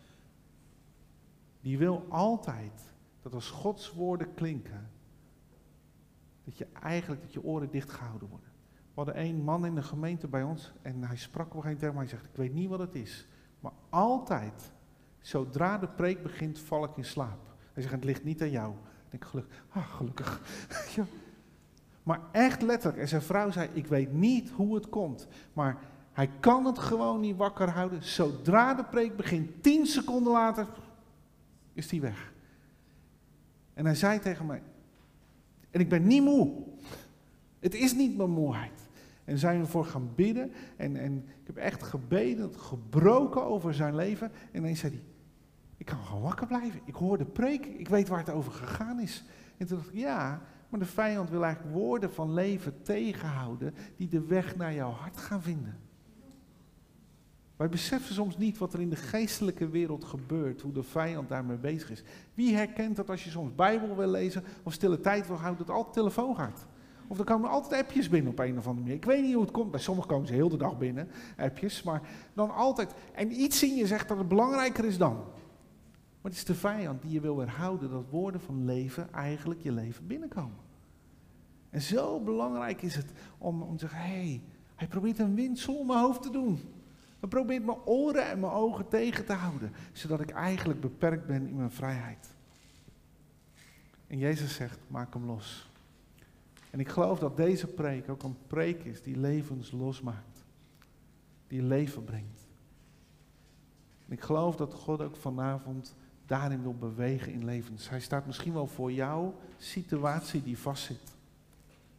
Die 1.61 1.77
wil 1.77 2.05
altijd 2.09 2.93
dat 3.21 3.33
als 3.33 3.49
Gods 3.49 3.93
woorden 3.93 4.33
klinken, 4.33 4.89
dat 6.43 6.57
je 6.57 6.67
eigenlijk, 6.81 7.21
dat 7.21 7.33
je 7.33 7.43
oren 7.43 7.69
dichtgehouden 7.69 8.29
worden. 8.29 8.46
Hadden 8.97 9.19
een 9.19 9.43
man 9.43 9.65
in 9.65 9.75
de 9.75 9.83
gemeente 9.83 10.27
bij 10.27 10.43
ons 10.43 10.71
en 10.81 11.03
hij 11.03 11.17
sprak 11.17 11.55
op 11.55 11.65
een 11.65 11.77
tegen 11.77 11.93
mij. 11.93 12.03
Hij 12.03 12.07
zegt, 12.07 12.25
ik 12.25 12.35
weet 12.35 12.53
niet 12.53 12.69
wat 12.69 12.79
het 12.79 12.95
is, 12.95 13.27
maar 13.59 13.71
altijd, 13.89 14.71
zodra 15.19 15.77
de 15.77 15.87
preek 15.87 16.23
begint, 16.23 16.59
val 16.59 16.83
ik 16.83 16.97
in 16.97 17.05
slaap. 17.05 17.39
Hij 17.73 17.83
zegt, 17.83 17.95
het 17.95 18.03
ligt 18.03 18.23
niet 18.23 18.41
aan 18.41 18.51
jou. 18.51 18.71
Ik 18.71 19.09
denk, 19.09 19.25
gelukkig. 19.25 19.65
Ah, 19.69 19.87
gelukkig. 19.87 20.41
Maar 22.03 22.19
echt 22.31 22.61
letterlijk. 22.61 23.01
En 23.01 23.07
zijn 23.07 23.21
vrouw 23.21 23.51
zei, 23.51 23.69
ik 23.73 23.87
weet 23.87 24.13
niet 24.13 24.49
hoe 24.49 24.75
het 24.75 24.89
komt, 24.89 25.27
maar 25.53 25.77
hij 26.11 26.29
kan 26.39 26.65
het 26.65 26.79
gewoon 26.79 27.19
niet 27.19 27.37
wakker 27.37 27.69
houden. 27.69 28.03
Zodra 28.03 28.73
de 28.73 28.83
preek 28.83 29.15
begint, 29.15 29.63
tien 29.63 29.85
seconden 29.85 30.33
later, 30.33 30.67
is 31.73 31.91
hij 31.91 32.01
weg. 32.01 32.33
En 33.73 33.85
hij 33.85 33.95
zei 33.95 34.19
tegen 34.19 34.45
mij, 34.45 34.61
en 35.71 35.79
ik 35.79 35.89
ben 35.89 36.07
niet 36.07 36.23
moe. 36.23 36.63
Het 37.59 37.73
is 37.73 37.93
niet 37.93 38.17
mijn 38.17 38.29
moeheid. 38.29 38.86
En 39.27 39.37
zijn 39.37 39.59
we 39.59 39.67
voor 39.67 39.85
gaan 39.85 40.11
bidden. 40.15 40.51
En, 40.77 40.95
en 40.95 41.17
ik 41.17 41.47
heb 41.47 41.57
echt 41.57 41.83
gebeden, 41.83 42.59
gebroken 42.59 43.43
over 43.43 43.73
zijn 43.73 43.95
leven. 43.95 44.31
En 44.51 44.59
ineens 44.59 44.79
zei 44.79 44.91
hij, 44.91 45.03
ik 45.77 45.85
kan 45.85 46.05
gewoon 46.05 46.21
wakker 46.21 46.47
blijven. 46.47 46.79
Ik 46.85 46.95
hoor 46.95 47.17
de 47.17 47.25
preek, 47.25 47.65
ik 47.65 47.87
weet 47.87 48.07
waar 48.07 48.19
het 48.19 48.29
over 48.29 48.51
gegaan 48.51 48.99
is. 48.99 49.23
En 49.57 49.67
toen 49.67 49.77
dacht 49.77 49.89
ik, 49.89 49.95
ja, 49.95 50.41
maar 50.69 50.79
de 50.79 50.85
vijand 50.85 51.29
wil 51.29 51.43
eigenlijk 51.43 51.75
woorden 51.75 52.13
van 52.13 52.33
leven 52.33 52.81
tegenhouden 52.81 53.73
die 53.95 54.07
de 54.07 54.25
weg 54.25 54.55
naar 54.55 54.73
jouw 54.73 54.91
hart 54.91 55.17
gaan 55.17 55.41
vinden. 55.41 55.77
Wij 57.55 57.69
beseffen 57.69 58.13
soms 58.13 58.37
niet 58.37 58.57
wat 58.57 58.73
er 58.73 58.81
in 58.81 58.89
de 58.89 58.95
geestelijke 58.95 59.69
wereld 59.69 60.03
gebeurt, 60.03 60.61
hoe 60.61 60.71
de 60.71 60.83
vijand 60.83 61.29
daarmee 61.29 61.57
bezig 61.57 61.91
is. 61.91 62.03
Wie 62.33 62.55
herkent 62.55 62.95
dat 62.95 63.09
als 63.09 63.23
je 63.23 63.29
soms 63.29 63.55
Bijbel 63.55 63.95
wil 63.95 64.07
lezen 64.07 64.43
of 64.63 64.73
stille 64.73 64.99
tijd 64.99 65.27
wil 65.27 65.37
houden, 65.37 65.65
dat 65.65 65.75
altijd 65.75 65.93
telefoon 65.93 66.35
gaat? 66.35 66.65
Of 67.07 67.19
er 67.19 67.25
komen 67.25 67.49
altijd 67.49 67.81
appjes 67.81 68.09
binnen 68.09 68.31
op 68.31 68.39
een 68.39 68.57
of 68.57 68.67
andere 68.67 68.83
manier. 68.83 68.95
Ik 68.95 69.05
weet 69.05 69.23
niet 69.23 69.33
hoe 69.33 69.43
het 69.43 69.51
komt. 69.51 69.71
Bij 69.71 69.79
sommigen 69.79 70.09
komen 70.09 70.27
ze 70.27 70.33
heel 70.33 70.49
de 70.49 70.57
dag 70.57 70.77
binnen, 70.77 71.09
appjes. 71.37 71.83
Maar 71.83 72.01
dan 72.33 72.53
altijd. 72.53 72.93
En 73.13 73.41
iets 73.41 73.63
in 73.63 73.75
je 73.75 73.87
zegt 73.87 74.07
dat 74.07 74.17
het 74.17 74.27
belangrijker 74.27 74.85
is 74.85 74.97
dan. 74.97 75.15
Maar 76.21 76.31
het 76.31 76.33
is 76.33 76.45
de 76.45 76.55
vijand 76.55 77.01
die 77.01 77.11
je 77.11 77.21
wil 77.21 77.37
weerhouden 77.37 77.89
dat 77.89 78.03
woorden 78.09 78.41
van 78.41 78.65
leven 78.65 79.13
eigenlijk 79.13 79.61
je 79.61 79.71
leven 79.71 80.07
binnenkomen. 80.07 80.65
En 81.69 81.81
zo 81.81 82.19
belangrijk 82.19 82.81
is 82.81 82.95
het 82.95 83.11
om, 83.37 83.61
om 83.61 83.77
te 83.77 83.87
zeggen, 83.87 83.99
hé, 83.99 84.13
hey, 84.13 84.41
hij 84.75 84.87
probeert 84.87 85.19
een 85.19 85.35
windsel 85.35 85.75
om 85.77 85.87
mijn 85.87 85.99
hoofd 85.99 86.21
te 86.21 86.29
doen. 86.29 86.59
Hij 87.19 87.29
probeert 87.29 87.65
mijn 87.65 87.77
oren 87.85 88.29
en 88.29 88.39
mijn 88.39 88.51
ogen 88.51 88.87
tegen 88.87 89.25
te 89.25 89.33
houden, 89.33 89.71
zodat 89.93 90.21
ik 90.21 90.29
eigenlijk 90.29 90.81
beperkt 90.81 91.27
ben 91.27 91.47
in 91.47 91.55
mijn 91.55 91.71
vrijheid. 91.71 92.35
En 94.07 94.17
Jezus 94.17 94.55
zegt, 94.55 94.79
maak 94.87 95.13
hem 95.13 95.25
los. 95.25 95.69
En 96.77 96.83
ik 96.83 96.89
geloof 96.89 97.19
dat 97.19 97.37
deze 97.37 97.67
preek 97.67 98.09
ook 98.09 98.23
een 98.23 98.37
preek 98.47 98.83
is 98.83 99.01
die 99.01 99.17
levens 99.17 99.71
losmaakt. 99.71 100.45
Die 101.47 101.61
leven 101.61 102.03
brengt. 102.03 102.47
En 104.07 104.13
ik 104.13 104.21
geloof 104.21 104.55
dat 104.55 104.73
God 104.73 105.01
ook 105.01 105.15
vanavond 105.15 105.95
daarin 106.25 106.61
wil 106.61 106.75
bewegen 106.75 107.31
in 107.31 107.45
levens. 107.45 107.89
Hij 107.89 107.99
staat 107.99 108.25
misschien 108.25 108.53
wel 108.53 108.67
voor 108.67 108.91
jouw 108.91 109.35
situatie 109.57 110.43
die 110.43 110.57
vastzit. 110.57 111.15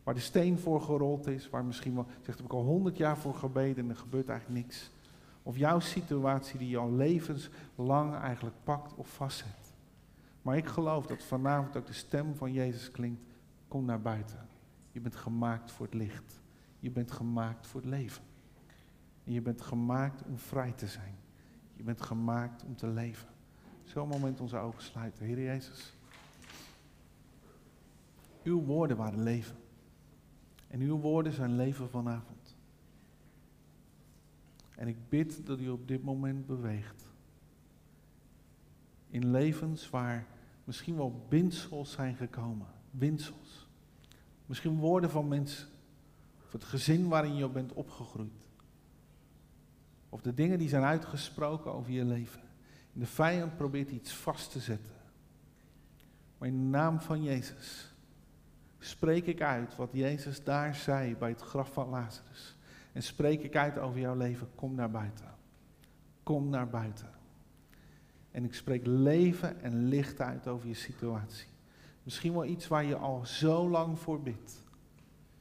Waar 0.02 0.14
de 0.14 0.20
steen 0.20 0.58
voor 0.58 0.80
gerold 0.80 1.26
is, 1.26 1.50
waar 1.50 1.64
misschien 1.64 1.94
wel, 1.94 2.06
zegt 2.22 2.38
heb 2.38 2.46
ik 2.46 2.52
al 2.52 2.64
honderd 2.64 2.96
jaar 2.96 3.18
voor 3.18 3.34
gebeden 3.34 3.84
en 3.84 3.90
er 3.90 3.96
gebeurt 3.96 4.28
eigenlijk 4.28 4.64
niks. 4.64 4.90
Of 5.42 5.56
jouw 5.56 5.80
situatie 5.80 6.58
die 6.58 6.78
al 6.78 6.92
levenslang 6.92 8.14
eigenlijk 8.14 8.56
pakt 8.64 8.94
of 8.94 9.08
vastzet. 9.08 9.72
Maar 10.42 10.56
ik 10.56 10.66
geloof 10.66 11.06
dat 11.06 11.22
vanavond 11.22 11.76
ook 11.76 11.86
de 11.86 11.92
stem 11.92 12.36
van 12.36 12.52
Jezus 12.52 12.90
klinkt, 12.90 13.22
kom 13.68 13.84
naar 13.84 14.00
buiten. 14.00 14.47
Je 14.98 15.04
bent 15.04 15.16
gemaakt 15.16 15.70
voor 15.70 15.86
het 15.86 15.94
licht. 15.94 16.40
Je 16.80 16.90
bent 16.90 17.10
gemaakt 17.10 17.66
voor 17.66 17.80
het 17.80 17.90
leven. 17.90 18.22
En 19.24 19.32
je 19.32 19.42
bent 19.42 19.60
gemaakt 19.60 20.22
om 20.22 20.38
vrij 20.38 20.72
te 20.72 20.86
zijn. 20.86 21.14
Je 21.76 21.82
bent 21.82 22.00
gemaakt 22.00 22.64
om 22.64 22.76
te 22.76 22.86
leven. 22.86 23.28
Zo'n 23.84 24.08
moment 24.08 24.40
onze 24.40 24.56
ogen 24.56 24.82
sluiten. 24.82 25.26
Heer 25.26 25.42
Jezus. 25.42 25.96
Uw 28.42 28.60
woorden 28.60 28.96
waren 28.96 29.22
leven. 29.22 29.56
En 30.68 30.80
uw 30.80 30.96
woorden 30.96 31.32
zijn 31.32 31.56
leven 31.56 31.90
vanavond. 31.90 32.56
En 34.76 34.88
ik 34.88 35.08
bid 35.08 35.46
dat 35.46 35.60
u 35.60 35.68
op 35.68 35.88
dit 35.88 36.02
moment 36.02 36.46
beweegt. 36.46 37.08
In 39.10 39.30
levens 39.30 39.90
waar 39.90 40.26
misschien 40.64 40.96
wel 40.96 41.26
windsels 41.28 41.92
zijn 41.92 42.16
gekomen. 42.16 42.66
Windsels. 42.90 43.67
Misschien 44.48 44.78
woorden 44.78 45.10
van 45.10 45.28
mensen. 45.28 45.68
Of 46.44 46.52
het 46.52 46.64
gezin 46.64 47.08
waarin 47.08 47.36
je 47.36 47.48
bent 47.48 47.72
opgegroeid. 47.72 48.48
Of 50.08 50.20
de 50.20 50.34
dingen 50.34 50.58
die 50.58 50.68
zijn 50.68 50.82
uitgesproken 50.82 51.72
over 51.72 51.92
je 51.92 52.04
leven. 52.04 52.40
En 52.94 53.00
de 53.00 53.06
vijand 53.06 53.56
probeert 53.56 53.90
iets 53.90 54.12
vast 54.12 54.52
te 54.52 54.60
zetten. 54.60 54.94
Maar 56.38 56.48
in 56.48 56.56
de 56.56 56.66
naam 56.66 57.00
van 57.00 57.22
Jezus 57.22 57.94
spreek 58.78 59.26
ik 59.26 59.42
uit 59.42 59.76
wat 59.76 59.88
Jezus 59.92 60.44
daar 60.44 60.74
zei 60.74 61.16
bij 61.16 61.28
het 61.28 61.40
graf 61.40 61.72
van 61.72 61.88
Lazarus. 61.88 62.56
En 62.92 63.02
spreek 63.02 63.42
ik 63.42 63.56
uit 63.56 63.78
over 63.78 64.00
jouw 64.00 64.16
leven. 64.16 64.48
Kom 64.54 64.74
naar 64.74 64.90
buiten. 64.90 65.34
Kom 66.22 66.48
naar 66.48 66.68
buiten. 66.68 67.10
En 68.30 68.44
ik 68.44 68.54
spreek 68.54 68.86
leven 68.86 69.60
en 69.60 69.84
licht 69.84 70.20
uit 70.20 70.46
over 70.46 70.68
je 70.68 70.74
situatie. 70.74 71.48
Misschien 72.08 72.32
wel 72.32 72.44
iets 72.44 72.68
waar 72.68 72.84
je 72.84 72.96
al 72.96 73.26
zo 73.26 73.68
lang 73.68 73.98
voor 73.98 74.22
bidt. 74.22 74.64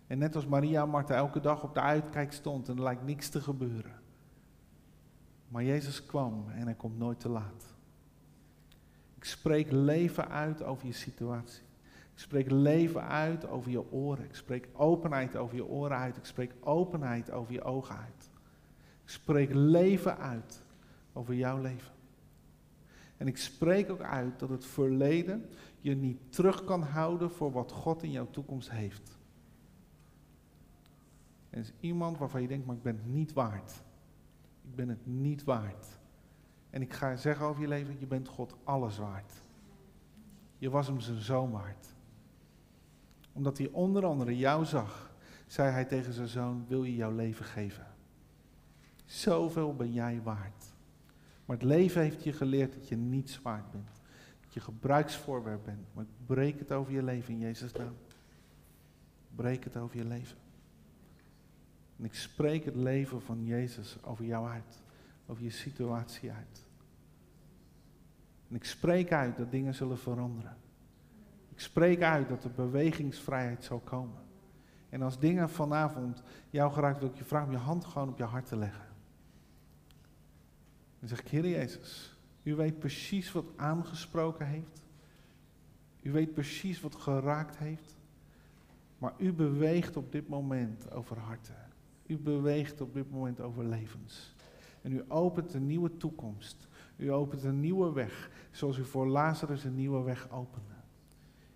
En 0.07 0.17
net 0.17 0.35
als 0.35 0.45
Maria 0.45 0.81
en 0.81 0.89
Martha 0.89 1.15
elke 1.15 1.39
dag 1.39 1.63
op 1.63 1.73
de 1.73 1.79
uitkijk 1.79 2.31
stond 2.33 2.69
en 2.69 2.75
er 2.75 2.83
lijkt 2.83 3.05
niks 3.05 3.29
te 3.29 3.41
gebeuren. 3.41 4.01
Maar 5.47 5.63
Jezus 5.63 6.05
kwam 6.05 6.49
en 6.49 6.63
hij 6.63 6.73
komt 6.73 6.97
nooit 6.97 7.19
te 7.19 7.29
laat. 7.29 7.75
Ik 9.15 9.23
spreek 9.23 9.71
leven 9.71 10.29
uit 10.29 10.63
over 10.63 10.87
je 10.87 10.93
situatie. 10.93 11.63
Ik 12.13 12.19
spreek 12.19 12.51
leven 12.51 13.07
uit 13.07 13.47
over 13.47 13.71
je 13.71 13.91
oren. 13.91 14.25
Ik 14.25 14.35
spreek 14.35 14.67
openheid 14.73 15.35
over 15.35 15.55
je 15.55 15.65
oren 15.65 15.97
uit. 15.97 16.17
Ik 16.17 16.25
spreek 16.25 16.53
openheid 16.59 17.31
over 17.31 17.53
je 17.53 17.63
ogen 17.63 17.97
uit. 17.97 18.29
Ik 19.03 19.09
spreek 19.09 19.53
leven 19.53 20.17
uit 20.17 20.61
over 21.13 21.33
jouw 21.33 21.61
leven. 21.61 21.95
En 23.17 23.27
ik 23.27 23.37
spreek 23.37 23.91
ook 23.91 24.01
uit 24.01 24.39
dat 24.39 24.49
het 24.49 24.65
verleden 24.65 25.49
je 25.89 25.95
niet 25.95 26.31
terug 26.31 26.63
kan 26.63 26.83
houden 26.83 27.31
voor 27.31 27.51
wat 27.51 27.71
God 27.71 28.03
in 28.03 28.11
jouw 28.11 28.29
toekomst 28.29 28.71
heeft. 28.71 29.17
Er 31.49 31.59
is 31.59 31.73
iemand 31.79 32.17
waarvan 32.17 32.41
je 32.41 32.47
denkt, 32.47 32.65
maar 32.65 32.75
ik 32.75 32.81
ben 32.81 32.95
het 32.95 33.05
niet 33.05 33.33
waard. 33.33 33.71
Ik 34.63 34.75
ben 34.75 34.89
het 34.89 35.05
niet 35.05 35.43
waard. 35.43 35.99
En 36.69 36.81
ik 36.81 36.93
ga 36.93 37.15
zeggen 37.15 37.45
over 37.45 37.61
je 37.61 37.67
leven, 37.67 37.99
je 37.99 38.07
bent 38.07 38.27
God 38.27 38.55
alles 38.63 38.97
waard. 38.97 39.41
Je 40.57 40.69
was 40.69 40.87
hem 40.87 40.99
zijn 40.99 41.21
zoon 41.21 41.51
waard. 41.51 41.95
Omdat 43.33 43.57
hij 43.57 43.69
onder 43.71 44.05
andere 44.05 44.37
jou 44.37 44.65
zag, 44.65 45.15
zei 45.45 45.71
hij 45.71 45.85
tegen 45.85 46.13
zijn 46.13 46.27
zoon, 46.27 46.65
wil 46.67 46.83
je 46.83 46.95
jouw 46.95 47.15
leven 47.15 47.45
geven? 47.45 47.87
Zoveel 49.05 49.75
ben 49.75 49.93
jij 49.93 50.21
waard. 50.23 50.73
Maar 51.45 51.55
het 51.55 51.65
leven 51.65 52.01
heeft 52.01 52.23
je 52.23 52.33
geleerd 52.33 52.73
dat 52.73 52.87
je 52.87 52.95
niets 52.95 53.41
waard 53.41 53.71
bent. 53.71 53.96
Je 54.57 54.63
gebruiksvoorwerp 54.63 55.63
bent. 55.63 55.93
Maar 55.93 56.03
ik 56.03 56.25
breek 56.25 56.59
het 56.59 56.71
over 56.71 56.93
je 56.93 57.03
leven 57.03 57.33
in 57.33 57.39
Jezus' 57.39 57.71
naam. 57.71 57.95
Breek 59.35 59.63
het 59.63 59.77
over 59.77 59.97
je 59.97 60.05
leven. 60.05 60.37
En 61.97 62.05
ik 62.05 62.13
spreek 62.13 62.65
het 62.65 62.75
leven 62.75 63.21
van 63.21 63.45
Jezus 63.45 63.97
over 64.03 64.25
jou 64.25 64.49
uit. 64.49 64.81
Over 65.25 65.43
je 65.43 65.49
situatie 65.49 66.31
uit. 66.31 66.65
En 68.49 68.55
ik 68.55 68.63
spreek 68.63 69.11
uit 69.11 69.37
dat 69.37 69.51
dingen 69.51 69.73
zullen 69.73 69.97
veranderen. 69.97 70.57
Ik 71.49 71.59
spreek 71.59 72.01
uit 72.01 72.29
dat 72.29 72.43
er 72.43 72.51
bewegingsvrijheid 72.51 73.63
zal 73.63 73.79
komen. 73.79 74.21
En 74.89 75.01
als 75.01 75.19
dingen 75.19 75.49
vanavond 75.49 76.23
jou 76.49 76.73
geraakt, 76.73 76.99
wil 76.99 77.09
ik 77.09 77.17
je 77.17 77.25
vragen 77.25 77.47
om 77.47 77.53
je 77.53 77.59
hand 77.59 77.85
gewoon 77.85 78.09
op 78.09 78.17
je 78.17 78.23
hart 78.23 78.45
te 78.45 78.57
leggen. 78.57 78.87
Dan 80.99 81.09
zeg 81.09 81.19
ik, 81.19 81.27
Heer 81.27 81.47
Jezus, 81.47 82.16
u 82.47 82.55
weet 82.55 82.79
precies 82.79 83.31
wat 83.31 83.45
aangesproken 83.55 84.47
heeft. 84.47 84.85
U 86.01 86.11
weet 86.11 86.33
precies 86.33 86.81
wat 86.81 86.95
geraakt 86.95 87.57
heeft. 87.57 87.97
Maar 88.97 89.13
u 89.17 89.33
beweegt 89.33 89.97
op 89.97 90.11
dit 90.11 90.27
moment 90.27 90.91
over 90.91 91.17
harten. 91.17 91.55
U 92.05 92.17
beweegt 92.17 92.81
op 92.81 92.93
dit 92.93 93.11
moment 93.11 93.41
over 93.41 93.65
levens. 93.65 94.35
En 94.81 94.91
u 94.91 95.03
opent 95.07 95.53
een 95.53 95.65
nieuwe 95.65 95.97
toekomst. 95.97 96.67
U 96.95 97.11
opent 97.11 97.43
een 97.43 97.59
nieuwe 97.59 97.91
weg, 97.93 98.29
zoals 98.51 98.77
u 98.77 98.85
voor 98.85 99.07
Lazarus 99.07 99.63
een 99.63 99.75
nieuwe 99.75 100.03
weg 100.03 100.29
opende. 100.29 100.73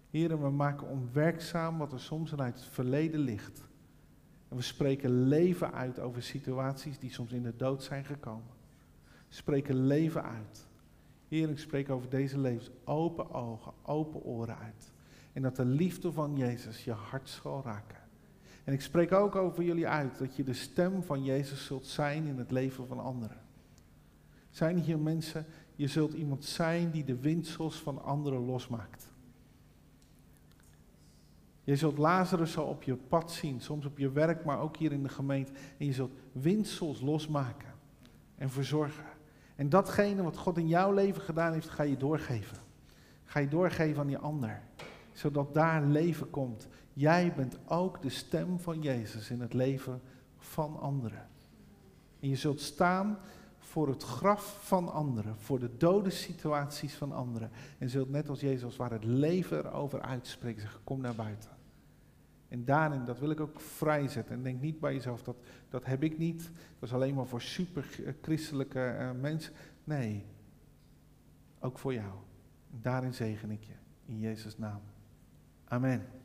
Heren, 0.09 0.41
we 0.41 0.49
maken 0.49 0.87
onwerkzaam 0.87 1.77
wat 1.77 1.93
er 1.93 1.99
soms 1.99 2.35
uit 2.35 2.55
het 2.55 2.65
verleden 2.65 3.19
ligt. 3.19 3.63
En 4.47 4.55
we 4.55 4.61
spreken 4.61 5.27
leven 5.27 5.73
uit 5.73 5.99
over 5.99 6.23
situaties 6.23 6.99
die 6.99 7.11
soms 7.11 7.31
in 7.31 7.43
de 7.43 7.55
dood 7.55 7.83
zijn 7.83 8.05
gekomen. 8.05 8.53
We 9.27 9.35
spreken 9.35 9.85
leven 9.85 10.23
uit. 10.23 10.69
Heer, 11.31 11.49
ik 11.49 11.59
spreek 11.59 11.89
over 11.89 12.09
deze 12.09 12.39
levens 12.39 12.69
open 12.83 13.31
ogen, 13.31 13.73
open 13.81 14.23
oren 14.23 14.57
uit. 14.57 14.91
En 15.33 15.41
dat 15.41 15.55
de 15.55 15.65
liefde 15.65 16.11
van 16.11 16.35
Jezus 16.35 16.83
je 16.83 16.91
hart 16.91 17.29
zal 17.29 17.61
raken. 17.63 17.97
En 18.63 18.73
ik 18.73 18.81
spreek 18.81 19.11
ook 19.11 19.35
over 19.35 19.63
jullie 19.63 19.87
uit 19.87 20.17
dat 20.17 20.35
je 20.35 20.43
de 20.43 20.53
stem 20.53 21.03
van 21.03 21.23
Jezus 21.23 21.65
zult 21.65 21.87
zijn 21.87 22.25
in 22.25 22.37
het 22.37 22.51
leven 22.51 22.87
van 22.87 22.99
anderen. 22.99 23.37
Zijn 24.49 24.77
hier 24.77 24.99
mensen, 24.99 25.45
je 25.75 25.87
zult 25.87 26.13
iemand 26.13 26.45
zijn 26.45 26.91
die 26.91 27.03
de 27.03 27.19
windsels 27.19 27.75
van 27.75 28.03
anderen 28.03 28.45
losmaakt. 28.45 29.07
Je 31.63 31.75
zult 31.75 31.97
Lazarus 31.97 32.51
zo 32.51 32.61
op 32.61 32.83
je 32.83 32.95
pad 32.95 33.31
zien, 33.31 33.61
soms 33.61 33.85
op 33.85 33.97
je 33.97 34.11
werk, 34.11 34.45
maar 34.45 34.59
ook 34.59 34.77
hier 34.77 34.91
in 34.91 35.03
de 35.03 35.09
gemeente. 35.09 35.51
En 35.77 35.85
je 35.85 35.93
zult 35.93 36.13
windsels 36.31 37.01
losmaken 37.01 37.73
en 38.35 38.49
verzorgen. 38.49 39.10
En 39.61 39.69
datgene 39.69 40.23
wat 40.23 40.37
God 40.37 40.57
in 40.57 40.67
jouw 40.67 40.93
leven 40.93 41.21
gedaan 41.21 41.53
heeft, 41.53 41.69
ga 41.69 41.83
je 41.83 41.97
doorgeven. 41.97 42.57
Ga 43.23 43.39
je 43.39 43.47
doorgeven 43.47 43.99
aan 44.01 44.07
die 44.07 44.17
ander, 44.17 44.61
zodat 45.13 45.53
daar 45.53 45.83
leven 45.83 46.29
komt. 46.29 46.67
Jij 46.93 47.33
bent 47.35 47.57
ook 47.65 48.01
de 48.01 48.09
stem 48.09 48.59
van 48.59 48.81
Jezus 48.81 49.29
in 49.29 49.41
het 49.41 49.53
leven 49.53 50.01
van 50.37 50.79
anderen. 50.79 51.27
En 52.19 52.29
je 52.29 52.35
zult 52.35 52.61
staan 52.61 53.17
voor 53.59 53.87
het 53.87 54.03
graf 54.03 54.57
van 54.61 54.91
anderen, 54.91 55.35
voor 55.37 55.59
de 55.59 55.77
dode 55.77 56.09
situaties 56.09 56.93
van 56.93 57.11
anderen. 57.11 57.51
En 57.77 57.89
zult 57.89 58.09
net 58.09 58.29
als 58.29 58.39
Jezus 58.39 58.75
waar 58.75 58.91
het 58.91 59.03
leven 59.03 59.65
erover 59.65 60.01
uitspreken, 60.01 60.61
zeggen, 60.61 60.81
kom 60.83 61.01
naar 61.01 61.15
buiten. 61.15 61.60
En 62.51 62.65
daarin, 62.65 63.05
dat 63.05 63.19
wil 63.19 63.29
ik 63.29 63.39
ook 63.39 63.61
vrijzetten. 63.61 64.35
En 64.35 64.43
denk 64.43 64.61
niet 64.61 64.79
bij 64.79 64.93
jezelf, 64.93 65.23
dat, 65.23 65.35
dat 65.69 65.85
heb 65.85 66.03
ik 66.03 66.17
niet. 66.17 66.51
Dat 66.79 66.89
is 66.89 66.93
alleen 66.93 67.15
maar 67.15 67.25
voor 67.25 67.41
super 67.41 67.85
christelijke 68.21 68.97
uh, 68.99 69.11
mensen. 69.21 69.53
Nee, 69.83 70.25
ook 71.59 71.79
voor 71.79 71.93
jou. 71.93 72.13
En 72.71 72.79
daarin 72.81 73.13
zegen 73.13 73.51
ik 73.51 73.63
je. 73.63 73.73
In 74.05 74.19
Jezus' 74.19 74.57
naam. 74.57 74.81
Amen. 75.65 76.20